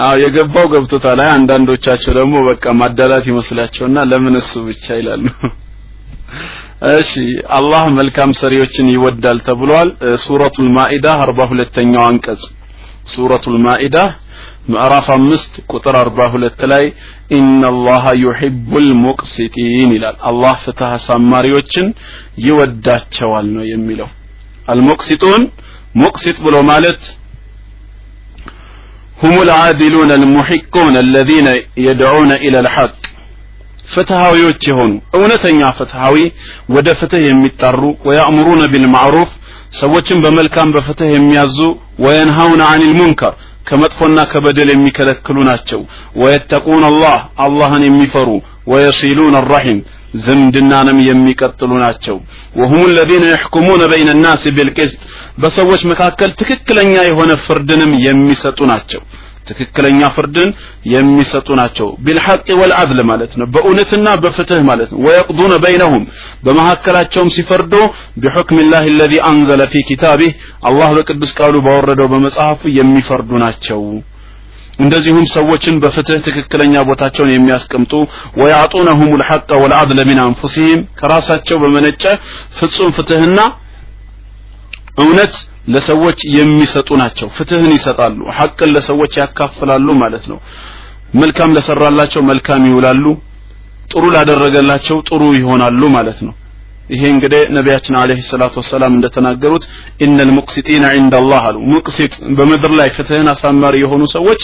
አዎ 0.02 0.16
የገባው 0.24 0.66
ገብቶታል። 0.74 1.20
አይ 1.24 1.30
አንዳንዶቻቸው 1.36 2.14
ደግሞ 2.20 2.36
በቃ 2.50 2.74
ማዳላት 2.82 3.26
ይመስላቸውና 3.32 4.00
ለምን 4.12 4.36
እሱ 4.42 4.52
ብቻ 4.68 4.86
ይላሉ 5.00 5.26
እሺ 7.01 7.13
አላህ 7.59 7.83
መልካም 7.99 8.31
ሰሪዎችን 8.43 8.87
ይወዳል 8.95 9.39
ተብሏል 9.49 9.89
ሱረቱል 10.25 10.69
ማኢዳ 10.77 11.07
42ኛው 11.25 12.05
አንቀጽ 12.11 12.43
ሱረቱል 13.13 13.57
ማኢዳ 13.67 13.97
ምዕራፍ 14.73 15.07
አምስት 15.17 15.53
ቁጥር 15.73 15.97
42 16.03 16.63
ላይ 16.73 16.85
ኢነላሃ 17.39 18.05
ዩሂቡል 18.25 18.87
ሙቅሲቲን 19.05 19.91
ይላል 19.97 20.17
አላህ 20.31 20.55
ፍትህ 20.65 20.93
አሳማሪዎችን 20.99 21.89
ይወዳቸዋል 22.47 23.49
ነው 23.57 23.65
የሚለው 23.73 24.09
አልሙቅሲጡን 24.75 25.45
ሙቅሲጥ 26.05 26.39
ብሎ 26.49 26.57
ማለት 26.73 27.03
هم 29.23 29.35
العادلون 29.47 30.11
المحقون 30.13 30.95
الذين 30.97 31.49
يدعون 31.79 32.31
إلى 32.45 32.59
الحق 32.65 33.01
ፍትሃዊዎች 33.90 34.62
የሆኑ 34.70 34.92
እውነተኛ 35.18 35.62
ፍትሃዊ 35.78 36.16
ወደ 36.76 36.90
ፍትህ 37.00 37.22
የሚጠሩ 37.28 37.80
ويأمرون 38.08 38.64
بالمعروف 38.74 39.30
ሰዎችን 39.80 40.22
በመልካም 40.24 40.74
በፍትህ 40.76 41.10
የሚያዙ 41.14 41.58
وينهون 42.06 42.62
عن 42.74 42.94
المنكر 43.00 43.34
ከመጥፎና 43.68 44.20
ከበደል 44.32 44.70
የሚከለክሉ 44.72 45.38
ናቸው። 45.50 45.82
ወየተቁን 46.22 46.84
አላህ 46.90 47.18
አላህን 47.46 47.84
የሚፈሩ 47.88 48.30
ወየሲሉን 48.72 49.36
አራሒም 49.42 49.80
ዝምድናንም 50.24 51.00
የሚቀጥሉ 51.08 51.72
ናቸው። 51.84 52.16
ወሁም 52.60 52.84
ለዚነ 52.96 53.26
የሕኩሙነ 53.32 53.82
በይነ 53.92 54.12
ናስ 54.24 54.44
ቢልቅስጥ 54.56 54.98
በሰዎች 55.44 55.82
መካከል 55.92 56.32
ትክክለኛ 56.40 56.96
የሆነ 57.10 57.32
ፍርድንም 57.46 57.92
የሚሰጡ 58.08 58.60
ናቸው 58.72 59.02
ትክክለኛ 59.50 60.02
ፍርድን 60.16 60.50
የሚሰጡ 60.94 61.48
ናቸው። 61.60 61.88
ቢልሐቅ 62.06 62.46
ወልዓድል 62.62 63.02
ማለት 63.10 63.34
ነው። 63.40 63.48
በእውነትና 63.54 64.08
በፍትህ 64.24 64.62
ማለት 64.70 64.92
ነው። 64.94 65.02
ወየቅዱነ 65.08 65.54
በይነሁም 65.64 66.04
በመካከላቸውም 66.46 67.34
ሲፈርዱ 67.36 67.74
ቢሑክም 68.22 68.60
ላህ 68.72 68.86
ለዚ 69.00 69.16
አንዘለ 69.30 69.64
ፊ 69.72 69.84
ኪታቢህ 69.90 70.32
አላህ 70.70 70.90
በቅዱስ 71.00 71.34
ቃሉ 71.40 71.56
ባወረደው 71.66 72.10
በመጽሐፉ 72.14 72.62
የሚፈርዱ 72.80 73.32
ናቸው። 73.44 73.82
እንደዚሁም 74.80 75.26
ሰዎችን 75.34 75.80
በፍትህ 75.84 76.20
ትክክለኛ 76.28 76.84
ቦታቸውን 76.90 77.32
የሚያስቀምጡ 77.34 77.94
ወያጡነሁም 78.42 79.10
ልሐቀ 79.22 79.50
ወልዓድለ 79.64 80.00
ሚን 80.10 80.20
አንፉሲህም 80.26 80.82
ከራሳቸው 81.00 81.58
በመነጨ 81.64 82.04
ፍጹም 82.58 82.94
ፍትህና 82.98 83.40
እውነት 85.04 85.34
ለሰዎች 85.70 86.20
የሚሰጡ 86.36 86.90
ናቸው። 87.02 87.28
ፍትህን 87.38 87.72
ይሰጣሉ 87.78 88.20
ሐቅን 88.38 88.70
ለሰዎች 88.76 89.14
ያካፍላሉ 89.22 89.88
ማለት 90.02 90.26
ነው። 90.32 90.40
መልካም 91.22 91.54
ለሰራላቸው 91.58 92.22
መልካም 92.30 92.64
ይውላሉ 92.70 93.06
ጥሩ 93.92 94.04
ላደረገላቸው 94.16 94.98
ጥሩ 95.10 95.22
ይሆናሉ 95.40 95.82
ማለት 95.96 96.20
ነው። 96.26 96.34
ይሄ 96.90 97.02
እንግዲህ 97.14 97.42
ነቢያችን 97.56 97.96
عليه 98.00 98.20
الصلاة 98.30 98.56
والسلام 98.62 98.94
እንደተናገሩት 98.98 99.64
إن 100.06 100.30
المقسطين 100.38 100.86
عند 100.96 101.20
الله 101.20 101.44
አሉ። 101.50 101.58
مقسط 101.74 102.14
በምድር 102.38 102.72
ላይ 102.80 102.90
ፍትህን 102.96 103.28
አሳማሪ 103.34 103.76
የሆኑ 103.84 104.04
ሰዎች 104.16 104.42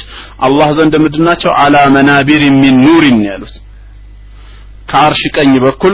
አላህ 0.47 0.69
ዘንድ 0.77 0.95
ምንድናቸው 1.03 1.51
على 1.63 1.85
منابر 1.95 2.43
من 2.61 2.77
نور 2.85 3.17
ያሉት። 3.29 3.55
ከአርሽ 4.89 5.23
ቀኝ 5.37 5.53
በኩል 5.65 5.93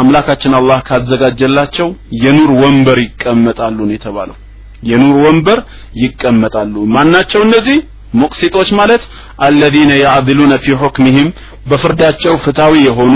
አምላካችን 0.00 0.52
አላህ 0.58 0.78
ካዘጋጀላቸው 0.88 1.88
የኑር 2.22 2.50
ወንበር 2.62 2.98
ይቀመጣሉ 3.04 3.78
ነው 3.82 3.94
የተባለው። 3.96 4.36
የኑር 4.82 5.16
ወንበር 5.24 5.58
ይቀመጣሉ። 6.02 6.74
ማናቸው 6.94 7.40
እነዚህ? 7.46 7.78
ሙቅሲጦች 8.14 8.68
ማለት 8.78 9.02
الذين 9.46 9.90
يعدلون 10.00 10.54
في 10.62 10.76
حكمهم 10.80 11.28
በፍርዳቸው 11.70 12.34
ፍትሃዊ 12.44 12.74
የሆኑ 12.86 13.14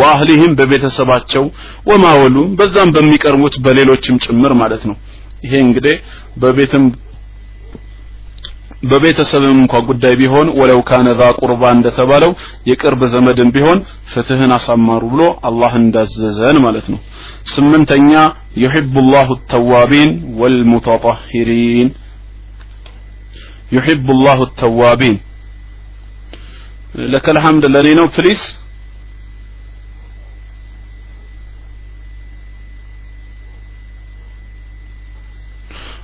ወአህሊህም 0.00 0.52
በቤተሰባቸው 0.58 1.44
ወማወሉ 1.90 2.36
በዛም 2.58 2.92
በሚቀርቡት 2.96 3.54
በሌሎችም 3.64 4.20
ጭምር 4.26 4.52
ማለት 4.60 4.82
ነው። 4.90 4.96
ይሄ 5.44 5.54
እንግዲህ 5.64 5.96
በቤትም 6.42 6.84
በቤተሰብም 8.90 9.58
እንኳ 9.62 9.74
ጉዳይ 9.90 10.14
ቢሆን 10.20 10.48
ወለው 10.60 10.80
ካነ 10.88 11.08
ዛ 11.20 11.28
ቁርባ 11.42 11.62
እንደተባለው 11.76 12.32
የቅርብ 12.70 13.02
ዘመድም 13.14 13.52
ቢሆን 13.56 13.78
ፍትህን 14.12 14.52
አሳማሩ 14.58 15.02
ብሎ 15.14 15.22
አላህ 15.50 15.74
እንዳዘዘን 15.82 16.58
ማለት 16.66 16.88
ነው 16.94 17.00
ስምንተኛ 17.54 18.12
يحب 18.64 18.94
الله 18.98 19.28
التوابين 19.32 20.10
والمتطهرين 20.40 21.88
يحب 23.72 24.06
الله 24.10 24.38
التوابين 24.42 25.16
لك 27.14 27.26
الحمد 27.28 27.64
لله 27.66 27.94
نو 27.94 28.06
بليز 28.16 28.42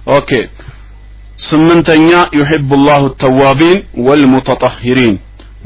أوكي 0.08 0.42
ስምንተኛ 1.38 2.08
ዩሒቡ 2.38 2.70
ላሁ 2.86 3.02
ተዋቢን 3.22 3.78
ወልሙተጠሂሪን። 4.06 5.14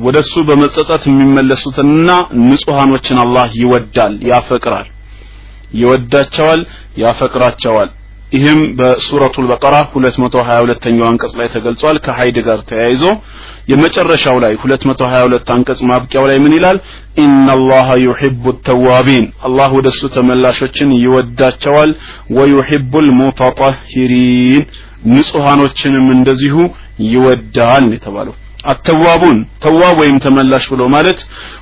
ወደ 0.04 0.16
እሱ 0.24 0.34
በመጸጸት 0.48 1.02
የሚመለሱትንና 1.08 2.10
ንጹሐኖችን 2.46 3.18
አላህ 3.22 3.46
ይወዳል 3.62 4.14
ያፈቅራል። 4.30 4.88
ይወዳቸዋል 5.80 6.60
ያፈቅራቸዋል። 7.02 7.90
ይህም 8.32 8.60
በሱረቱል 8.78 9.46
በቀራ 9.50 9.74
222ኛው 9.90 11.06
አንቀጽ 11.10 11.32
ላይ 11.40 11.48
ተገልጿል። 11.54 11.96
ከሀይድ 12.04 12.38
ጋር 12.46 12.60
ተያይዞ 12.70 13.02
የመጨረሻው 13.70 14.36
ላይ 14.44 14.54
222 14.62 15.52
አንቀጽ 15.54 15.80
ማብቂያው 15.90 16.24
ላይ 16.30 16.38
ምን 16.44 16.54
ይላል? 16.56 16.78
ኢነላሃ 17.24 17.88
ዩሒቡ 18.06 18.44
ተዋቢን። 18.68 19.26
አላህ 19.46 19.68
ወደ 19.78 19.86
እሱ 19.94 20.02
ተመላሾችን 20.16 20.90
ይወዳቸዋል። 21.04 21.92
ወዩሒቡል 22.38 23.08
ሙተጠሂሪን 23.20 24.64
ንጹሐኖችንም 25.12 26.06
እንደዚሁ 26.14 26.56
ይወዳል 27.08 27.86
የተባለው። 27.94 28.34
አተዋቡን 28.64 29.36
ተዋብ 29.64 29.96
ወይም 30.00 30.16
ተመላሽ 30.24 30.64
ብሎ 30.72 30.82
ማለት 30.94 31.18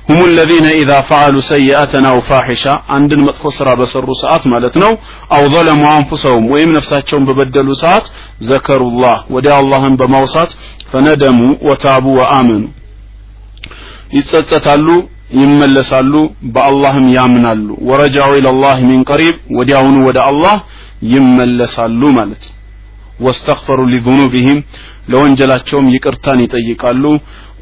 ሁሙ 0.07 0.19
ለዚነ 0.37 0.67
ኢዛ 0.79 0.91
ፈዓሉ 1.09 1.35
ሰይአተን 1.49 2.05
አው 2.11 2.19
ፋሒሻ 2.29 2.63
አንድን 2.95 3.21
መጥፎ 3.27 3.51
ስራ 3.57 3.69
በሰሩ 3.79 4.07
ሰዓት 4.21 4.43
ማለት 4.53 4.75
ነው። 4.83 4.91
አው 5.35 5.43
ዘለሙ 5.53 5.83
አንፉሰሁም 5.91 6.45
ወይም 6.53 6.71
ነፍሳቸውን 6.77 7.27
በበደሉ 7.27 7.69
ሰዓት 7.83 8.07
ዘከሩላህ 8.47 9.19
ወደ 9.35 9.47
አላህን 9.57 9.97
በማውሳት 10.01 10.53
ፈነደሙ 10.91 11.39
ወታቡ 11.69 12.05
ወአመኑ። 12.19 12.63
ይጸጸታሉ 14.17 14.87
ይመለሳሉ 15.39 16.13
በአላህም 16.55 17.07
ያምናሉ። 17.15 17.67
ወረጃዑ 17.89 18.31
ኢለላህ 18.39 18.77
ሚን 18.89 19.01
ቀሪብ 19.09 19.37
ወዲያውኑ 19.57 19.95
ወደ 20.07 20.19
አላህ 20.29 20.57
ይመለሳሉ 21.13 22.01
ማለት 22.17 22.43
ነው። 22.45 22.54
ወስተግፈሩ 23.25 23.79
ሊዙኑቢሂም 23.91 24.59
ለወንጀላቸውም 25.11 25.87
ይቅርታን 25.95 26.39
ይጠይቃሉ። 26.43 27.03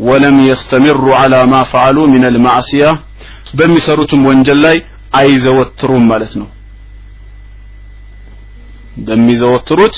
ወለም 0.05 0.37
የስተምሩ 0.47 1.05
አላ 1.19 1.43
ማ 1.51 1.61
ፈዓሉ 1.71 1.97
ምን 2.13 2.25
አልማዕሲያ 2.29 2.85
በሚሰሩትም 3.57 4.21
ወንጀል 4.29 4.59
ላይ 4.65 4.77
አይዘወትሩም 5.15 6.05
ማለት 6.11 6.33
ነው። 6.41 6.47
በሚዘወትሩት 9.07 9.95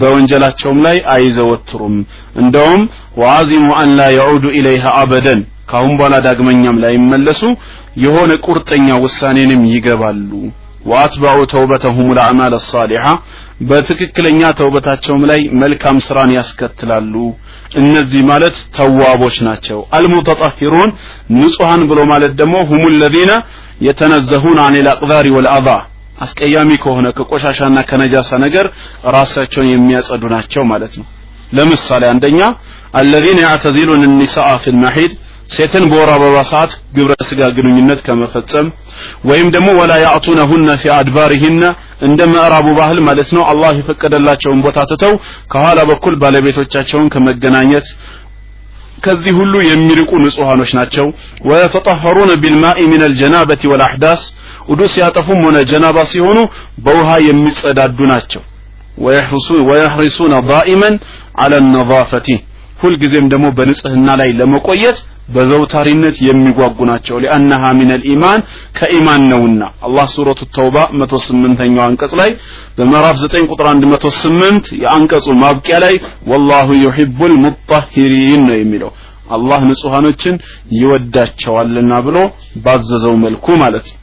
በወንጀላቸውም 0.00 0.78
ላይ 0.86 0.96
አይዘወትሩም። 1.14 1.96
እንደውም 2.42 2.82
ወአዚሙ 3.20 3.66
አን 3.80 3.90
ላ 3.98 4.06
የዑዱ 4.14 4.44
ኢለይሃ 4.58 4.84
አበደን 5.00 5.40
ካሁን 5.70 5.92
በኋላ 5.98 6.16
ዳግመኛም 6.26 6.80
ላይመለሱ 6.84 7.42
የሆነ 8.04 8.32
ቁርጠኛ 8.46 8.88
ውሳኔንም 9.04 9.62
ይገባሉ 9.74 10.30
ወአትበዑ 10.84 11.38
ተውበተሁም 11.52 12.08
ልአዕማል 12.16 12.54
አሳሊሓ 12.58 13.04
በትክክለኛ 13.68 14.40
ተውበታቸውም 14.58 15.22
ላይ 15.30 15.40
መልካም 15.62 15.98
ስራን 16.06 16.30
ያስከትላሉ። 16.36 17.14
እነዚህ 17.82 18.22
ማለት 18.30 18.56
ተዋቦች 18.76 19.36
ናቸው። 19.48 19.78
አልሙተጠሂሩን 19.96 20.90
ንጹሐን 21.36 21.82
ብሎ 21.90 22.00
ማለት 22.12 22.32
ደግሞ 22.40 22.56
ሁሙ 22.70 22.84
ለዚነ 23.00 23.32
የተነዘሁን 23.88 24.58
አን 24.64 24.76
ልአቅዛሪ 24.86 25.28
ወልአዛ። 25.36 25.68
አስቀያሚ 26.24 26.70
ከሆነ 26.82 27.06
ከቆሻሻና 27.16 27.78
ከነጃሳ 27.88 28.30
ነገር 28.44 28.66
ራሳቸውን 29.16 29.70
የሚያጸዱ 29.70 30.22
ናቸው 30.34 30.64
ማለት 30.72 30.94
ነው። 31.00 31.06
ለምሳሌ 31.56 32.02
አንደኛ 32.12 32.40
አለዚነ 32.98 33.38
ያዕተዚሉን 33.46 34.04
ኒሳአ 34.20 34.50
ፊ 34.62 34.72
ልመሒድ 34.74 35.12
ሴትን 35.48 35.84
በወር 35.90 36.10
አበባ 36.12 36.36
ሰዓት 36.50 36.72
ግብረ 36.96 37.12
ስጋ 37.28 37.40
ግንኙነት 37.56 38.00
ከመፈጸም 38.06 38.66
ወይም 39.30 39.48
ደግሞ 39.54 39.68
ወላ 39.80 39.92
ያዕቱነሁነ 40.04 40.68
ፊ 40.82 40.90
አድባሪህነ 40.96 41.62
እንደ 42.06 42.20
ምዕራቡ 42.32 42.66
ባህል 42.78 42.98
ማለት 43.08 43.30
ነው። 43.36 43.42
አላህ 43.52 43.72
የፈቀደላቸውን 43.78 44.62
ቦታ 44.66 44.86
ትተው 44.90 45.14
ከኋላ 45.52 45.80
በኩል 45.90 46.14
ባለቤቶቻቸውን 46.22 47.10
ከመገናኘት 47.14 47.88
ከዚህ 49.04 49.32
ሁሉ 49.38 49.54
የሚርቁ 49.68 50.10
ንጹሃኖች 50.22 50.70
ናቸው። 50.78 51.06
ወየተጠሀሩነ 51.48 52.32
ቢልማኢ 52.42 52.80
ሚን 52.92 53.02
አልጀናበቲ 53.08 53.62
ወልአሕዳስ 53.72 54.22
ውዱ 54.70 54.82
ሲያጠፉም 54.92 55.40
ሆነ 55.46 55.56
ጀናባ 55.70 55.98
ሲሆኑ 56.12 56.38
በውሃ 56.84 57.10
የሚጸዳዱ 57.28 57.98
ናቸው። 58.12 58.42
ወየሕሪሱነ 59.68 60.34
ዳኢመን 60.50 60.94
አለ 61.42 61.52
ነዛፈቲ 61.68 62.28
ሁልጊዜም 62.82 63.26
ደግሞ 63.32 63.46
በንጽህና 63.58 64.08
ላይ 64.20 64.30
ለመቆየት 64.38 64.98
በዘውታሪነት 65.28 66.16
የሚጓጉ 66.26 66.78
ናቸው። 66.90 67.16
ሊአነሃ 67.22 67.62
ሚን 67.78 67.90
አልኢማን 67.94 68.40
ከኢማን 68.78 69.22
ነውና 69.30 69.62
አላህ 69.86 70.06
ሱረቱ 70.14 70.40
ተውባ 70.56 70.76
108ኛው 71.00 71.84
አንቀጽ 71.86 72.12
ላይ 72.20 72.30
በምዕራፍ 72.78 73.16
9 73.24 73.48
ቁጥር 73.52 73.68
108 73.86 74.70
የአንቀጹ 74.82 75.26
ማብቂያ 75.42 75.78
ላይ 75.84 75.96
ወላሁ 76.32 76.68
ዩሂቡል 76.84 77.34
ሙጠሂሪን 77.44 78.44
ነው 78.48 78.56
የሚለው። 78.60 78.92
አላህ 79.30 79.60
ንጹሃኖችን 79.68 80.34
ይወዳቸዋልና 80.78 81.92
ብሎ 82.06 82.16
ባዘዘው 82.64 83.14
መልኩ 83.22 83.46
ማለት 83.62 83.86
ነው። 83.90 84.00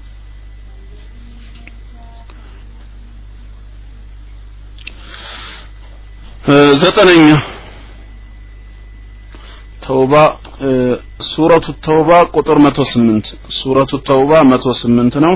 ዘጠነኛ 6.81 7.27
ተውባ 9.83 10.13
ሱረቱ 11.29 11.65
ተውባ 11.85 12.09
ቁጥር 12.35 12.57
108 12.65 13.29
ሱረቱ 13.57 13.91
ተውባ 14.09 14.31
108 14.49 15.17
ነው። 15.25 15.35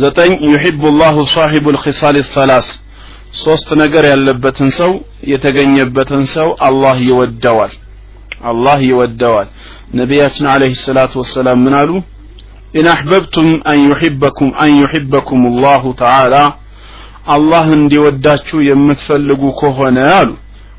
ዘጠኝ 0.00 0.32
ዩሂቡ 0.50 0.82
ላሁ 1.00 1.16
ሳሂቡ 1.32 1.64
ልኪሳል 1.76 2.16
ሰላስ። 2.34 2.68
ሶስት 3.40 3.68
ነገር 3.82 4.04
ያለበትን 4.10 4.70
ሰው 4.78 4.92
የተገኘበትን 5.32 6.22
ሰው 6.34 6.48
አላህ 6.68 6.96
ይወደዋል። 7.08 7.74
አላህ 8.50 8.78
ይወደዋል። 8.88 9.48
ነቢያችን 9.98 10.46
عليه 10.52 10.72
الصلاة 10.86 11.12
والسلام 11.22 11.58
ምን 11.64 11.74
አሉ? 11.80 11.90
إن 12.74 12.86
أحببتم 12.92 13.48
أن 13.70 13.78
يحبكم 13.88 14.50
أن 14.62 14.72
يحبكم 14.82 15.42
الله 15.62 15.84
تعالى 16.00 16.34
አላህ 17.34 17.64
እንዲወዳችሁ 17.78 18.58
የምትፈልጉ 18.68 19.42
ከሆነ 19.60 19.98
አሉ 20.18 20.30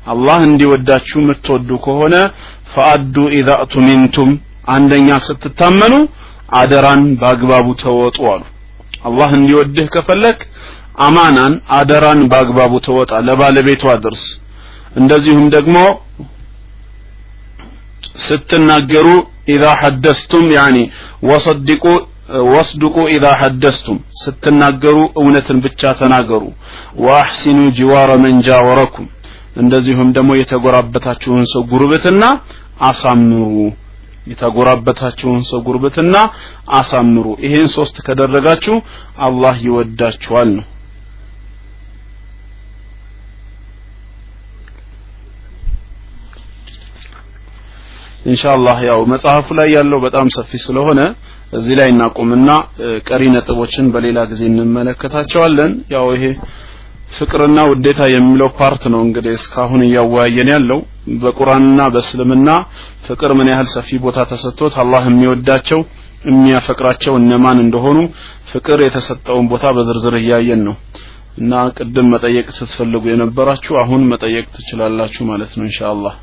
አላህ 0.06 0.38
እንዲወዳችሁ 0.48 1.16
የምትወዱ 1.20 1.70
ከሆነ 1.84 2.14
فأدوا 2.72 3.16
إذا 3.38 3.50
ائتمنتم 3.64 4.30
አንደኛ 4.74 5.08
ስትታመኑ 5.26 5.94
አደራን 6.60 7.02
በአግባቡ 7.20 7.66
ተወጡ 7.82 8.18
አሉ። 8.32 8.42
አላህ 9.08 9.30
እንዲወድህ 9.38 9.86
ከፈለክ 9.94 10.40
አማናን 11.06 11.54
አደራን 11.76 12.20
በአግባቡ 12.30 12.72
ተወጣ 12.86 13.12
ለባለቤቱ 13.28 13.82
አድርስ። 13.94 14.24
እንደዚሁም 15.00 15.46
ደግሞ 15.54 15.76
ስትናገሩ 18.22 19.06
ኢዛ 19.52 19.64
ሐደስቱም 19.80 20.46
ያኒ 20.56 20.76
ወሰድቁ 21.28 21.84
ወስድቁ 22.50 22.96
ኢዛ 23.14 23.26
ሐደስቱም 23.40 23.98
ስትናገሩ 24.20 24.98
እውነትን 25.20 25.58
ብቻ 25.64 25.92
ተናገሩ። 26.00 26.42
ወአሕሲኑ 27.04 27.58
ጅዋረ 27.78 28.10
መን 28.22 28.36
እንደዚሁም 29.56 30.10
ደግሞ 30.16 30.30
የተጎራበታችሁን 30.38 31.46
ሰው 31.52 31.62
ጉርብትና 31.72 32.24
አሳምሩ። 32.88 33.54
የተጎራበታችሁን 34.26 35.40
ሰው 35.48 35.60
ጉርብትና 35.66 36.16
አሳምሩ። 36.78 37.26
ይሄን 37.44 37.68
ሶስት 37.74 37.96
ካደረጋችሁ 38.06 38.76
አላህ 39.26 39.56
ይወዳችኋል። 39.66 40.50
ነው 40.56 40.66
إن 48.26 48.35
شاء 48.35 48.52
الله 48.52 48.78
ያው 48.88 49.00
መጽሐፉ 49.12 49.46
ላይ 49.58 49.68
ያለው 49.76 49.98
በጣም 50.04 50.26
ሰፊ 50.36 50.50
ስለሆነ 50.64 51.00
እዚህ 51.52 51.74
ላይ 51.80 51.88
እናቁምና 51.92 52.50
ቀሪ 53.08 53.22
ነጥቦችን 53.34 53.86
በሌላ 53.94 54.18
ጊዜ 54.30 54.42
እንመለከታቸዋለን። 54.50 55.72
ያው 55.94 56.06
ይሄ 56.14 56.24
ፍቅርና 57.12 57.60
ውዴታ 57.70 58.02
የሚለው 58.12 58.48
part 58.58 58.82
ነው 58.92 59.00
እንግዲህ 59.06 59.32
እስካሁን 59.38 59.82
እያወያየን 59.86 60.50
ያለው። 60.54 60.78
በቁርአንና 61.22 61.80
በእስልምና 61.94 62.48
ፍቅር 63.06 63.30
ምን 63.38 63.50
ያህል 63.52 63.68
ሰፊ 63.74 63.98
ቦታ 64.04 64.18
ተሰጥቶት 64.30 64.74
አላህ 64.82 65.04
የሚወዳቸው 65.10 65.80
የሚያፈቅራቸው 66.28 67.14
እነማን 67.20 67.58
እንደሆኑ 67.64 67.98
ፍቅር 68.50 68.80
የተሰጠውን 68.84 69.46
ቦታ 69.52 69.66
በዝርዝር 69.76 70.16
እያየን 70.20 70.60
ነው። 70.68 70.76
እና 71.38 71.52
ቅድም 71.76 72.10
መጠየቅ 72.14 72.46
ስትፈልጉ 72.56 73.04
የነበራችሁ 73.10 73.74
አሁን 73.82 74.02
መጠየቅ 74.10 74.46
ትችላላችሁ 74.56 75.22
ማለት 75.30 75.52
ነው 75.58 75.64
ኢንሻአላህ 75.68 76.14